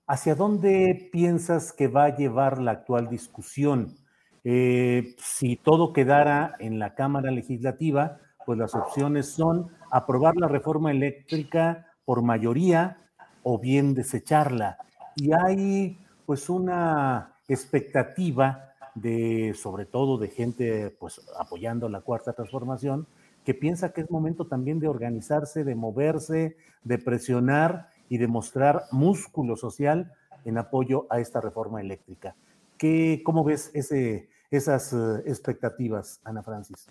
[0.09, 3.97] ¿hacia dónde piensas que va a llevar la actual discusión?
[4.43, 10.91] Eh, si todo quedara en la Cámara Legislativa, pues las opciones son aprobar la reforma
[10.91, 12.97] eléctrica por mayoría
[13.43, 14.79] o bien desecharla.
[15.15, 23.07] Y hay pues una expectativa de, sobre todo de gente pues apoyando la cuarta transformación,
[23.45, 28.85] que piensa que es momento también de organizarse, de moverse, de presionar y de mostrar
[28.91, 30.13] músculo social
[30.45, 32.35] en apoyo a esta reforma eléctrica.
[32.77, 36.87] ¿Qué, ¿Cómo ves ese, esas eh, expectativas, Ana Francis?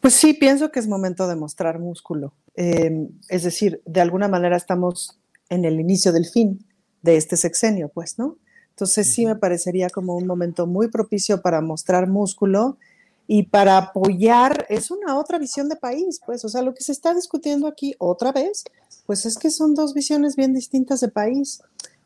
[0.00, 2.32] Pues sí, pienso que es momento de mostrar músculo.
[2.54, 6.64] Em, es decir, de alguna manera estamos en el inicio del fin
[7.02, 8.36] de este sexenio, pues, ¿no?
[8.70, 12.78] Entonces sí me parecería como un momento muy propicio para mostrar músculo
[13.30, 16.92] y para apoyar, es una otra visión de país, pues, o sea, lo que se
[16.92, 18.64] está discutiendo aquí otra vez,
[19.04, 21.60] pues es que son dos visiones bien distintas de país.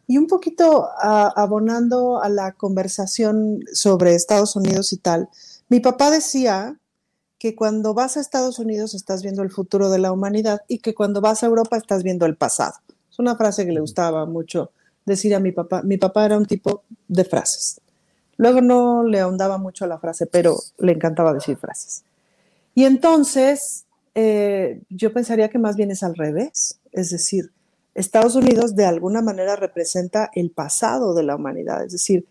[0.08, 5.28] Y un poquito abonando a la conversación sobre Estados Unidos y tal,
[5.68, 6.76] mi papá decía
[7.38, 10.92] que cuando vas a Estados Unidos estás viendo el futuro de la humanidad y que
[10.92, 12.74] cuando vas a Europa estás viendo el pasado.
[13.08, 14.72] Es una frase que le gustaba mucho
[15.04, 15.82] decir a mi papá.
[15.82, 17.80] Mi papá era un tipo de frases.
[18.42, 22.02] Luego no le ahondaba mucho la frase, pero le encantaba decir frases.
[22.74, 23.84] Y entonces
[24.16, 27.52] eh, yo pensaría que más bien es al revés, es decir,
[27.94, 32.26] Estados Unidos de alguna manera representa el pasado de la humanidad, es decir,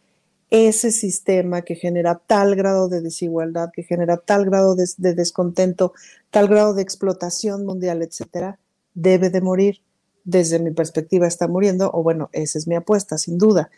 [0.50, 5.94] ese sistema que genera tal grado de desigualdad, que genera tal grado de descontento,
[6.30, 8.60] tal grado de explotación mundial, etcétera,
[8.94, 9.78] debe de morir.
[10.26, 13.72] Desde mi perspectiva está muriendo, o bueno, esa es mi apuesta, sin duda.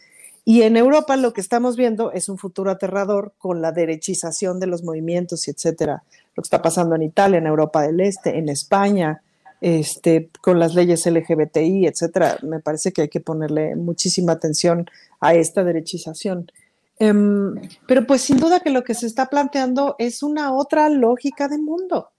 [0.46, 4.68] Y en Europa lo que estamos viendo es un futuro aterrador con la derechización de
[4.68, 6.04] los movimientos y etcétera.
[6.36, 9.22] Lo que está pasando en Italia, en Europa del Este, en España,
[9.62, 12.38] este, con las leyes LGBTI, etcétera.
[12.42, 14.86] Me parece que hay que ponerle muchísima atención
[15.22, 16.52] a esta derechización.
[17.00, 17.56] Em,
[17.88, 21.58] pero pues sin duda que lo que se está planteando es una otra lógica de
[21.58, 22.12] mundo,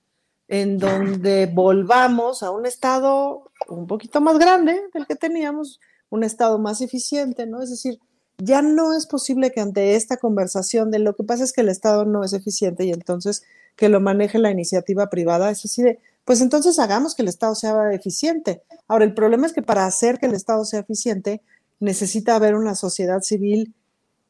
[0.49, 6.59] en donde volvamos a un estado un poquito más grande del que teníamos, un estado
[6.59, 7.63] más eficiente, ¿no?
[7.63, 7.99] Es decir,
[8.39, 11.69] ya no es posible que ante esta conversación de lo que pasa es que el
[11.69, 13.45] Estado no es eficiente y entonces
[13.77, 17.55] que lo maneje la iniciativa privada, es así de, pues entonces hagamos que el Estado
[17.55, 18.63] sea eficiente.
[18.89, 21.43] Ahora, el problema es que para hacer que el Estado sea eficiente
[21.81, 23.75] necesita haber una sociedad civil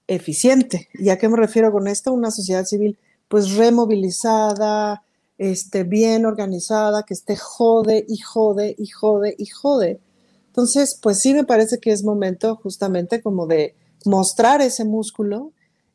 [0.07, 0.89] eficiente.
[0.95, 2.13] ¿Y a qué me refiero con esto?
[2.13, 2.99] Una sociedad civil
[3.29, 5.03] pues removilizada,
[5.39, 10.01] este, bien organizada, que esté jode y jode y jode y jode.
[10.49, 13.75] Entonces, pues sí me parece que es momento justamente como de
[14.07, 15.53] mostrar ese músculo,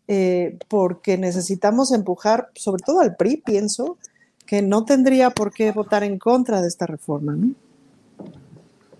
[0.07, 3.97] eh, porque necesitamos empujar, sobre todo al PRI, pienso,
[4.45, 7.37] que no tendría por qué votar en contra de esta reforma.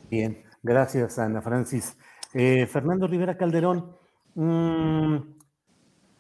[0.09, 1.97] Bien, gracias Ana Francis.
[2.33, 3.95] Eh, Fernando Rivera Calderón,
[4.35, 5.17] mmm,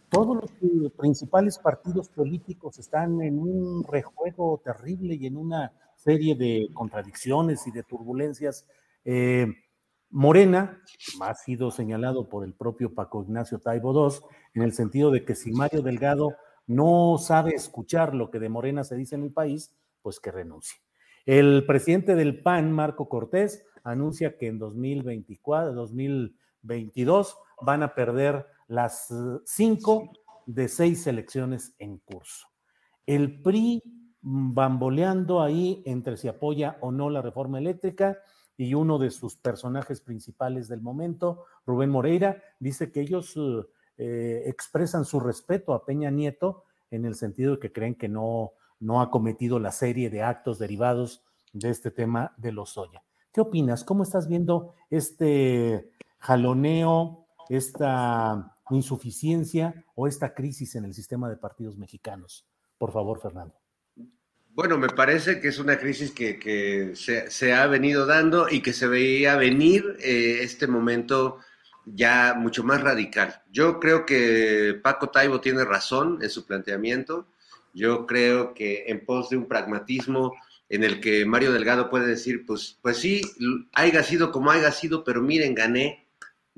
[0.09, 6.69] todos los principales partidos políticos están en un rejuego terrible y en una serie de
[6.73, 8.65] contradicciones y de turbulencias.
[9.05, 9.45] Eh,
[10.09, 10.81] Morena
[11.21, 14.15] ha sido señalado por el propio Paco Ignacio Taibo II
[14.55, 18.83] en el sentido de que si Mario Delgado no sabe escuchar lo que de Morena
[18.83, 20.79] se dice en el país, pues que renuncie.
[21.25, 29.13] El presidente del PAN, Marco Cortés, anuncia que en 2024, 2022 van a perder las
[29.45, 30.11] cinco
[30.45, 32.47] de seis elecciones en curso.
[33.05, 33.83] El PRI
[34.21, 38.17] bamboleando ahí entre si apoya o no la reforma eléctrica
[38.59, 43.33] y uno de sus personajes principales del momento, Rubén Moreira, dice que ellos
[43.97, 48.51] eh, expresan su respeto a Peña Nieto en el sentido de que creen que no,
[48.81, 51.23] no ha cometido la serie de actos derivados
[51.53, 53.01] de este tema de los Oya.
[53.31, 53.85] ¿Qué opinas?
[53.85, 61.77] ¿Cómo estás viendo este jaloneo, esta insuficiencia o esta crisis en el sistema de partidos
[61.77, 62.45] mexicanos?
[62.77, 63.55] Por favor, Fernando.
[64.53, 68.87] Bueno, me parece que es una crisis que, se, ha venido dando y que se
[68.87, 71.39] veía venir eh, este momento
[71.85, 73.41] ya mucho más radical.
[73.51, 77.27] Yo creo que Paco Taibo tiene razón en su planteamiento.
[77.73, 80.33] Yo creo que en pos de un pragmatismo
[80.69, 83.21] en el que Mario Delgado puede decir, pues, pues sí,
[83.73, 86.07] haya sido como haya sido, pero miren, gané,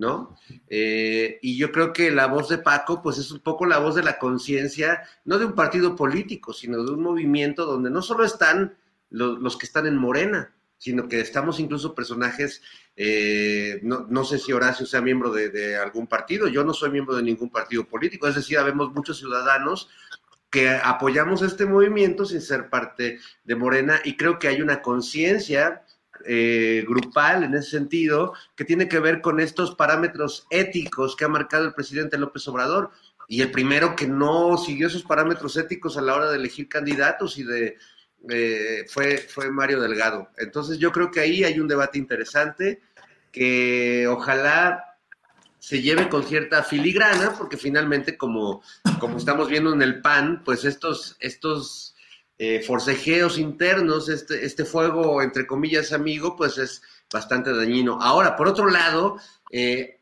[0.02, 0.36] ¿no?
[0.68, 3.94] Eh, y yo creo que la voz de Paco, pues es un poco la voz
[3.94, 8.26] de la conciencia, no de un partido político, sino de un movimiento donde no solo
[8.26, 8.76] están
[9.12, 12.64] los, que están en Morena, sino que estamos incluso personajes,
[12.96, 17.16] eh, no, sé si Horacio sea miembro de, de, algún partido, yo no soy miembro
[17.16, 19.88] de ningún partido político, es decir, habemos muchos ciudadanos
[20.50, 25.84] que apoyamos este movimiento sin ser parte de Morena y creo que hay una conciencia
[26.26, 31.30] eh, grupal en ese sentido, que tiene que ver con estos parámetros éticos que ha
[31.30, 32.92] marcado el presidente López Obrador.
[33.28, 37.38] Y el primero que no siguió esos parámetros éticos a la hora de elegir candidatos
[37.38, 37.78] y de
[38.88, 40.30] fue, fue Mario Delgado.
[40.38, 42.82] Entonces yo creo que ahí hay un debate interesante
[43.32, 44.92] que ojalá
[45.62, 48.64] se lleve con cierta filigrana, porque finalmente, como,
[49.00, 51.91] como estamos viendo en el PAN, pues estos, estos
[52.44, 56.82] eh, forcejeos internos, este, este fuego, entre comillas, amigo, pues es
[57.14, 58.02] bastante dañino.
[58.02, 59.18] Ahora, por otro lado,
[59.52, 60.01] eh,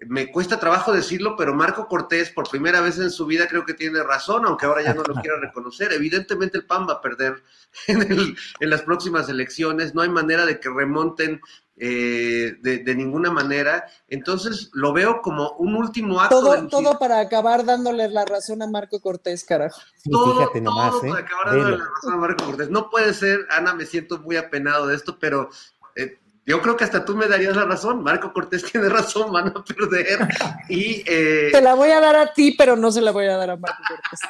[0.00, 3.74] me cuesta trabajo decirlo, pero Marco Cortés, por primera vez en su vida, creo que
[3.74, 5.92] tiene razón, aunque ahora ya no lo quiera reconocer.
[5.92, 7.42] Evidentemente el PAN va a perder
[7.86, 11.40] en, en las próximas elecciones, no hay manera de que remonten
[11.76, 13.86] eh, de, ninguna manera.
[14.08, 16.40] Entonces lo veo como un último acto.
[16.40, 19.80] Todo, todo para acabar dándole la razón a Marco Cortés, carajo.
[20.08, 21.08] todo, fíjate nomás, ¿eh?
[21.08, 22.70] para acabar dándole la razón a Marco Cortés.
[22.70, 25.50] No puede ser, Ana, me siento muy apenado de esto, pero
[25.96, 28.02] eh, yo creo que hasta tú me darías la razón.
[28.02, 30.28] Marco Cortés tiene razón, van a perder.
[30.68, 33.50] Y, Te la voy a dar a ti, pero no se la voy a dar
[33.50, 34.20] a Marco Cortés.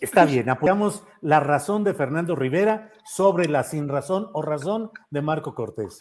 [0.00, 5.22] Está bien, apoyamos la razón de Fernando Rivera sobre la sin razón o razón de
[5.22, 5.98] Marco Cortés.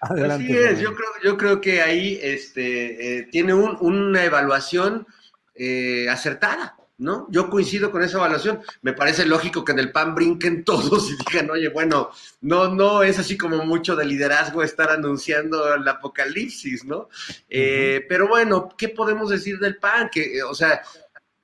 [0.00, 5.06] Así es, yo creo, yo creo que ahí este, eh, tiene una evaluación
[5.54, 6.76] eh, acertada.
[6.98, 7.26] ¿No?
[7.30, 8.60] Yo coincido con esa evaluación.
[8.82, 12.10] Me parece lógico que en el PAN brinquen todos y digan, oye, bueno,
[12.40, 17.08] no, no es así como mucho de liderazgo estar anunciando el apocalipsis, ¿no?
[17.48, 20.08] Eh, pero bueno, ¿qué podemos decir del PAN?
[20.10, 20.82] Que, o sea,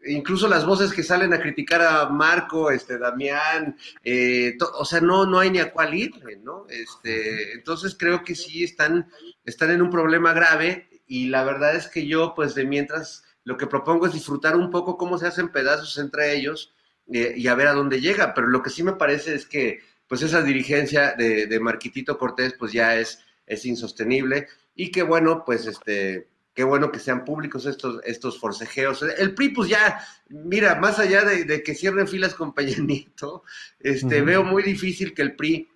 [0.05, 5.27] incluso las voces que salen a criticar a Marco, este, Damián, eh, o sea, no,
[5.27, 6.13] no hay ni a cuál ir,
[6.43, 6.67] ¿no?
[6.69, 9.11] Este, entonces creo que sí están,
[9.45, 13.57] están en un problema grave y la verdad es que yo, pues de mientras lo
[13.57, 16.75] que propongo es disfrutar un poco cómo se hacen pedazos entre ellos
[17.13, 18.35] eh, y a ver a dónde llega.
[18.35, 22.73] Pero lo que sí me parece es que pues esa dirigencia de, Marquitito Cortés pues
[22.73, 28.01] ya es, es insostenible y que bueno, pues este, qué bueno que sean públicos estos,
[28.05, 29.03] estos forcejeos.
[29.03, 32.77] El PRI, pues ya, mira, más allá de, que cierren filas con Peña
[33.81, 35.69] este, veo muy difícil que el PRI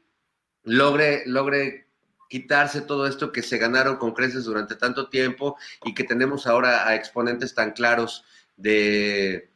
[0.64, 1.85] logre, logre
[2.28, 6.88] quitarse todo esto que se ganaron con creces durante tanto tiempo y que tenemos ahora
[6.88, 8.24] a exponentes tan claros
[8.56, 9.50] de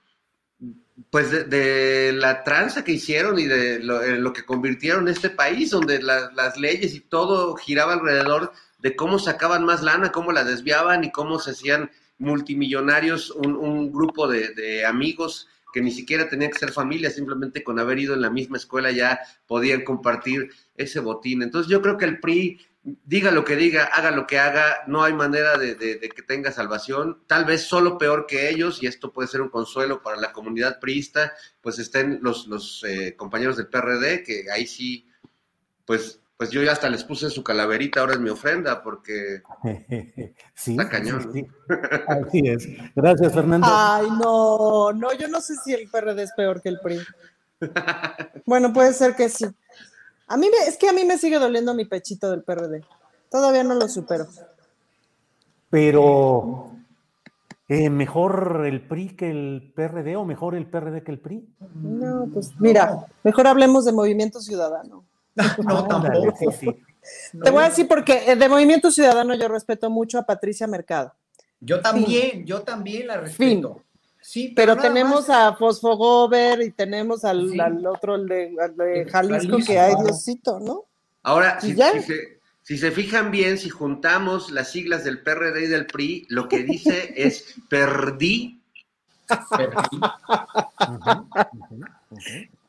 [1.08, 6.56] pues de, la tranza que hicieron y de lo, que convirtieron este país, donde las
[6.58, 11.38] leyes y todo giraba alrededor de cómo sacaban más lana, cómo la desviaban y cómo
[11.38, 17.10] se hacían multimillonarios un, grupo de, de amigos que ni siquiera tenían que ser familia,
[17.10, 21.42] simplemente con haber ido en la misma escuela ya podían compartir ese botín.
[21.42, 25.02] Entonces yo creo que el PRI, diga lo que diga, haga lo que haga, no
[25.02, 29.28] hay manera de, que tenga salvación, tal vez solo peor que ellos, y esto puede
[29.28, 34.22] ser un consuelo para la comunidad priista, pues estén los, los eh, compañeros del PRD,
[34.22, 35.06] que ahí sí,
[35.84, 39.42] pues pues yo ya hasta les puse su calaverita ahora en mi ofrenda porque
[40.54, 41.30] sí, está cañón.
[41.34, 41.46] Sí,
[42.08, 42.66] Así es.
[42.96, 43.66] Gracias, Fernando.
[43.70, 46.98] Ay, no, no, yo no sé si el PRD es peor que el PRI.
[48.46, 49.44] Bueno, puede ser que sí.
[50.28, 52.86] A mí me, es que a mí me sigue doliendo mi pechito del PRD.
[53.30, 54.26] Todavía no lo supero.
[55.68, 56.70] Pero
[57.68, 61.46] eh, mejor el PRI que el PRD o mejor el PRD que el PRI.
[61.82, 65.04] No, pues mira, mejor hablemos de Movimiento Ciudadano.
[65.64, 66.50] No, tampoco.
[67.42, 71.14] Te voy a decir porque eh, de Movimiento Ciudadano yo respeto mucho a Patricia Mercado.
[71.60, 73.82] Yo también, yo también la respeto.
[74.22, 77.48] Sí, pero, tenemos a Fosfogover y tenemos al,
[77.86, 80.84] otro, de, Jalisco, que hay Diosito, ¿no?
[81.22, 81.74] Ahora, si,
[82.62, 86.62] si, se, fijan bien, si juntamos las siglas del PRD y del PRI, lo que
[86.62, 88.60] dice es perdí.
[89.56, 90.00] Perdí.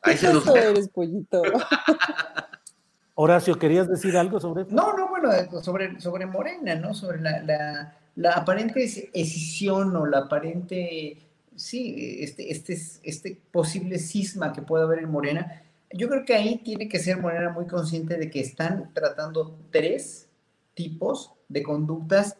[0.02, 0.48] Ahí se nos...
[0.48, 1.42] eres, pollito?
[3.16, 4.74] Horacio, ¿querías decir algo sobre esto?
[4.74, 6.94] No, no, bueno, eh, sobre, sobre Morena, ¿no?
[6.94, 11.18] Sobre la, la, aparente escisión o la aparente,
[11.56, 15.62] sí, este, este, este posible cisma que puede haber en Morena.
[15.92, 20.28] Yo creo que ahí tiene que ser Morena muy consciente de que están tratando tres
[20.74, 22.38] tipos de conductas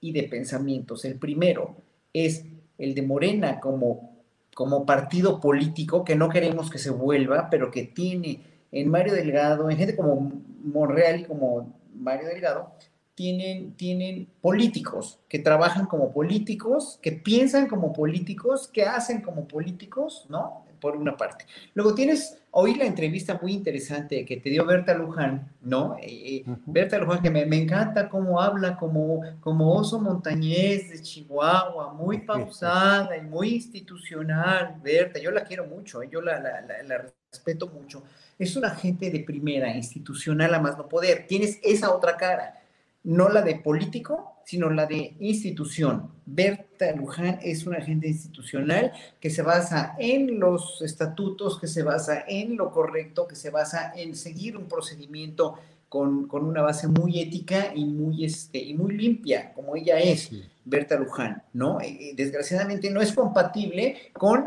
[0.00, 1.04] y de pensamientos.
[1.04, 1.76] El primero
[2.12, 2.44] es
[2.78, 4.13] el de Morena como,
[4.54, 9.70] como partido político que no queremos que se vuelva, pero que tiene en Mario Delgado,
[9.70, 10.32] en gente como
[10.62, 12.72] Monreal y como Mario Delgado,
[13.14, 20.26] tienen, tienen políticos que trabajan como políticos, que piensan como políticos, que hacen como políticos,
[20.28, 20.63] ¿no?
[20.84, 21.46] Por una parte.
[21.72, 25.96] Luego tienes, oí la entrevista muy interesante que te dio Berta Luján, ¿no?
[25.96, 31.94] Eh, eh, Berta Luján, que me, encanta cómo habla como, como oso montañés de Chihuahua,
[31.94, 34.78] muy pausada y muy institucional.
[34.82, 36.10] Berta, yo la quiero mucho, ¿eh?
[36.12, 38.02] yo la, la, la respeto mucho
[38.38, 41.26] es una gente de primera, institucional a más no poder.
[41.26, 42.60] Tienes esa otra cara,
[43.02, 46.10] no la de político, sino la de institución.
[46.26, 52.24] Berta Luján es una agente institucional que se basa en los estatutos, que se basa
[52.26, 55.54] en lo correcto, que se basa en seguir un procedimiento
[55.88, 60.30] con, una base muy ética y muy, este, y muy limpia, como ella es.
[60.64, 61.80] Berta Luján, ¿no?
[61.80, 64.46] Eh, eh, desgraciadamente no es compatible con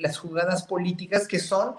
[0.00, 1.74] las jugadas políticas que son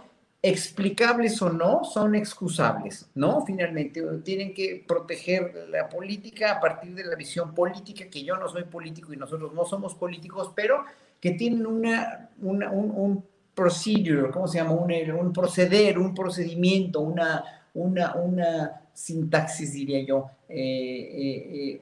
[0.48, 3.44] explicables o no, son excusables, ¿no?
[3.48, 8.48] Finalmente, tienen que proteger la política a partir de la visión política, que yo no
[8.48, 10.84] soy político y nosotros no somos políticos, pero
[11.20, 14.74] que tienen una, un, un procedure, ¿cómo se llama?
[14.74, 17.44] Un, proceder, un procedimiento, una,
[17.74, 21.82] una, una sintaxis, diría yo, eh, eh,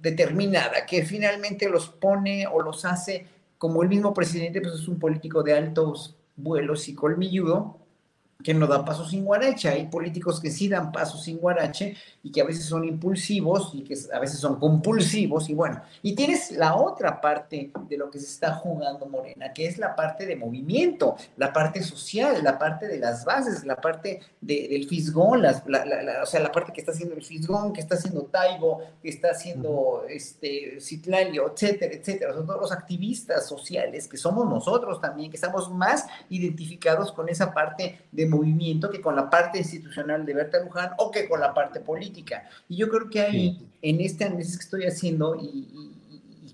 [0.00, 3.26] determinada, que finalmente los pone o los hace,
[3.58, 7.78] como el mismo presidente, pues es un político de altos vuelos y colmilludo,
[8.42, 9.68] que no da paso sin guarache.
[9.68, 13.82] Hay políticos que sí dan paso sin guarache y que a veces son impulsivos y
[13.82, 15.48] que a veces son compulsivos.
[15.48, 19.66] Y bueno, y tienes la otra parte de lo que se está jugando Morena, que
[19.66, 24.20] es la parte de movimiento, la parte social, la parte de las bases, la parte
[24.40, 28.22] del fisgón, las, o sea, la parte que está haciendo el fisgón, que está haciendo
[28.22, 32.34] Taigo, que está haciendo este, Citlalio, etcétera, etcétera.
[32.34, 37.52] Son todos los activistas sociales que somos nosotros también, que estamos más identificados con esa
[37.52, 41.52] parte de movimiento que con la parte institucional de Berta Luján o que con la
[41.52, 42.48] parte política.
[42.68, 45.68] Y yo creo que ahí, en este análisis que estoy haciendo, y,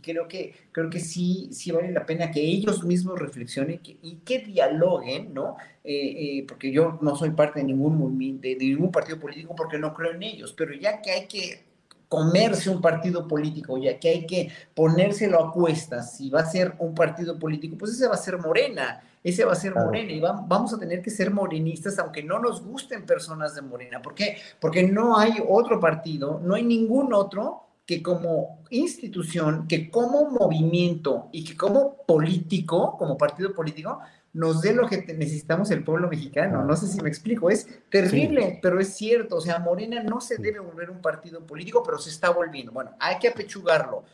[0.03, 4.39] creo que, creo que sí, sí vale la pena que ellos mismos reflexionen y que
[4.39, 5.57] dialoguen, ¿no?
[5.83, 9.79] Eh, eh, porque yo no soy parte de ningún movimiento, de ningún partido político porque
[9.79, 11.65] no creo en ellos, pero ya que hay que
[12.09, 16.75] comerse un partido político, ya que hay que ponérselo a cuestas, si va a ser
[16.79, 20.21] un partido político, pues ese va a ser Morena, ese va a ser Morena y
[20.21, 24.01] vamos a tener que ser morenistas aunque no nos gusten personas de Morena.
[24.01, 24.37] ¿Por qué?
[24.61, 31.29] Porque no hay otro partido, no hay ningún otro que como institución, que como movimiento
[31.33, 33.99] y que como político, como partido político,
[34.33, 36.63] nos dé lo que necesitamos el pueblo mexicano.
[36.63, 39.39] No sé si me explico, es terrible, pero es cierto.
[39.39, 42.71] O sea, Morena no se debe volver un partido político, pero se está volviendo.
[42.71, 44.05] Bueno, hay que apechugarlo.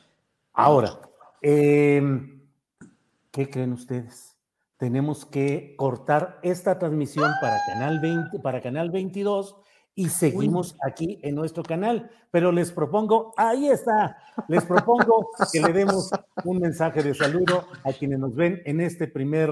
[0.54, 0.98] Ahora,
[1.42, 2.40] em,
[3.30, 4.31] ¿qué creen ustedes?
[4.82, 9.54] Tenemos que cortar esta transmisión para Canal 20, para Canal 22
[9.94, 12.10] y seguimos aquí en nuestro canal.
[12.32, 14.18] Pero les propongo, ahí está,
[14.48, 16.10] les propongo que le demos
[16.44, 19.50] un mensaje de saludo a quienes nos ven en este primer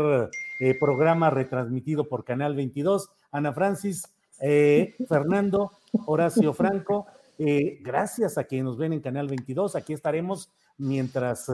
[0.59, 3.09] eh, programa retransmitido por Canal 22.
[3.31, 5.71] Ana Francis, eh, Fernando,
[6.07, 7.07] Horacio Franco,
[7.39, 9.77] eh, gracias a quienes nos ven en Canal 22.
[9.77, 11.49] Aquí estaremos mientras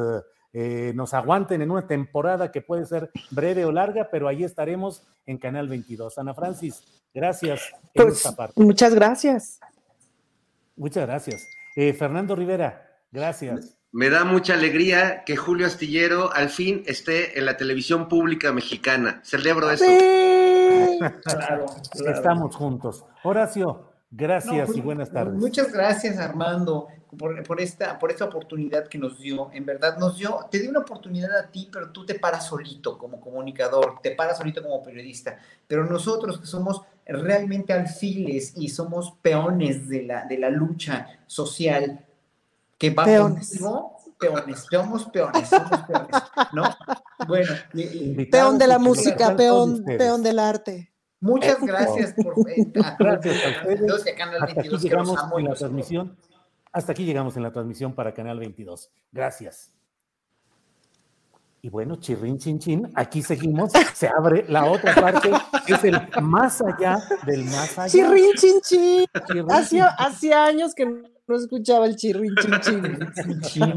[0.94, 5.38] nos aguanten en una temporada que puede ser breve o larga, pero ahí estaremos en
[5.38, 6.16] Canal 22.
[6.18, 6.82] Ana Francis,
[7.16, 7.72] Gracias.
[7.94, 8.22] Pues,
[8.56, 9.58] muchas gracias.
[10.76, 11.48] Muchas gracias.
[11.74, 13.78] Eh, Fernando Rivera, gracias.
[13.90, 19.22] Me da mucha alegría que Julio Astillero al fin esté en la televisión pública mexicana.
[19.24, 19.86] Celebro eso.
[22.06, 23.06] Estamos juntos.
[23.22, 25.36] Horacio, gracias pues, y buenas tardes.
[25.36, 29.50] Muchas gracias, Armando por, esta, por esta oportunidad que nos dio.
[29.52, 32.98] En verdad nos dio, te dio una oportunidad a ti, pero tú te paras solito
[32.98, 35.38] como comunicador, te paras solito como periodista.
[35.66, 42.04] Pero nosotros que somos realmente alfiles y somos peones de la, de la lucha social,
[42.78, 43.58] que va peones.
[44.18, 46.22] peones, somos peones, somos peones,
[46.52, 46.64] ¿no?
[47.26, 47.52] Bueno,
[48.30, 50.92] peón de la música, peón, peón del arte.
[51.20, 52.34] Muchas gracias por
[52.98, 54.82] gracias a ustedes.
[54.82, 56.16] llegamos en la transmisión
[56.76, 58.90] hasta aquí llegamos en la transmisión para Canal 22.
[59.10, 59.72] Gracias.
[61.62, 65.30] Y bueno, chirrin chin chin, aquí seguimos, se abre la otra parte,
[65.66, 67.88] es el más allá del más allá.
[67.88, 69.06] Chirrin chin chin.
[69.48, 72.60] Hace, años que no escuchaba el chirrin chin
[73.40, 73.74] chin.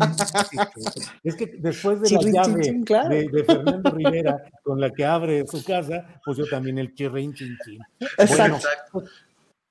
[1.24, 6.20] Es que después de la llave de, Fernando Rivera con la que abre su casa,
[6.26, 7.80] pues yo también el chirrin chin chin.
[8.18, 8.68] Exacto.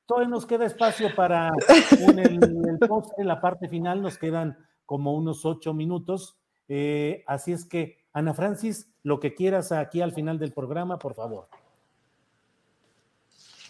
[0.08, 1.50] Todavía nos queda espacio para
[2.00, 4.56] en el, post, en la parte final, nos quedan
[4.86, 6.38] como unos ocho minutos.
[6.66, 11.14] Eh, así es que, Ana Francis, lo que quieras aquí al final del programa, por
[11.14, 11.48] favor.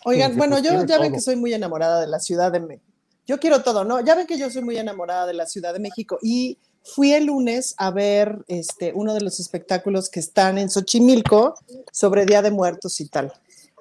[0.05, 2.87] Oigan, bueno, yo ya ven que soy muy enamorada de la Ciudad de México.
[3.27, 3.99] Yo quiero todo, ¿no?
[4.01, 7.27] Ya ven que yo soy muy enamorada de la Ciudad de México y fui el
[7.27, 11.57] lunes a ver este, uno de los espectáculos que están en Xochimilco
[11.91, 13.33] sobre Día de Muertos y tal.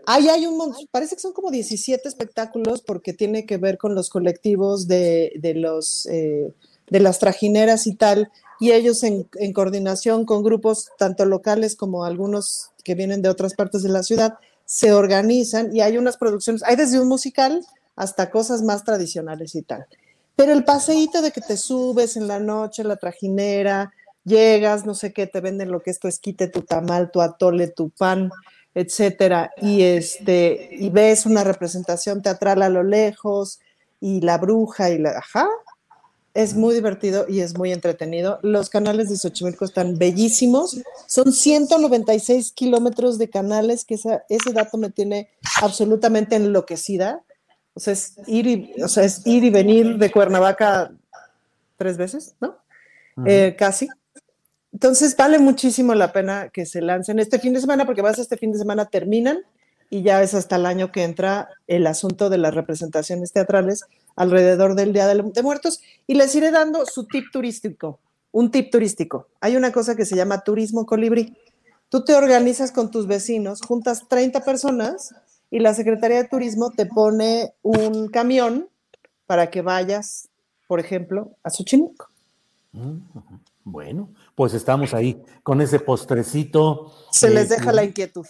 [0.10, 3.94] Ahí hay un montón, parece que son como 17 espectáculos porque tiene que ver con
[3.94, 6.54] los colectivos de, los, eh,
[6.90, 8.32] de las trajineras y tal,
[8.62, 13.84] y ellos en, coordinación con grupos tanto locales como algunos que vienen de otras partes
[13.84, 17.66] de la ciudad, se organizan y hay unas producciones, hay desde un musical
[17.98, 19.88] hasta cosas más tradicionales y tal.
[20.38, 23.92] Pero el paseíto de que te subes en la noche, la trajinera,
[24.24, 27.68] llegas, no sé qué, te venden lo que es tu esquite, tu tamal, tu atole,
[27.68, 28.32] tu pan,
[28.78, 33.60] etcétera, y este, y ves una representación teatral a lo lejos,
[34.00, 35.48] y la bruja, y la, ajá,
[36.36, 38.38] es muy divertido y es muy entretenido.
[38.44, 40.80] Los canales de Xochimilco están bellísimos.
[41.08, 45.30] Son 196 kilómetros de canales, que ese dato me tiene
[45.64, 47.24] absolutamente enloquecida.
[47.74, 50.92] O sea, es ir y, o sea, es ir y venir de Cuernavaca
[51.76, 52.56] tres veces, ¿no?
[53.26, 53.88] Eh, casi.
[54.74, 58.38] Entonces vale muchísimo la pena que se lancen este fin de semana, porque más este
[58.38, 59.40] fin de semana terminan
[59.90, 63.86] y ya es hasta el año que entra el asunto de las representaciones teatrales
[64.16, 65.82] alrededor del Día de Muertos.
[66.06, 68.00] Y les iré dando su tip turístico,
[68.32, 69.28] un tip turístico.
[69.40, 71.38] Hay una cosa que se llama turismo colibrí.
[71.90, 75.16] Tú te organizas con tus vecinos, juntas 30 personas
[75.50, 78.68] y la Secretaría de Turismo te pone un camión
[79.26, 80.28] para que vayas,
[80.68, 82.10] por ejemplo, a Xochimilco.
[82.74, 82.98] Mm,
[83.64, 86.94] bueno, pues estamos ahí con ese postrecito.
[87.12, 88.24] Se les deja la inquietud.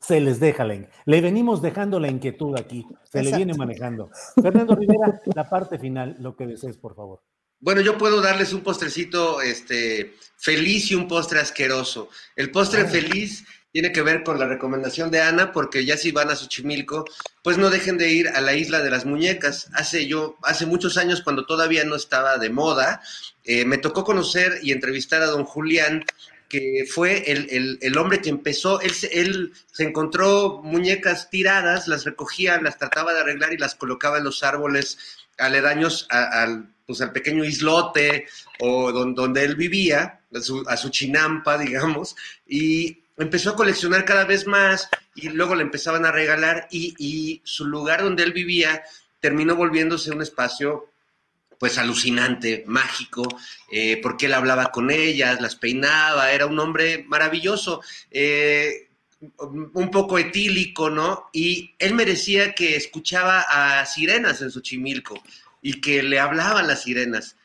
[0.00, 0.96] Se les deja la inquietud.
[1.04, 2.84] Le venimos dejando la inquietud aquí.
[3.04, 4.10] Se le viene manejando.
[4.42, 7.22] Fernando Rivera, la parte final, lo que desees, por favor.
[7.60, 12.08] Bueno, yo puedo darles un postrecito este, feliz y un postre asqueroso.
[12.34, 12.86] El postre Ah.
[12.88, 13.44] feliz
[13.74, 17.06] tiene que ver con la recomendación de Ana, porque ya si van a Xochimilco,
[17.42, 19.68] pues no dejen de ir a la isla de las muñecas.
[19.74, 23.00] Hace yo, hace muchos años, cuando todavía no estaba de moda,
[23.42, 26.04] eh, me tocó conocer y entrevistar a don Julián,
[26.48, 31.88] que fue el, el- el hombre que empezó, él, se- él se encontró muñecas tiradas,
[31.88, 34.98] las recogía, las trataba de arreglar y las colocaba en los árboles
[35.36, 38.26] aledaños a- al, pues, al pequeño islote
[38.60, 42.14] o don- donde él vivía, a a su chinampa, digamos,
[42.46, 47.66] y empezó a coleccionar cada vez más y luego le empezaban a regalar y, su
[47.66, 48.82] lugar donde él vivía
[49.20, 50.90] terminó volviéndose un espacio
[51.58, 53.22] pues alucinante, mágico,
[53.70, 57.80] eh, porque él hablaba con ellas, las peinaba, era un hombre maravilloso,
[58.10, 58.88] eh,
[59.38, 61.30] un poco etílico, ¿no?
[61.32, 65.22] Y él me decía que escuchaba a sirenas en Xochimilco
[65.62, 67.36] y que le hablaban las sirenas.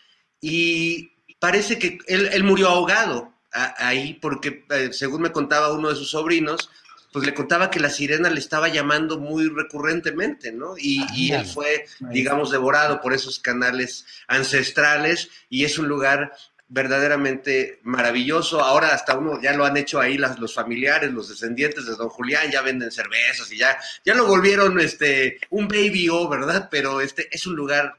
[0.42, 5.96] Y parece que él murió ahogado a- ahí porque, eh, según me contaba uno de
[5.96, 6.70] sus sobrinos,
[7.12, 10.76] pues le contaba que la sirena le estaba llamando muy recurrentemente, ¿no?
[10.78, 16.34] Y, y él fue, digamos, devorado por esos canales ancestrales y es un lugar
[16.68, 18.62] verdaderamente maravilloso.
[18.62, 22.10] Ahora hasta uno ya lo han hecho ahí las, los familiares, los descendientes de don
[22.10, 26.68] Julián, ya venden cervezas y ya, ya lo volvieron este, un baby o, ¿verdad?
[26.72, 27.96] Pero este es un lugar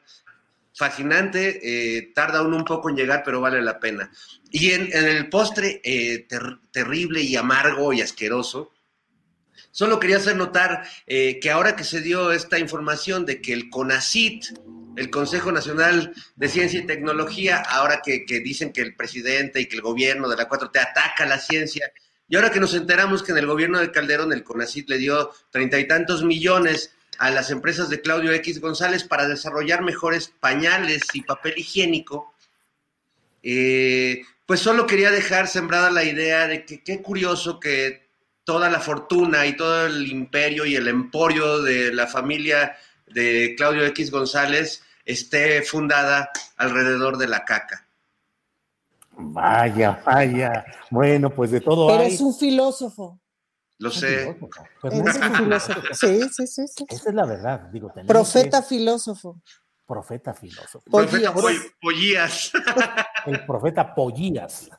[0.81, 4.11] fascinante, eh, tarda uno un poco en llegar, pero vale la pena.
[4.51, 8.73] Y en, el postre eh, ter- terrible y amargo y asqueroso,
[9.71, 13.69] solo quería hacer notar eh, que ahora que se dio esta información de que el
[13.69, 14.47] CONACIT,
[14.97, 19.67] el Consejo Nacional de Ciencia y Tecnología, ahora que, que dicen que el presidente y
[19.67, 21.93] que el gobierno de la 4T ataca la ciencia,
[22.27, 25.31] y ahora que nos enteramos que en el gobierno de Calderón el CONACIT le dio
[25.51, 31.03] treinta y tantos millones a las empresas de Claudio X González para desarrollar mejores pañales
[31.13, 32.33] y papel higiénico,
[33.43, 38.09] eh, pues solo quería dejar sembrada la idea de que qué curioso que
[38.43, 42.75] toda la fortuna y todo el imperio y el emporio de la familia
[43.07, 47.87] de Claudio X González esté fundada alrededor de la caca.
[49.11, 50.65] Vaya, vaya.
[50.89, 52.07] Bueno, pues de todo hay.
[52.07, 53.21] Eres un filósofo.
[53.81, 54.37] Lo sé.
[54.83, 55.81] Filósofo.
[55.93, 56.85] Sí, sí, sí, sí.
[56.89, 59.41] Esa es la verdad, digo, Profeta que- filósofo.
[59.87, 60.89] profeta filósofo.
[60.91, 62.53] Profeta Poll- Pollías.
[63.27, 64.71] El profeta Pollías.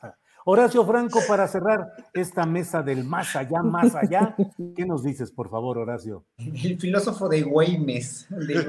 [0.45, 4.35] Horacio Franco, para cerrar esta mesa del más allá, más allá,
[4.75, 6.25] ¿qué nos dices, por favor, Horacio?
[6.37, 8.65] El filósofo de Güeymes, de.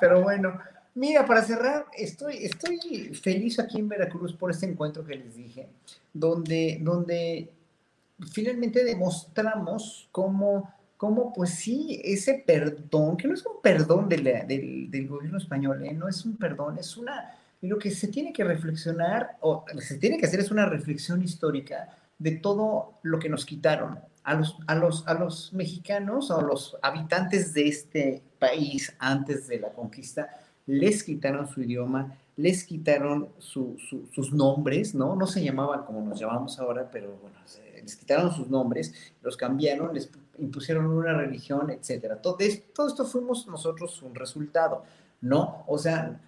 [0.00, 0.58] Pero bueno,
[0.94, 2.78] mira, para cerrar, estoy, estoy
[3.14, 5.68] feliz aquí en Veracruz por este encuentro que les dije,
[6.12, 7.52] donde, donde
[8.30, 15.38] finalmente demostramos cómo, cómo, pues sí, ese perdón, que no es un perdón del, gobierno
[15.38, 15.92] español, ¿eh?
[15.92, 20.18] no es un perdón, es una, lo que se tiene que reflexionar, o se tiene
[20.18, 23.98] que hacer es una reflexión histórica de todo lo que nos quitaron.
[24.24, 29.58] A los, a los, a los mexicanos a los habitantes de este país antes de
[29.58, 30.28] la conquista,
[30.66, 35.16] les quitaron su idioma, les quitaron su- su- sus nombres, ¿no?
[35.16, 39.36] No se llamaban como nos llamamos ahora, pero bueno, se- les quitaron sus nombres, los
[39.36, 42.16] cambiaron, les impusieron una religión, etcétera.
[42.20, 44.82] Todo, es- todo esto fuimos nosotros un resultado,
[45.20, 45.64] ¿no?
[45.66, 46.20] O sea,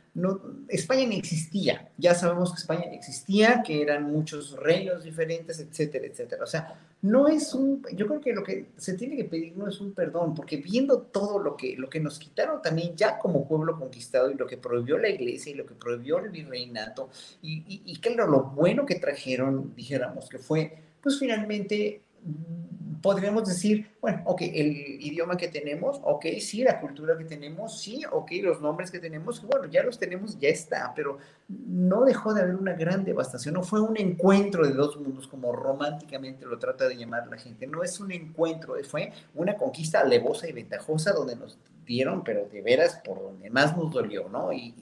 [0.69, 6.07] España ni existía, ya sabemos que España ni existía, que eran muchos reinos diferentes, etcétera,
[6.07, 6.45] etcétera.
[6.45, 9.67] O sea, no es un, yo creo que lo que se tiene que pedir no
[9.69, 13.49] es un perdón, porque viendo todo lo que, lo que nos quitaron también ya como
[13.49, 17.09] pueblo conquistado y lo que prohibió la iglesia y lo que prohibió el virreinato,
[17.43, 23.47] y, y, y claro, lo bueno que trajeron, dijéramos, que fue, pues finalmente mm, podríamos
[23.47, 28.33] decir, bueno, ok, el idioma que tenemos, ok, sí, la cultura que tenemos, sí, ok,
[28.43, 32.57] los nombres que tenemos, bueno, ya los tenemos, ya está, pero no dejó de haber
[32.57, 36.97] una gran devastación, no fue un encuentro de dos mundos como románticamente lo trata de
[36.97, 41.59] llamar la gente, no es un encuentro, fue una conquista alevosa y ventajosa donde nos
[41.85, 44.51] dieron, pero de veras por donde más nos dolió, ¿no?
[44.51, 44.75] Y,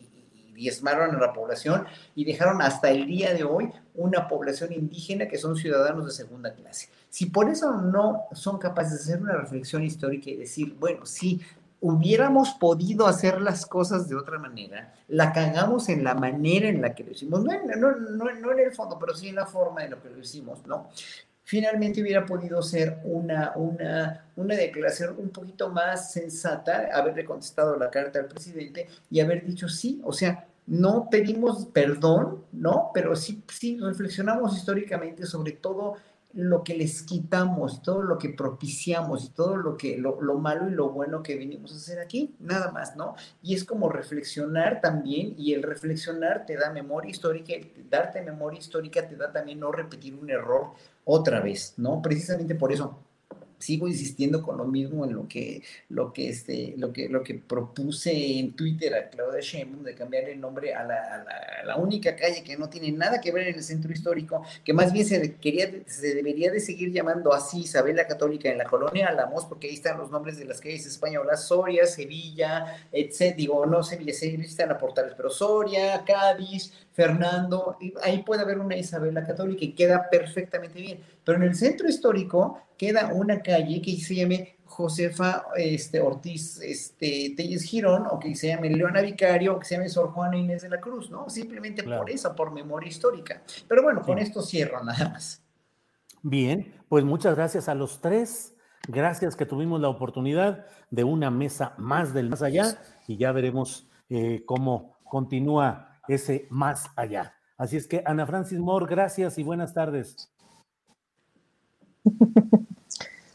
[0.55, 1.85] diezmaron a la población
[2.15, 6.55] y dejaron hasta el día de hoy una población indígena que son ciudadanos de segunda
[6.55, 6.89] clase.
[7.09, 11.41] Si por eso no son capaces de hacer una reflexión histórica y decir, bueno, sí,
[11.81, 16.95] hubiéramos podido hacer las cosas de otra manera, la cagamos en la manera en la
[16.95, 19.85] que lo hicimos, no, no, no, no en el fondo, pero sí en la forma
[19.85, 20.89] en la que lo hicimos, ¿no?
[21.45, 27.91] Finalmente hubiera podido ser una, una, una declaración un poquito más sensata, haberle contestado la
[27.91, 32.91] carta al presidente y haber dicho sí, o sea, no pedimos perdón, ¿no?
[32.95, 35.97] Pero sí, sí reflexionamos históricamente sobre todo
[36.35, 40.73] lo que les quitamos, todo lo que propiciamos todo lo que lo, lo, malo y
[40.73, 43.15] lo bueno que vinimos a hacer aquí, nada más, ¿no?
[43.43, 47.55] Y es como reflexionar también, y el reflexionar te da memoria histórica,
[47.91, 50.73] darte memoria histórica te da también no repetir un error
[51.05, 52.01] otra vez, ¿no?
[52.03, 52.99] Precisamente por eso
[53.63, 57.35] sigo insistiendo con lo mismo en lo que, lo que, este, lo que, lo que
[57.35, 60.97] propuse en Twitter a Claudia Sheinbaum de cambiar el nombre a la,
[61.61, 64.73] a, la, única calle que no tiene nada que ver en el centro histórico, que
[64.73, 68.65] más bien se, quería, se debería de seguir llamando así Isabel la Católica en la
[68.65, 73.37] colonia Alamos, porque ahí están los nombres de las calles españolas, Soria, Sevilla, etc.
[73.37, 79.15] Digo, no Sevilla, Sevilla están a pero Soria, Cádiz, Fernando, ahí puede haber una Isabel
[79.15, 81.01] la Católica y queda perfectamente bien.
[81.25, 87.35] Pero en el centro histórico queda una calle que se llame Josefa este, Ortiz este,
[87.37, 90.63] Telles Girón, o que se llame Leona Vicario, o que se llame Sor Juana Inés
[90.63, 91.29] de la Cruz, ¿no?
[91.29, 93.43] Simplemente por eso, por memoria histórica.
[93.69, 95.43] Pero bueno, con esto cierro nada más.
[96.23, 98.55] Bien, pues muchas gracias a los tres.
[98.89, 103.89] Gracias que tuvimos la oportunidad de una mesa más del más allá y ya veremos
[104.09, 107.35] eh, cómo continúa ese más allá.
[107.57, 110.31] Así es que, Ana Francis Moore, gracias y buenas tardes.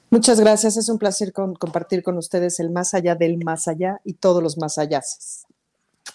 [0.09, 4.13] Muchas gracias, es un placer compartir con ustedes el más allá del más allá y
[4.13, 5.01] todos los más allá.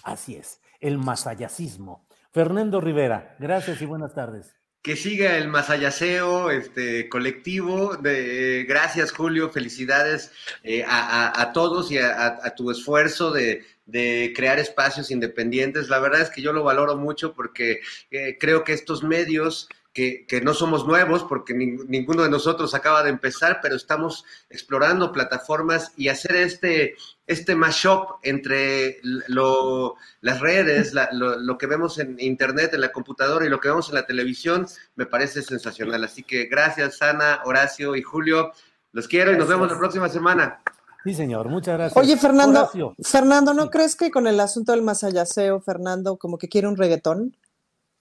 [0.03, 2.07] Así es, el más allácismo.
[2.33, 4.55] Fernando Rivera, gracias y buenas tardes.
[4.81, 7.97] Que siga el masayaseo este, colectivo.
[7.97, 9.51] De, gracias, Julio.
[9.51, 10.33] Felicidades
[10.65, 15.89] eh, a, todos y a tu esfuerzo de, de crear espacios independientes.
[15.89, 17.81] La verdad es que yo lo valoro mucho porque
[18.11, 23.11] eh, creo que estos medios que, no somos nuevos porque ninguno de nosotros acaba de
[23.11, 26.97] empezar, pero estamos explorando plataformas y hacer este,
[27.27, 33.45] este mashup entre lo, las redes, lo, lo, que vemos en internet, en la computadora
[33.45, 36.03] y lo que vemos en la televisión, me parece sensacional.
[36.05, 38.53] Así que gracias, Ana, Horacio y Julio.
[38.93, 40.63] Los quiero y nos vemos la próxima semana.
[41.05, 41.97] Sí, señor, muchas gracias.
[41.97, 42.71] Oye, Fernando,
[43.03, 47.37] Fernando, ¿no crees que con el asunto del masayaseo, Fernando, como que quiere un reggaetón?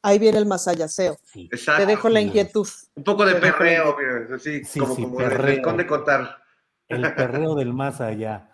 [0.03, 1.17] Ahí viene el masayaseo.
[1.23, 1.49] Sí.
[1.49, 2.67] Te dejo la inquietud.
[2.95, 3.95] Un poco de perreo,
[4.35, 5.73] así como, como perreo.
[5.73, 6.37] de contar.
[6.87, 8.49] El perreo del más allá.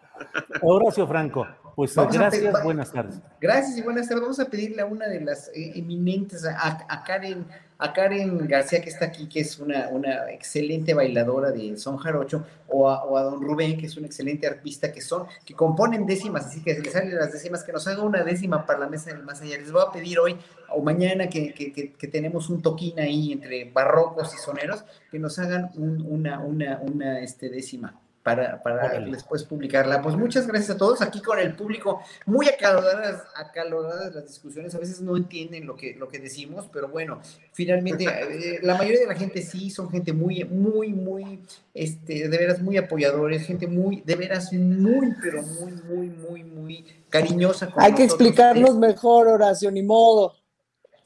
[0.61, 1.47] Horacio Franco,
[1.77, 3.19] pues gracias, buenas tardes.
[3.39, 4.23] Gracias y buenas tardes.
[4.23, 7.45] Vamos a pedirle a una de las eh, eminentes, a, Karen,
[7.77, 12.43] a Karen García que está aquí, que es una, una excelente bailadora de son jarocho,
[12.67, 16.07] o a, o a, don Rubén, que es un excelente artista, que son, que componen
[16.07, 19.11] décimas, así que les salen las décimas, que nos haga una décima para la mesa
[19.11, 19.59] del más allá.
[19.59, 20.35] Les voy a pedir hoy
[20.69, 25.37] o mañana que, que, que, tenemos un toquín ahí entre barrocos y soneros, que nos
[25.37, 30.01] hagan una, una, una este, décima para, para después publicarla.
[30.01, 34.79] Pues muchas gracias a todos aquí con el público, muy acaloradas, acaloradas las discusiones, a
[34.79, 37.21] veces no entienden lo que, lo que decimos, pero bueno,
[37.53, 41.39] finalmente eh, la mayoría de la gente sí son gente muy, muy, muy,
[41.73, 46.85] este, de veras muy apoyadores, gente muy, de veras muy, pero muy, muy, muy, muy
[47.09, 47.71] cariñosa.
[47.77, 50.33] Hay que explicarnos mejor, Horacio, ni modo.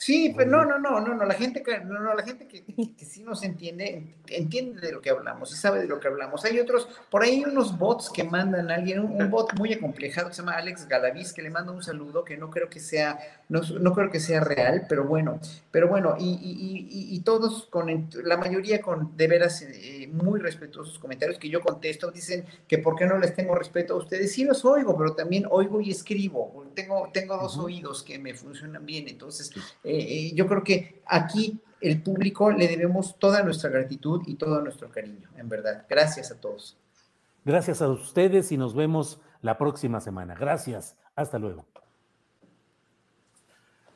[0.01, 2.63] Sí, pero no, no, no, no, no, la gente, no, no, la gente que,
[2.97, 6.43] que, sí nos entiende, entiende de lo que hablamos y sabe de lo que hablamos.
[6.43, 10.33] Hay otros, por ahí unos bots que mandan a alguien, un, bot muy acomplejado que
[10.33, 13.61] se llama Alex Galaviz, que le manda un saludo que no creo que sea, no,
[13.79, 15.39] no creo que sea real, pero bueno,
[15.71, 20.99] pero bueno, y, y, y, todos con, la mayoría con de veras eh, muy respetuosos
[20.99, 24.33] comentarios que yo contesto, dicen que por qué no les tengo respeto a ustedes.
[24.33, 26.65] Sí los oigo, pero también oigo y escribo.
[26.75, 29.51] Tengo, tengo dos oídos que me funcionan bien, entonces...
[29.83, 34.61] Eh, eh, yo creo que aquí el público le debemos toda nuestra gratitud y todo
[34.61, 35.85] nuestro cariño, en verdad.
[35.89, 36.77] Gracias a todos.
[37.43, 40.35] Gracias a ustedes y nos vemos la próxima semana.
[40.35, 40.95] Gracias.
[41.15, 41.70] Hasta luego.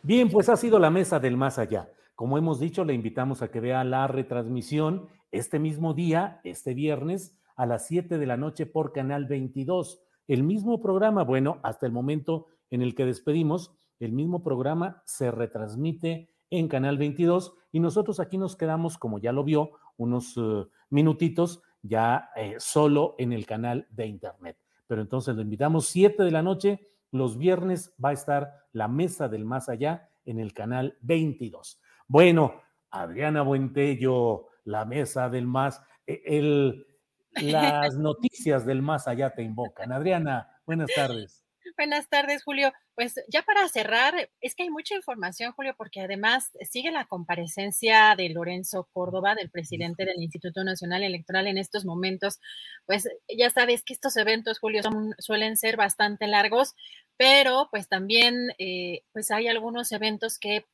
[0.06, 1.90] Bien, pues ha sido la mesa del más allá.
[2.14, 7.36] Como hemos dicho, le invitamos a que vea la retransmisión este mismo día, este viernes,
[7.56, 10.04] a las 7 de la noche por Canal 22.
[10.28, 15.32] El mismo programa, bueno, hasta el momento en el que despedimos, el mismo programa se
[15.32, 20.68] retransmite en Canal 22 y nosotros aquí nos quedamos, como ya lo vio, unos eh,
[20.92, 24.60] minutitos ya eh, solo en el canal de Internet.
[24.86, 29.28] Pero entonces lo invitamos 7 de la noche, los viernes va a estar la mesa
[29.28, 31.80] del más allá en el canal 22.
[32.08, 32.62] Bueno,
[32.92, 36.86] Adriana Buentello, la mesa del más, e, el,
[37.32, 39.92] las noticias del más allá te invocan.
[39.92, 41.45] Adriana, buenas tardes.
[41.78, 42.72] Buenas tardes, Julio.
[42.94, 48.16] Pues ya para cerrar, es que hay mucha información, Julio, porque además sigue la comparecencia
[48.16, 52.40] de Lorenzo Córdoba, del presidente del Instituto Nacional Electoral en estos momentos.
[52.86, 54.82] Pues ya sabes que estos eventos, Julio,
[55.18, 56.76] suelen ser bastante largos,
[57.18, 60.66] pero pues también eh, pues hay algunos eventos que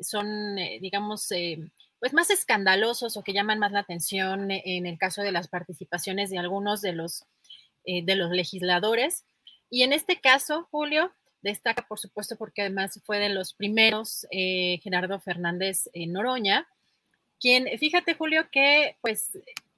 [0.00, 1.70] son, eh, digamos, eh,
[2.00, 6.30] pues más escandalosos o que llaman más la atención en el caso de las participaciones
[6.30, 7.24] de algunos de los,
[7.84, 9.24] de los legisladores.
[9.72, 14.78] Y en este caso, Julio, destaca, por supuesto, porque además fue de los primeros, eh,
[14.82, 16.68] Gerardo Fernández eh, Noroña,
[17.40, 19.30] quien, fíjate, Julio, que pues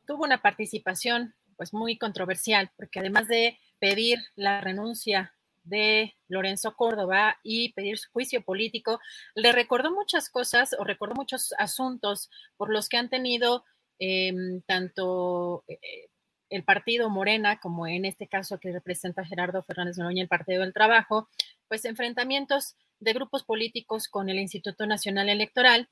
[0.04, 7.38] tuvo una participación pues muy controversial, porque además de pedir la renuncia de Lorenzo Córdoba
[7.44, 8.98] y pedir su juicio político,
[9.36, 13.64] le recordó muchas cosas o recordó muchos asuntos por los que han tenido
[14.00, 16.08] em, tanto eh,
[16.50, 20.72] el partido Morena, como en este caso que representa Gerardo Fernández Noroña, el Partido del
[20.72, 21.28] Trabajo,
[21.68, 25.88] pues enfrentamientos de grupos políticos con el Instituto Nacional Electoral.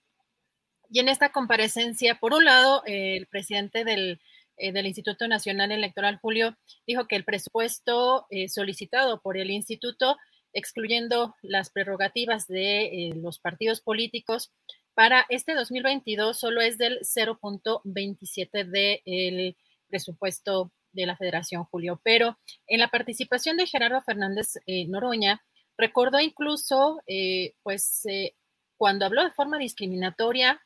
[0.91, 4.21] Y en esta comparecencia, por un lado, el presidente del,
[4.57, 6.57] eh, del, Instituto Nacional Electoral, Julio,
[6.87, 10.17] dijo que el presupuesto eh, solicitado por el instituto,
[10.53, 14.53] excluyendo las prerrogativas de eh, los partidos políticos,
[14.95, 19.57] para este 2022 solo es del 0.27 del
[19.93, 22.01] presupuesto de la Federación, Julio.
[22.03, 25.43] Pero en la participación de Gerardo Fernández eh, Noroña,
[25.77, 28.35] recordó incluso, eh, pues, eh,
[28.77, 30.61] cuando habló de forma discriminatoria,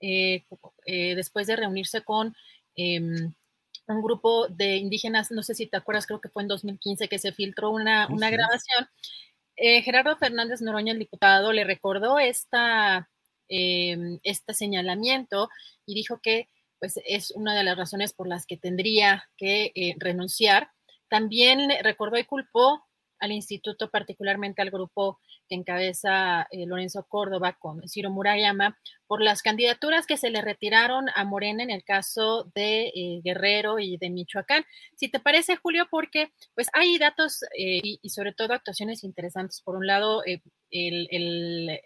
[0.00, 2.34] después de reunirse con
[2.74, 3.34] em,
[3.86, 7.18] un grupo de indígenas, no sé si te acuerdas, creo que fue en 2015 que
[7.18, 8.88] se filtró una, una grabación.
[9.56, 13.10] Gerardo Fernández Noroña, el diputado, le recordó esta,
[13.48, 15.50] em, este señalamiento
[15.84, 16.48] y dijo que
[16.80, 20.70] pues es una de las razones por las que tendría que eh, renunciar.
[21.08, 22.82] También recordó y culpó
[23.18, 29.42] al instituto, particularmente al grupo que encabeza eh, Lorenzo Córdoba con Ciro Murayama, por las
[29.42, 34.08] candidaturas que se le retiraron a Morena en el caso de eh, Guerrero y de
[34.08, 34.64] Michoacán.
[34.96, 39.60] Si te parece, Julio, porque pues hay datos y, sobre todo actuaciones interesantes.
[39.60, 40.40] Por un lado, el,
[40.70, 41.80] el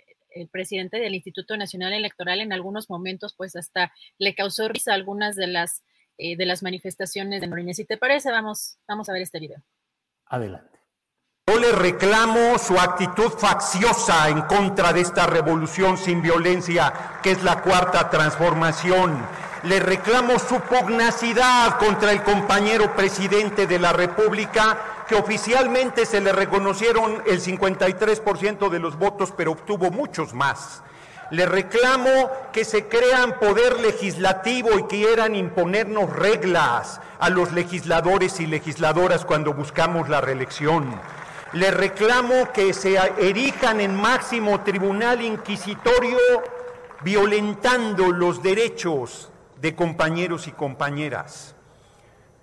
[0.50, 5.46] presidente del Instituto Nacional Electoral en algunos momentos pues hasta le causó risa algunas de
[5.46, 5.82] las,
[6.18, 7.74] eh, de las manifestaciones de Noriña.
[7.74, 9.62] Si te parece, vamos, vamos a ver este video.
[10.26, 10.74] Adelante.
[11.46, 17.42] Yo le reclamo su actitud facciosa en contra de esta revolución sin violencia que es
[17.42, 19.22] la cuarta transformación.
[19.64, 26.32] Le reclamo su pugnacidad contra el compañero presidente de la República que oficialmente se le
[26.32, 30.82] reconocieron el 53% de los votos, pero obtuvo muchos más.
[31.30, 38.46] Le reclamo que se crean poder legislativo y quieran imponernos reglas a los legisladores y
[38.46, 41.00] legisladoras cuando buscamos la reelección.
[41.52, 46.18] Le reclamo que se erijan en máximo tribunal inquisitorio
[47.02, 51.54] violentando los derechos de compañeros y compañeras.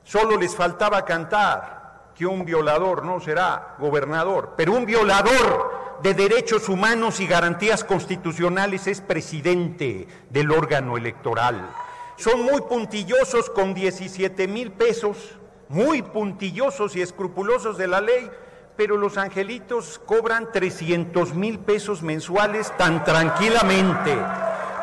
[0.03, 1.80] Solo les faltaba cantar
[2.25, 9.01] un violador no será gobernador, pero un violador de derechos humanos y garantías constitucionales es
[9.01, 11.69] presidente del órgano electoral.
[12.17, 15.37] Son muy puntillosos con 17 mil pesos,
[15.69, 18.29] muy puntillosos y escrupulosos de la ley,
[18.75, 24.17] pero los angelitos cobran 300 mil pesos mensuales tan tranquilamente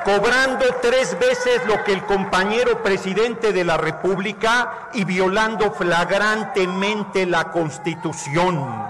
[0.09, 7.51] cobrando tres veces lo que el compañero presidente de la República y violando flagrantemente la
[7.51, 8.87] Constitución.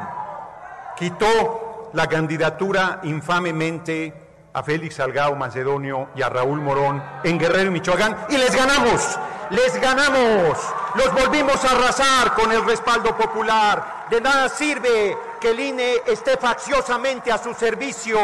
[0.96, 4.27] Quitó la candidatura infamemente
[4.58, 9.16] a Félix Salgado Macedonio y a Raúl Morón en Guerrero Michoacán y les ganamos,
[9.50, 10.58] les ganamos,
[10.96, 14.06] los volvimos a arrasar con el respaldo popular.
[14.10, 18.18] De nada sirve que el INE esté facciosamente a su servicio,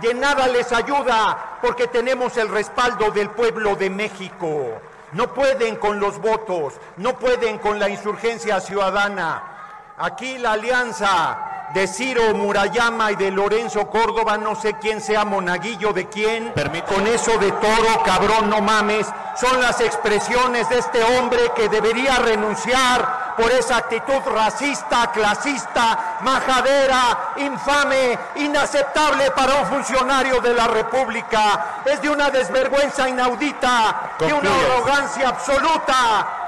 [0.00, 4.80] de nada les ayuda porque tenemos el respaldo del pueblo de México.
[5.10, 9.53] No pueden con los votos, no pueden con la insurgencia ciudadana.
[9.96, 15.92] Aquí la alianza de Ciro Murayama y de Lorenzo Córdoba, no sé quién sea monaguillo
[15.92, 16.52] de quién,
[16.88, 19.06] con eso de toro, cabrón, no mames,
[19.36, 27.34] son las expresiones de este hombre que debería renunciar por esa actitud racista, clasista, majadera,
[27.36, 31.82] infame, inaceptable para un funcionario de la República.
[31.84, 36.43] Es de una desvergüenza inaudita, de una arrogancia absoluta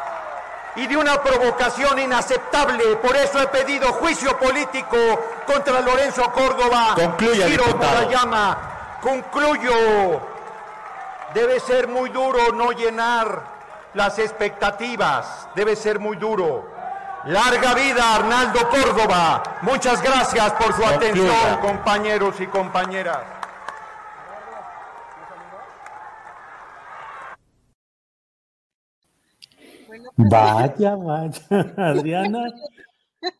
[0.77, 2.97] y de una provocación inaceptable.
[2.97, 4.97] Por eso he pedido juicio político
[5.47, 6.95] contra Lorenzo Córdoba.
[6.95, 8.59] Concluya, la llama.
[9.01, 9.73] Concluyo.
[11.35, 13.43] Debe ser muy duro no llenar
[13.95, 15.49] las expectativas.
[15.55, 16.77] Debe ser muy duro.
[17.25, 19.43] Larga vida Arnaldo Córdoba.
[19.63, 23.36] Muchas gracias por su atención, compañeros y compañeras.
[30.17, 31.33] Vaya, vaya,
[31.77, 32.53] Adriana.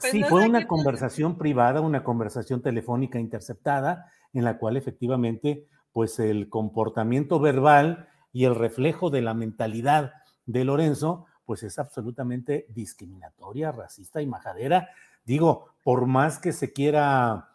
[0.00, 5.68] Pues Sí, no fue una conversación privada, una conversación telefónica interceptada, en la cual efectivamente,
[5.92, 10.14] pues el comportamiento verbal y el reflejo de la mentalidad
[10.46, 14.88] de Lorenzo, pues es absolutamente discriminatoria, racista y majadera.
[15.24, 17.50] Digo, por más que se quiera,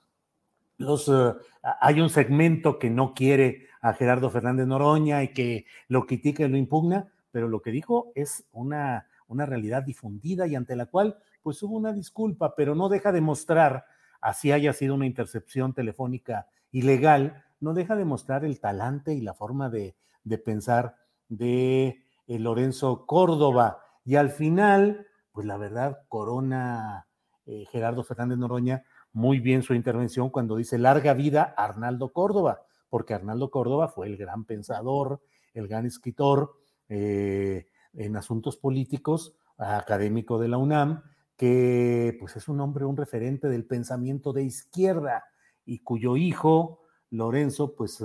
[0.77, 1.34] los, eh,
[1.81, 6.49] hay un segmento que no quiere a Gerardo Fernández Noroña y que lo critica y
[6.49, 11.19] lo impugna, pero lo que dijo es una, una realidad difundida y ante la cual
[11.43, 13.85] pues hubo una disculpa, pero no deja de mostrar,
[14.22, 19.35] así haya sido una intercepción telefónica ilegal, no deja de mostrar el talante y la
[19.35, 20.95] forma de, de pensar
[21.30, 23.84] de eh, Lorenzo Córdoba.
[24.03, 27.05] Y al final, pues la verdad, corona
[27.45, 28.84] eh, Gerardo Fernández Noroña
[29.14, 34.18] muy bien su intervención cuando dice larga vida Arnaldo Córdoba, porque Arnaldo Córdoba fue el
[34.18, 35.22] gran pensador,
[35.53, 36.55] el gran escritor
[36.89, 41.03] eh, en asuntos políticos, académico de la UNAM,
[41.35, 45.26] que pues es un hombre, un referente del pensamiento de izquierda
[45.65, 48.03] y cuyo hijo, Lorenzo, pues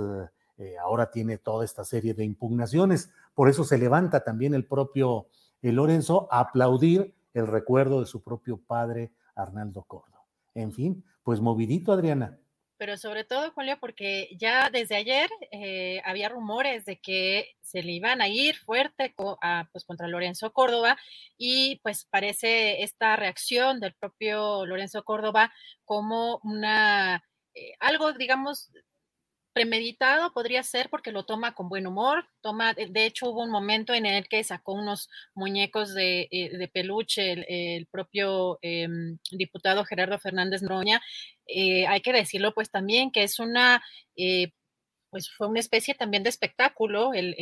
[0.57, 3.11] eh, ahora tiene toda esta serie de impugnaciones.
[3.33, 5.27] Por eso se levanta también el propio
[5.61, 10.25] eh, Lorenzo a aplaudir el recuerdo de su propio padre, Arnaldo Córdoba.
[10.53, 12.37] En fin, pues movidito, Adriana.
[12.83, 17.93] Pero sobre todo, Julio, porque ya desde ayer eh, había rumores de que se le
[17.93, 20.97] iban a ir fuerte a, pues, contra Lorenzo Córdoba
[21.37, 25.53] y pues parece esta reacción del propio Lorenzo Córdoba
[25.85, 27.23] como una,
[27.53, 28.69] eh, algo, digamos,
[29.53, 33.51] premeditado podría ser porque lo toma con buen humor, toma, de de hecho hubo un
[33.51, 38.87] momento en el que sacó unos muñecos de, eh, peluche el, propio eh,
[39.31, 41.01] diputado Gerardo Fernández Noroña,
[41.47, 43.83] eh, hay que decirlo pues también que es una,
[44.15, 44.51] eh,
[45.09, 47.35] pues fue una especie también de espectáculo, el,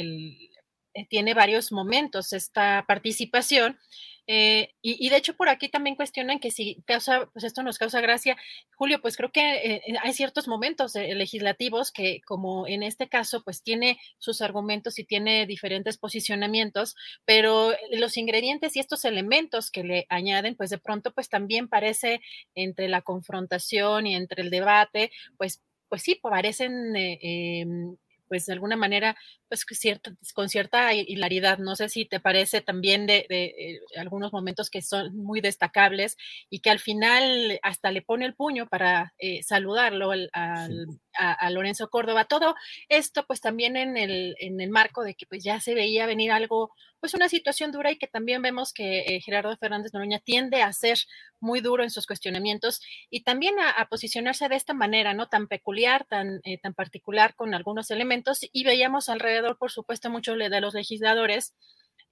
[0.93, 3.79] eh, tiene varios momentos esta participación.
[4.27, 8.01] Eh, y, de hecho por aquí también cuestionan que si causa, pues esto nos causa
[8.01, 8.37] gracia,
[8.75, 13.43] Julio, pues creo que eh, eh, hay ciertos momentos legislativos que como en este caso
[13.43, 16.95] pues tiene sus argumentos y tiene diferentes posicionamientos,
[17.25, 22.21] pero los ingredientes y estos elementos que le añaden pues de pronto pues también parece
[22.55, 25.61] entre la confrontación y entre el debate pues
[25.91, 27.97] pues sí, parecen em,
[28.29, 29.17] pues de alguna manera,
[29.51, 31.57] pues cierta- con cierta hilaridad.
[31.57, 36.15] No sé si te parece también de, de, eh, algunos momentos que son muy destacables
[36.49, 40.87] y que al final hasta le pone el puño para eh, saludarlo al- al-
[41.17, 42.25] a, a Lorenzo Córdoba.
[42.25, 42.55] Todo
[42.87, 46.31] esto pues también en el, en el marco de que pues ya se veía venir
[46.31, 46.71] algo,
[47.01, 50.71] pues una situación dura y que también vemos que eh, Gerardo Fernández Noroña tiende a
[50.71, 50.97] ser
[51.39, 55.27] muy duro en sus cuestionamientos y también a, a posicionarse de esta manera, ¿no?
[55.27, 60.37] Tan peculiar, tan, eh, tan particular con algunos elementos y veíamos alrededor, por supuesto, muchos
[60.37, 61.53] de los legisladores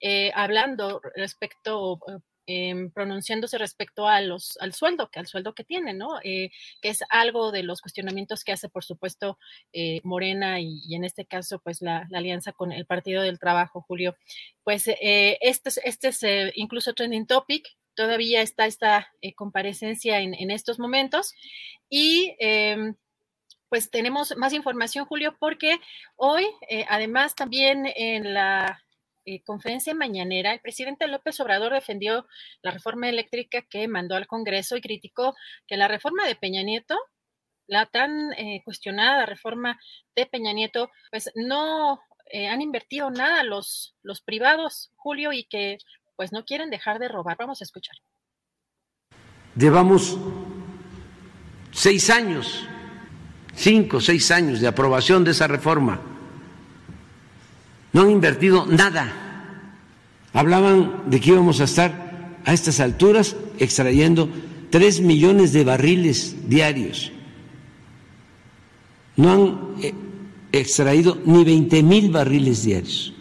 [0.02, 2.00] eh, hablando respecto,
[2.48, 6.20] eh, pronunciándose respecto a los, al sueldo, que al sueldo que tienen, ¿no?
[6.24, 6.50] Eh,
[6.82, 9.38] que es algo de los cuestionamientos que hace, por supuesto,
[9.74, 13.40] eh, Morena y, y en este caso, pues la, la alianza con el Partido del
[13.40, 14.16] Trabajo, Julio.
[14.64, 20.20] Pues eh, este, es- este es eh, incluso trending topic, todavía está esta eh, comparecencia
[20.22, 21.34] en, en estos momentos
[21.90, 22.96] y em,
[23.70, 25.80] pues tenemos más información, Julio, porque
[26.16, 28.84] hoy, eh, además, también en la
[29.26, 32.26] eh, conferencia mañanera, el presidente López Obrador defendió
[32.64, 35.36] la reforma eléctrica que mandó al Congreso y criticó
[35.68, 36.98] que la reforma de Peña Nieto,
[37.68, 39.80] la tan eh, cuestionada reforma
[40.16, 45.78] de Peña Nieto, pues no eh, han invertido nada los, los privados, Julio, y que
[46.16, 47.38] pues no quieren dejar de robar.
[47.38, 47.98] Vamos a escuchar.
[49.56, 50.18] Llevamos
[51.72, 52.68] seis años,
[53.60, 56.00] cinco, seis años de aprobación de esa reforma.
[57.92, 59.14] No han invertido nada.
[60.34, 64.30] Hablaban de que íbamos a estar a estas alturas extrayendo
[64.70, 67.12] tres millones de barriles diarios.
[69.18, 69.94] No han eh,
[70.52, 73.14] extraído ni 20 mil barriles diarios,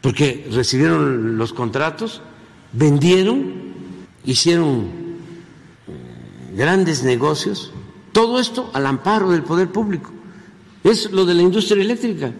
[0.00, 2.22] porque recibieron los contratos,
[2.72, 3.52] vendieron,
[4.24, 4.88] hicieron
[6.56, 7.72] grandes negocios,
[8.14, 10.10] todo esto al amparo del poder público.
[10.84, 12.32] Es lo de la industria eléctrica.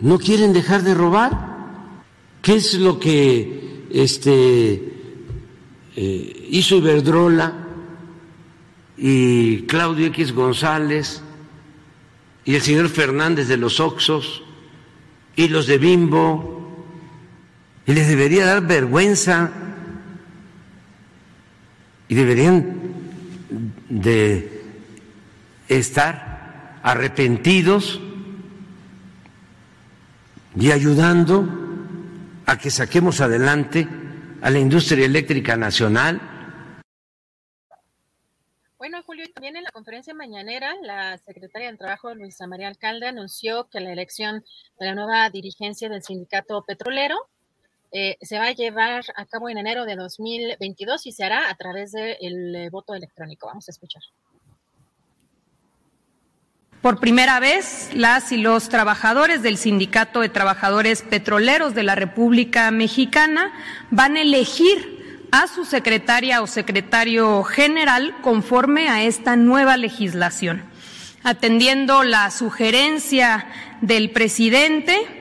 [0.00, 1.56] No quieren dejar de robar.
[2.42, 4.92] ¿Qué es lo que este,
[5.94, 7.52] eh, hizo Iberdrola
[8.98, 11.22] y Claudio X González
[12.44, 14.42] y el señor Fernández de los Oxos
[15.36, 16.84] y los de Bimbo?
[17.86, 19.52] Y les debería dar vergüenza
[22.08, 22.80] y deberían
[23.88, 24.55] de
[25.68, 28.00] estar arrepentidos
[30.58, 31.46] y ayudando
[32.46, 33.88] a que saquemos adelante
[34.40, 36.20] a la industria eléctrica nacional.
[38.78, 43.68] Bueno, Julio, también en la conferencia mañanera, la secretaria de Trabajo, Luisa María Alcalde, anunció
[43.68, 44.44] que la elección
[44.78, 47.16] de la nueva dirigencia del sindicato petrolero
[47.90, 51.54] eh, se va a llevar a cabo en enero de 2022 y se hará a
[51.56, 53.46] través del eh, voto electrónico.
[53.46, 54.02] Vamos a escuchar.
[56.82, 62.70] Por primera vez, las y los trabajadores del Sindicato de Trabajadores Petroleros de la República
[62.70, 63.52] Mexicana
[63.90, 70.62] van a elegir a su secretaria o secretario general conforme a esta nueva legislación.
[71.24, 73.46] Atendiendo la sugerencia
[73.80, 75.15] del presidente,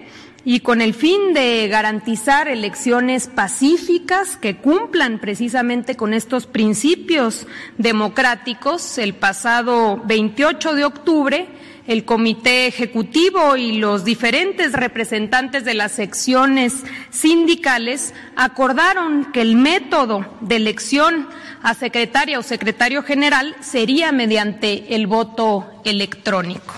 [0.46, 7.48] y con el fin de garantizar elecciones pacíficas que cumplan precisamente con estos principios
[7.80, 11.48] democráticos, el pasado 28 de octubre
[11.88, 20.26] el Comité Ejecutivo y los diferentes representantes de las secciones sindicales acordaron que el método
[20.42, 21.28] de elección
[21.62, 26.74] a secretaria o secretario general sería mediante el voto electrónico.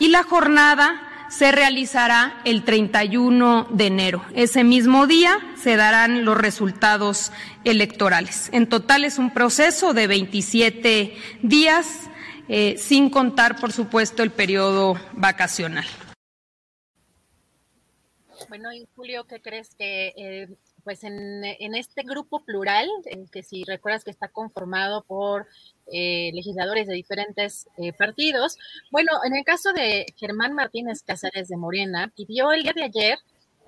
[0.00, 4.22] Y la jornada se realizará el 31 de enero.
[4.34, 7.32] Ese mismo día se darán los resultados
[7.64, 8.50] electorales.
[8.52, 12.10] En total es un proceso de 27 días,
[12.48, 15.86] eh, sin contar, por supuesto, el periodo vacacional.
[18.50, 20.48] Bueno, y Julio, ¿qué crees que eh,
[20.84, 21.44] pues en,
[21.74, 25.46] este grupo plural, en que si recuerdas que está conformado por
[25.86, 28.56] eh, legisladores de diferentes eh, partidos.
[28.90, 33.18] Bueno, en el caso de Germán Martínez Cáceres de Morena, pidió el día de ayer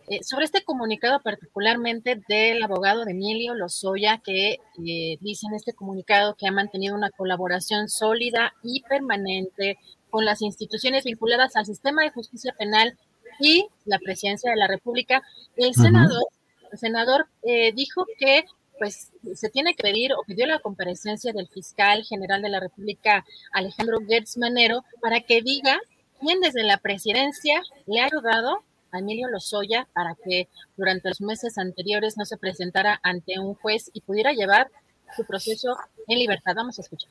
[0.09, 6.35] eh, sobre este comunicado particularmente del abogado de Emilio Lozoya, que dice en este comunicado
[6.35, 9.79] que ha mantenido una colaboración sólida y permanente
[10.09, 12.97] con las instituciones vinculadas al sistema de justicia penal
[13.41, 15.23] y la presidencia de la República.
[15.57, 16.25] El senador,
[16.71, 17.27] el senador
[17.75, 18.45] dijo que
[18.79, 23.25] pues se tiene que pedir o pidió la comparecencia del fiscal general de la República,
[23.53, 25.79] Alejandro Gertz Manero, para que diga
[26.21, 31.59] quién desde la presidencia le ha ayudado a Emilio Lozoya para que durante los meses
[31.59, 34.71] anteriores no se presentara ante un juez y pudiera llevar
[35.17, 36.55] su proceso en libertad.
[36.55, 37.11] Vamos a escuchar.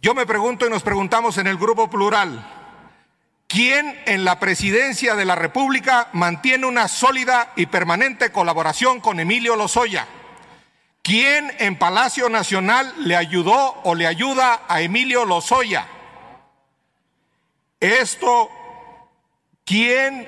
[0.00, 2.44] Yo me pregunto y nos preguntamos en el grupo plural,
[3.52, 9.56] ¿quién en la presidencia de la República mantiene una sólida y permanente colaboración con Emilio
[9.56, 10.06] Lozoya?
[11.02, 15.86] ¿Quién en Palacio Nacional le ayudó o le ayuda a Emilio Lozoya?
[17.78, 18.48] Esto,
[19.66, 20.26] ¿quién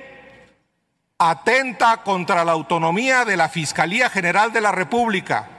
[1.17, 5.53] atenta contra la autonomía de la Fiscalía General de la República?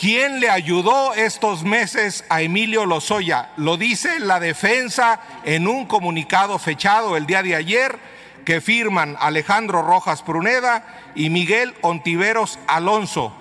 [0.00, 3.50] ¿Quién le ayudó estos meses a Emilio Lozoya?
[3.58, 7.98] Lo dice la defensa en un comunicado fechado el día de ayer
[8.46, 13.36] que firman Alejandro Rojas Pruneda y Miguel Ontiveros Alonso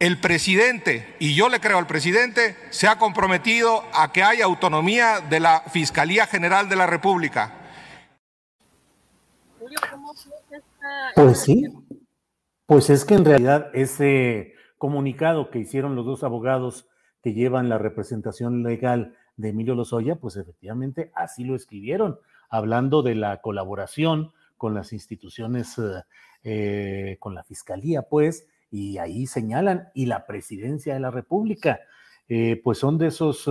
[0.00, 5.20] el presidente, y yo le creo al presidente, se ha comprometido a que haya autonomía
[5.20, 7.52] de la Fiscalía General de la República.
[11.14, 11.64] Pues sí,
[12.66, 14.53] pues es que en realidad ese
[14.84, 16.90] comunicado que hicieron los dos abogados
[17.22, 22.18] que llevan la representación legal de Emilio Lozoya, pues efectivamente así lo escribieron,
[22.50, 26.02] hablando de la colaboración con las instituciones, eh,
[26.42, 31.80] eh, con la Fiscalía, pues, y ahí señalan, y la presidencia de la República,
[32.28, 33.48] eh, pues son de esos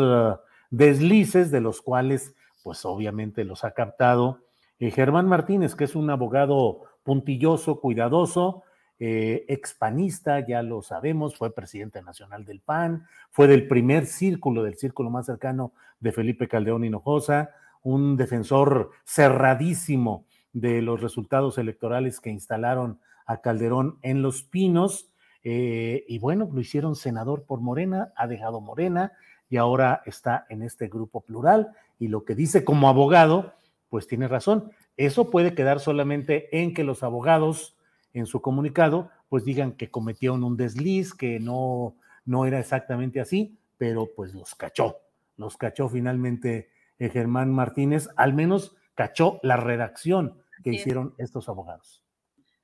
[0.70, 4.38] deslices de los cuales, pues obviamente los ha captado
[4.78, 8.66] Germán Martínez, que es un abogado puntilloso, cuidadoso,
[9.06, 14.77] eh, expanista, ya lo sabemos, fue presidente nacional del PAN, fue del primer círculo, del
[14.77, 17.49] círculo más cercano de Felipe Caldeón Hinojosa,
[17.82, 20.23] un defensor cerradísimo
[20.53, 25.11] de los resultados electorales que instalaron a Calderón en Los Pinos
[25.43, 29.11] eh, y bueno, lo hicieron senador por Morena, ha dejado Morena
[29.49, 31.73] y ahora está en este grupo plural.
[31.99, 33.51] Y lo que dice como abogado,
[33.90, 34.72] pues tiene razón.
[34.95, 37.75] Eso puede quedar solamente en que los abogados
[38.14, 43.58] en su comunicado pues digan que cometieron un desliz, que no, no era exactamente así,
[43.77, 45.00] pero pues los cachó.
[45.38, 46.69] Los cachó finalmente
[47.00, 52.03] eh, Germán Martínez, al menos cachó la redacción que hicieron estos abogados.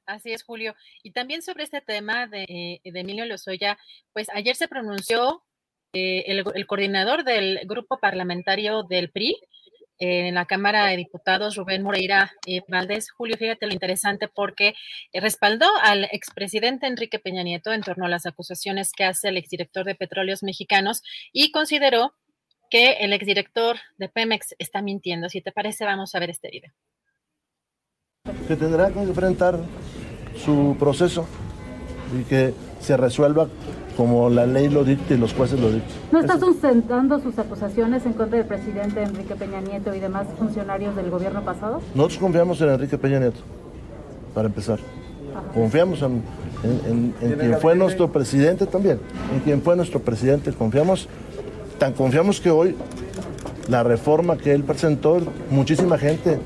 [0.06, 0.76] Así es, Julio.
[1.04, 3.78] Y también sobre este tema de, Emilio Lozoya,
[4.14, 5.44] pues ayer se pronunció
[5.94, 9.38] eh, el, coordinador del grupo parlamentario del PRI,
[10.00, 13.12] en la Cámara de Diputados, Rubén Moreira eh, Valdés.
[13.12, 14.74] Julio, fíjate lo interesante porque
[15.12, 19.38] eh, respaldó al expresidente Enrique Peña Nieto en torno a las acusaciones que hace el
[19.38, 21.04] exdirector de Petróleos Mexicanos
[21.34, 22.14] y consideró
[22.70, 25.28] que el exdirector de Pemex está mintiendo.
[25.30, 26.72] Si te parece, vamos a ver este video.
[28.48, 29.60] Que tendrá que enfrentar
[30.38, 31.28] su proceso
[32.18, 33.50] y que se resuelva
[34.00, 35.92] como la ley lo dicta y los jueces lo dictan.
[36.14, 40.96] ¿No está sustentando sus acusaciones en contra del presidente Enrique Peña Nieto y demás funcionarios
[40.96, 41.82] del gobierno pasado?
[41.94, 43.42] Nosotros confiamos en Enrique Peña Nieto,
[44.34, 44.80] para empezar.
[45.54, 46.24] Confiamos en,
[46.64, 49.02] en, en quien fue nuestro presidente también,
[49.34, 50.54] en quien fue nuestro presidente.
[50.54, 51.10] Confiamos,
[51.78, 52.78] tan confiamos que hoy
[53.68, 55.20] la reforma que él presentó,
[55.52, 56.40] muchísima gente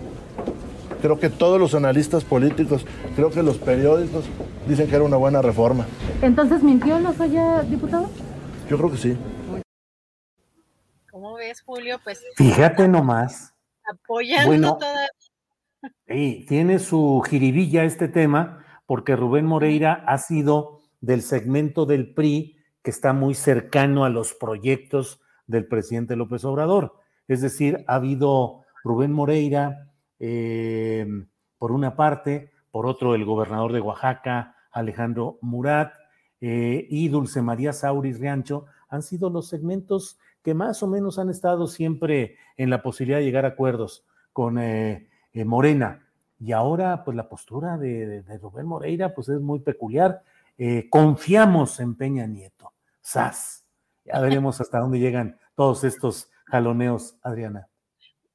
[1.04, 2.86] Creo que todos los analistas políticos,
[3.18, 4.24] creo que los periódicos
[4.70, 5.86] dicen que era una buena reforma.
[6.22, 8.10] ¿Entonces mintió Lozoya, diputado?
[8.70, 9.18] Yo creo que sí.
[11.12, 12.00] ¿Cómo ves, Julio?
[12.06, 13.54] Pues Fíjate nomás.
[13.92, 14.78] apoyando Bueno.
[14.78, 15.10] toda
[16.08, 22.56] Sí, tiene su jiribilla este tema, porque Rubén Moreira ha sido del segmento del PRI
[22.82, 26.94] que está muy cercano a los proyectos del presidente López Obrador.
[27.28, 29.90] Es decir, ha habido Rubén Moreira,
[30.26, 31.06] eh,
[31.58, 35.94] por una parte, por otro el gobernador de Oaxaca, Alejandro Murat,
[36.40, 41.30] eh, y Dulce María Sauris Riancho, han sido los segmentos que más o menos han
[41.30, 46.08] estado siempre en la posibilidad de llegar a acuerdos con eh, eh, Morena.
[46.40, 50.24] Y ahora, pues la postura de, de- de Rubén Moreira, pues es muy peculiar.
[50.90, 52.72] Confiamos en Peña Nieto.
[53.02, 53.66] ¡Sas!
[54.06, 57.68] Ya veremos hasta dónde llegan todos estos jaloneos, Adriana.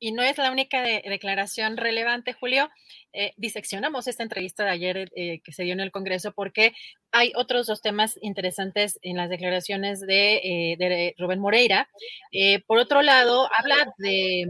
[0.01, 2.69] Y no es la única de- declaración relevante, Julio.
[3.13, 6.73] Eh, diseccionamos esta entrevista de ayer eh, que se dio en el Congreso porque
[7.11, 11.89] hay otros dos temas interesantes en las declaraciones de, eh, de Rubén Moreira.
[12.67, 14.47] Por otro lado, habla de...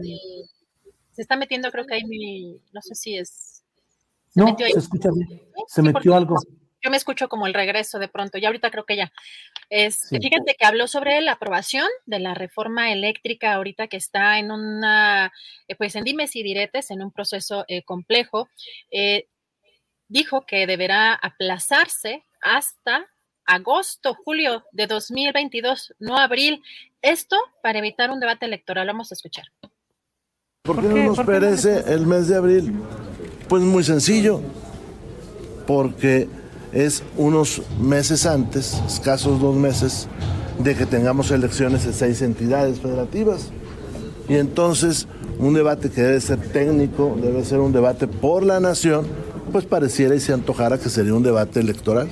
[1.11, 2.59] Se está metiendo, creo que hay mi...
[2.71, 3.63] No sé si es...
[4.35, 4.73] No, metió ahí.
[4.73, 5.27] se escucha bien.
[5.67, 6.35] Se Sí, metió algo.
[6.81, 9.11] Yo me escucho como el regreso de pronto, y ahorita creo que ya.
[9.69, 10.17] Es, Sí.
[10.17, 15.31] Fíjate que habló sobre la aprobación de la reforma eléctrica ahorita que está en una,
[15.67, 18.49] eh, pues en dimes y diretes, en un proceso eh, complejo.
[18.91, 19.27] Eh,
[20.07, 23.07] dijo que deberá aplazarse hasta
[23.45, 26.63] agosto, julio de 2022, no abril.
[27.01, 28.87] Esto para evitar un debate electoral.
[28.87, 29.45] Vamos a escuchar.
[30.63, 32.73] ¿Por qué no nos perece el mes de abril?
[33.47, 34.41] Pues muy sencillo,
[35.65, 36.27] porque
[36.73, 40.07] es unos meses antes, escasos dos meses,
[40.59, 43.49] de que tengamos elecciones en seis entidades federativas.
[44.27, 45.07] Y entonces
[45.39, 49.07] un debate que debe ser técnico, debe ser un debate por la nación,
[49.51, 52.09] pues pareciera y se antojara que sería un debate electoral.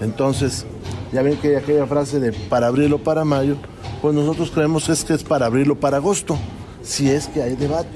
[0.00, 0.64] Entonces,
[1.12, 3.56] ya ven que hay aquella frase de para abril o para mayo,
[4.00, 6.38] pues nosotros creemos que es que es para abril o para agosto,
[6.82, 7.88] si es que hay debate.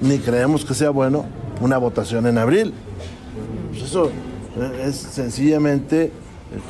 [0.00, 1.26] Ni creemos que sea bueno
[1.60, 2.72] una votación en abril.
[3.70, 4.10] Pues eso
[4.56, 6.12] es sencillamente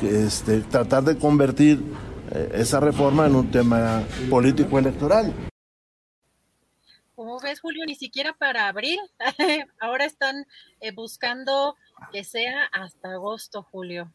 [0.01, 1.83] eh, este, tratar de convertir
[2.31, 5.33] eh, esa reforma en un tema político electoral.
[7.15, 8.99] Como ves, Julio, ni siquiera para abril.
[9.79, 10.45] Ahora están
[10.79, 11.75] eh, buscando
[12.11, 14.11] que sea hasta agosto, Julio.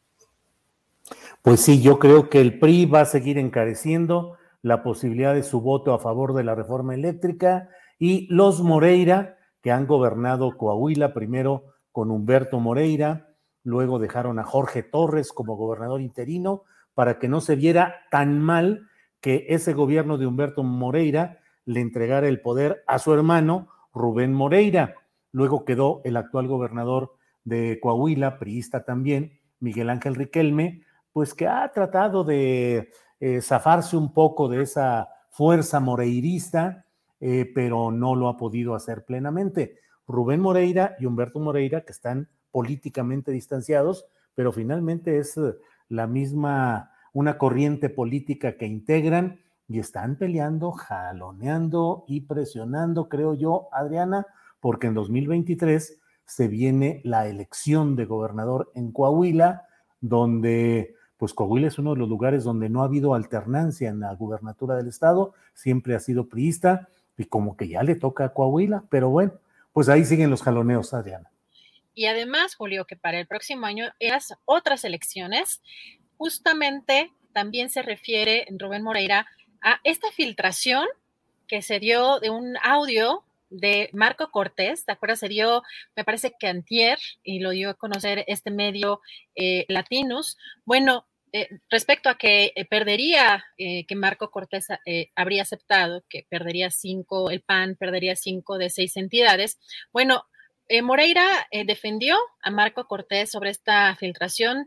[1.43, 5.61] Pues sí, yo creo que el PRI va a seguir encareciendo la posibilidad de su
[5.61, 11.65] voto a favor de la reforma eléctrica y los Moreira, que han gobernado Coahuila primero
[11.93, 13.28] con Humberto Moreira,
[13.69, 16.63] luego dejaron a Jorge Torres como gobernador interino
[16.95, 18.89] para que no se viera tan mal
[19.21, 24.95] que ese gobierno de Humberto Moreira le entregara el poder a su hermano Rubén Moreira.
[25.33, 27.13] Luego quedó el actual gobernador
[27.45, 30.83] de Coahuila, priista también, Miguel Ángel Riquelme,
[31.13, 32.91] pues que ha tratado de
[33.21, 36.87] eh, zafarse un poco de esa fuerza moreirista,
[37.21, 39.77] eh, pero no lo ha podido hacer plenamente.
[40.07, 45.55] Rubén Moreira y Humberto Moreira, que están políticamente distanciados, pero finalmente es eh,
[45.89, 53.69] la misma, una corriente política que integran y están peleando, jaloneando y presionando, creo yo,
[53.73, 54.27] Adriana,
[54.61, 59.67] porque en 2023 se viene la elección de gobernador en Coahuila,
[60.01, 64.15] donde pues Coahuila es uno de los lugares donde no ha habido alternancia en la
[64.15, 68.85] gubernatura del estado, siempre ha sido priista y como que ya le toca a Coahuila,
[68.89, 69.33] pero bueno,
[69.73, 71.31] pues ahí siguen los jaloneos, Adriana.
[71.99, 75.61] Y además, Julio, que para el próximo año las otras elecciones,
[76.17, 79.27] justamente también se refiere Rubén Moreira
[79.63, 80.87] a esta filtración
[81.49, 85.19] que se dio de un audio de Marco Cortés, ¿te acuerdas?
[85.19, 85.65] Se dio,
[85.97, 89.01] me parece que antier, y lo dio a conocer este medio
[89.35, 90.39] eh, Latinos.
[90.65, 94.69] Bueno, eh, respecto a que eh, perdería, eh, que Marco Cortés
[95.17, 99.59] habría aceptado que perdería cinco, el PAN perdería cinco de seis entidades.
[99.93, 100.27] Bueno,
[100.83, 101.27] Moreira
[101.67, 104.67] defendió a Marco Cortés sobre esta filtración,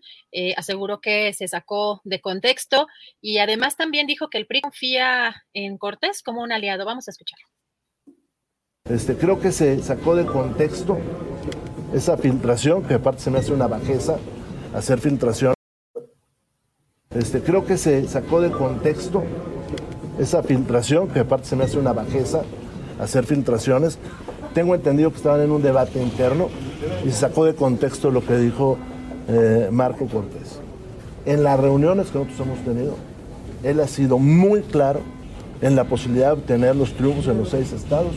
[0.58, 2.88] aseguró que se sacó de contexto
[3.22, 6.86] y además también dijo que el PRI confía en Cortés como un aliado.
[6.86, 7.40] Vamos a escuchar.
[8.90, 10.98] Este, creo que se sacó de contexto
[11.94, 14.18] esa filtración, que aparte se me hace una bajeza
[14.74, 15.54] hacer filtración.
[17.12, 19.24] Este, creo que se sacó de contexto
[20.18, 22.44] esa filtración, que aparte se me hace una bajeza
[23.00, 24.00] hacer filtraciones.
[24.54, 26.50] Tengo entendido que estaban en un debate interno
[27.06, 28.78] y se sacó de contexto lo que dijo
[29.28, 30.60] eh, Marco Cortés.
[31.26, 32.96] En las reuniones que nosotros hemos tenido,
[33.64, 35.02] él ha sido muy claro
[35.62, 38.14] en la posibilidad de obtener los triunfos en los seis estados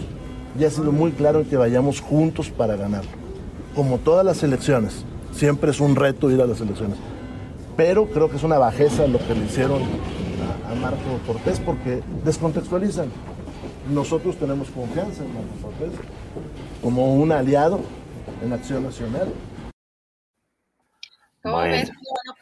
[0.58, 3.10] y ha sido muy claro en que vayamos juntos para ganarlo.
[3.74, 6.98] Como todas las elecciones, siempre es un reto ir a las elecciones
[7.76, 13.08] pero creo que es una bajeza lo que le hicieron a, Marco Cortés porque descontextualizan.
[13.92, 16.00] Nosotros tenemos confianza en Marco Cortés
[16.84, 17.80] como un aliado
[18.42, 19.32] en Acción Nacional.
[21.42, 21.90] ¿Cómo ves,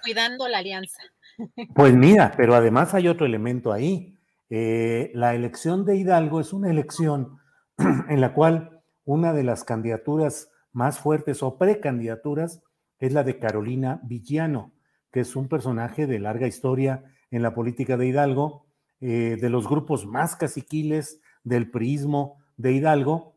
[0.02, 1.00] cuidando la alianza?
[1.74, 4.18] Pues mira, pero además hay otro elemento ahí.
[4.50, 7.38] Eh, la elección de Hidalgo es una elección
[8.08, 12.62] en la cual una de las candidaturas más fuertes o precandidaturas
[12.98, 14.72] es la de Carolina Villano
[15.12, 18.66] que es un personaje de larga historia en la política de Hidalgo,
[19.00, 23.36] eh, de los grupos más caciquiles del priismo de Hidalgo,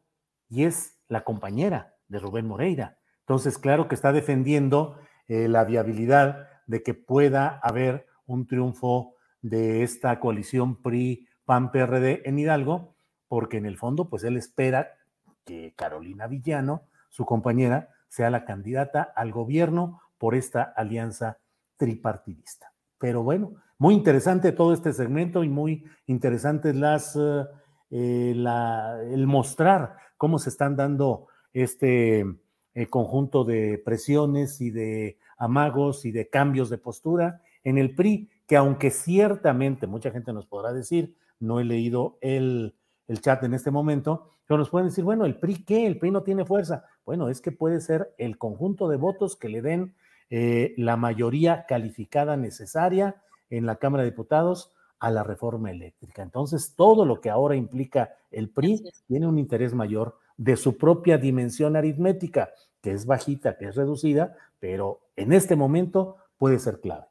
[0.49, 2.97] y es la compañera de Rubén Moreira.
[3.21, 9.83] Entonces, claro que está defendiendo eh, la viabilidad de que pueda haber un triunfo de
[9.83, 12.95] esta coalición PRI-PAN-PRD en Hidalgo,
[13.27, 14.89] porque en el fondo, pues él espera
[15.43, 21.39] que Carolina Villano, su compañera, sea la candidata al gobierno por esta alianza
[21.77, 22.71] tripartidista.
[22.97, 27.43] Pero bueno, muy interesante todo este segmento y muy interesantes las, eh,
[27.91, 32.25] eh, el mostrar cómo se están dando este
[32.73, 38.29] eh, conjunto de presiones y de amagos y de cambios de postura en el PRI,
[38.47, 42.75] que aunque ciertamente mucha gente nos podrá decir, no he leído el,
[43.07, 45.87] el chat en este momento, pero nos pueden decir, bueno, ¿el PRI qué?
[45.87, 46.85] El PRI no tiene fuerza.
[47.05, 49.95] Bueno, es que puede ser el conjunto de votos que le den
[50.29, 56.21] eh, la mayoría calificada necesaria en la Cámara de Diputados a la reforma eléctrica.
[56.23, 61.17] Entonces, todo lo que ahora implica el PRI tiene un interés mayor de su propia
[61.17, 62.51] dimensión aritmética,
[62.81, 67.07] que es bajita, que es reducida, pero en este momento puede ser clave.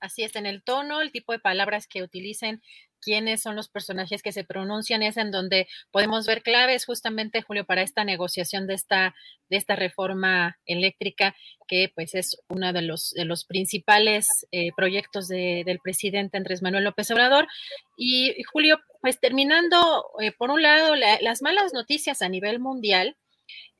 [0.00, 2.62] Así es, en el tono, el tipo de palabras que utilicen,
[3.08, 7.64] quiénes son los personajes que se pronuncian, es en donde podemos ver claves justamente, Julio,
[7.64, 9.14] para esta negociación de esta,
[9.48, 11.34] de esta reforma eléctrica,
[11.66, 16.84] que pues es uno de los, de los principales eh, proyectos del presidente Andrés Manuel
[16.84, 17.48] López Obrador.
[17.96, 23.16] Y, Julio, pues terminando, eh, por un lado, las malas noticias a nivel mundial.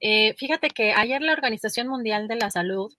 [0.01, 2.91] Eh, fíjate que ayer la Organización Mundial de la Salud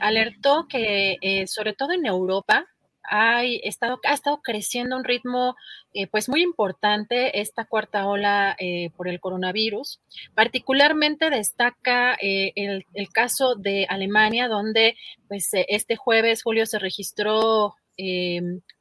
[0.00, 2.66] alertó que sobre todo en Europa
[3.02, 5.56] hay estado, ha estado creciendo un ritmo
[5.92, 8.56] eh, pues muy importante esta cuarta ola
[8.96, 10.00] por el coronavirus.
[10.34, 14.96] Particularmente destaca el, el, caso de Alemania, donde
[15.28, 17.74] pues este jueves, Julio, se registró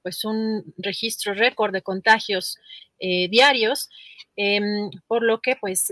[0.02, 2.58] pues un registro récord de contagios
[3.00, 3.90] diarios,
[5.08, 5.92] por lo que pues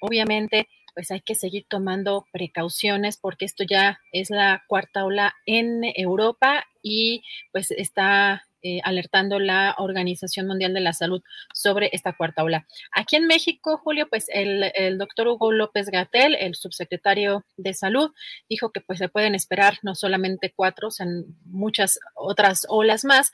[0.00, 5.82] obviamente pues hay que seguir tomando precauciones porque esto ya es la cuarta ola en
[5.94, 12.42] Europa y pues está eh, alertando la Organización Mundial de la Salud sobre esta cuarta
[12.42, 12.66] ola.
[12.92, 18.10] Aquí en México, Julio, pues el, doctor Hugo López Gatel, el subsecretario de Salud,
[18.48, 23.32] dijo que pues se pueden esperar no solamente cuatro, sino muchas otras olas más.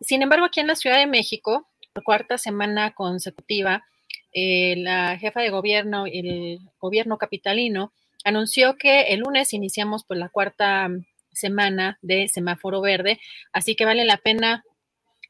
[0.00, 3.84] Sin embargo, aquí en la Ciudad de México, por cuarta semana consecutiva,
[4.32, 7.92] eh, la jefa de gobierno, el gobierno capitalino,
[8.24, 10.90] anunció que el lunes iniciamos por la cuarta
[11.38, 13.18] semana de semáforo verde,
[13.52, 14.62] así que vale la pena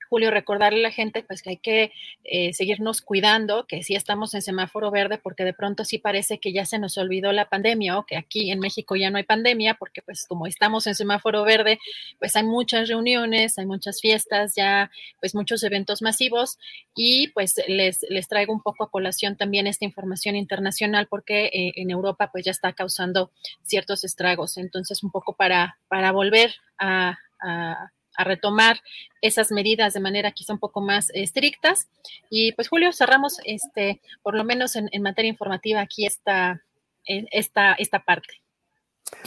[0.08, 1.92] Julio, recordarle a la gente pues que hay que
[2.24, 6.52] eh, seguirnos cuidando, que sí estamos en semáforo verde, porque de pronto sí parece que
[6.52, 9.74] ya se nos olvidó la pandemia o que aquí en México ya no hay pandemia,
[9.74, 11.78] porque pues como estamos en semáforo verde,
[12.18, 16.58] pues hay muchas reuniones, hay muchas fiestas, ya pues muchos eventos masivos
[16.94, 21.72] y pues les, les traigo un poco a colación también esta información internacional porque eh,
[21.76, 23.30] en Europa pues ya está causando
[23.62, 24.56] ciertos estragos.
[24.56, 27.90] Entonces un poco para, para volver a a
[28.24, 28.80] retomar
[29.20, 31.88] esas medidas de manera quizá un poco más estrictas.
[32.30, 36.62] Y pues Julio, cerramos este, por lo menos en, materia informativa aquí esta,
[37.04, 38.42] esta, esta parte.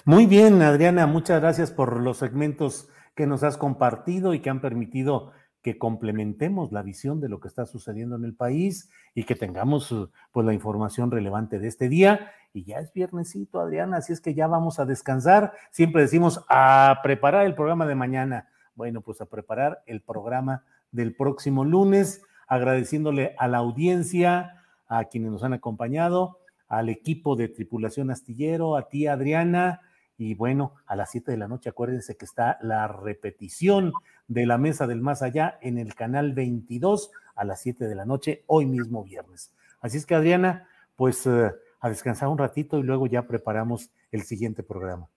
[0.06, 4.62] Muy bien, Adriana, muchas gracias por los segmentos que nos has compartido y que han
[4.62, 9.36] permitido que complementemos la visión de lo que está sucediendo en el país y que
[9.36, 9.94] tengamos
[10.32, 12.32] pues la información relevante de este día.
[12.54, 15.54] Y ya es viernesito, Adriana, así es que ya vamos a descansar.
[15.70, 18.50] Siempre decimos a preparar el programa de mañana.
[18.82, 25.30] Bueno, pues a preparar el programa del próximo lunes, agradeciéndole a la audiencia, a quienes
[25.32, 29.82] nos han acompañado, al equipo de tripulación astillero, a ti, Adriana,
[30.18, 33.94] y bueno, a las 7 de la noche, acuérdense que está la repetición
[34.28, 38.06] de la Mesa del Más Allá en el canal 22 a las 7 de la
[38.06, 39.54] noche, hoy mismo viernes.
[39.80, 44.24] Así es que, Adriana, pues eh, a descansar un ratito y luego ya preparamos el
[44.24, 45.08] siguiente programa.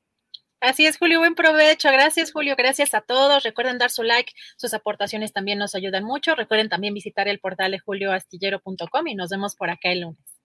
[0.64, 1.90] Así es, Julio, buen provecho.
[1.92, 2.54] Gracias, Julio.
[2.56, 3.42] Gracias a todos.
[3.42, 4.32] Recuerden dar su like.
[4.56, 6.34] Sus aportaciones también nos ayudan mucho.
[6.34, 10.40] Recuerden también visitar el portal de julioastillero.com y nos vemos por acá el lunes.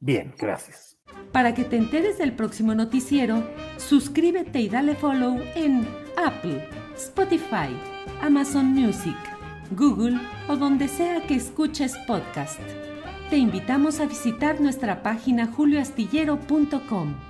[0.00, 0.98] Bien, gracias.
[1.30, 5.86] Para que te enteres del próximo noticiero, suscríbete y dale follow en
[6.16, 7.68] Apple, Spotify,
[8.22, 9.16] Amazon Music,
[9.70, 10.18] Google
[10.48, 12.60] o donde sea que escuches podcast.
[13.28, 17.29] Te invitamos a visitar nuestra página julioastillero.com.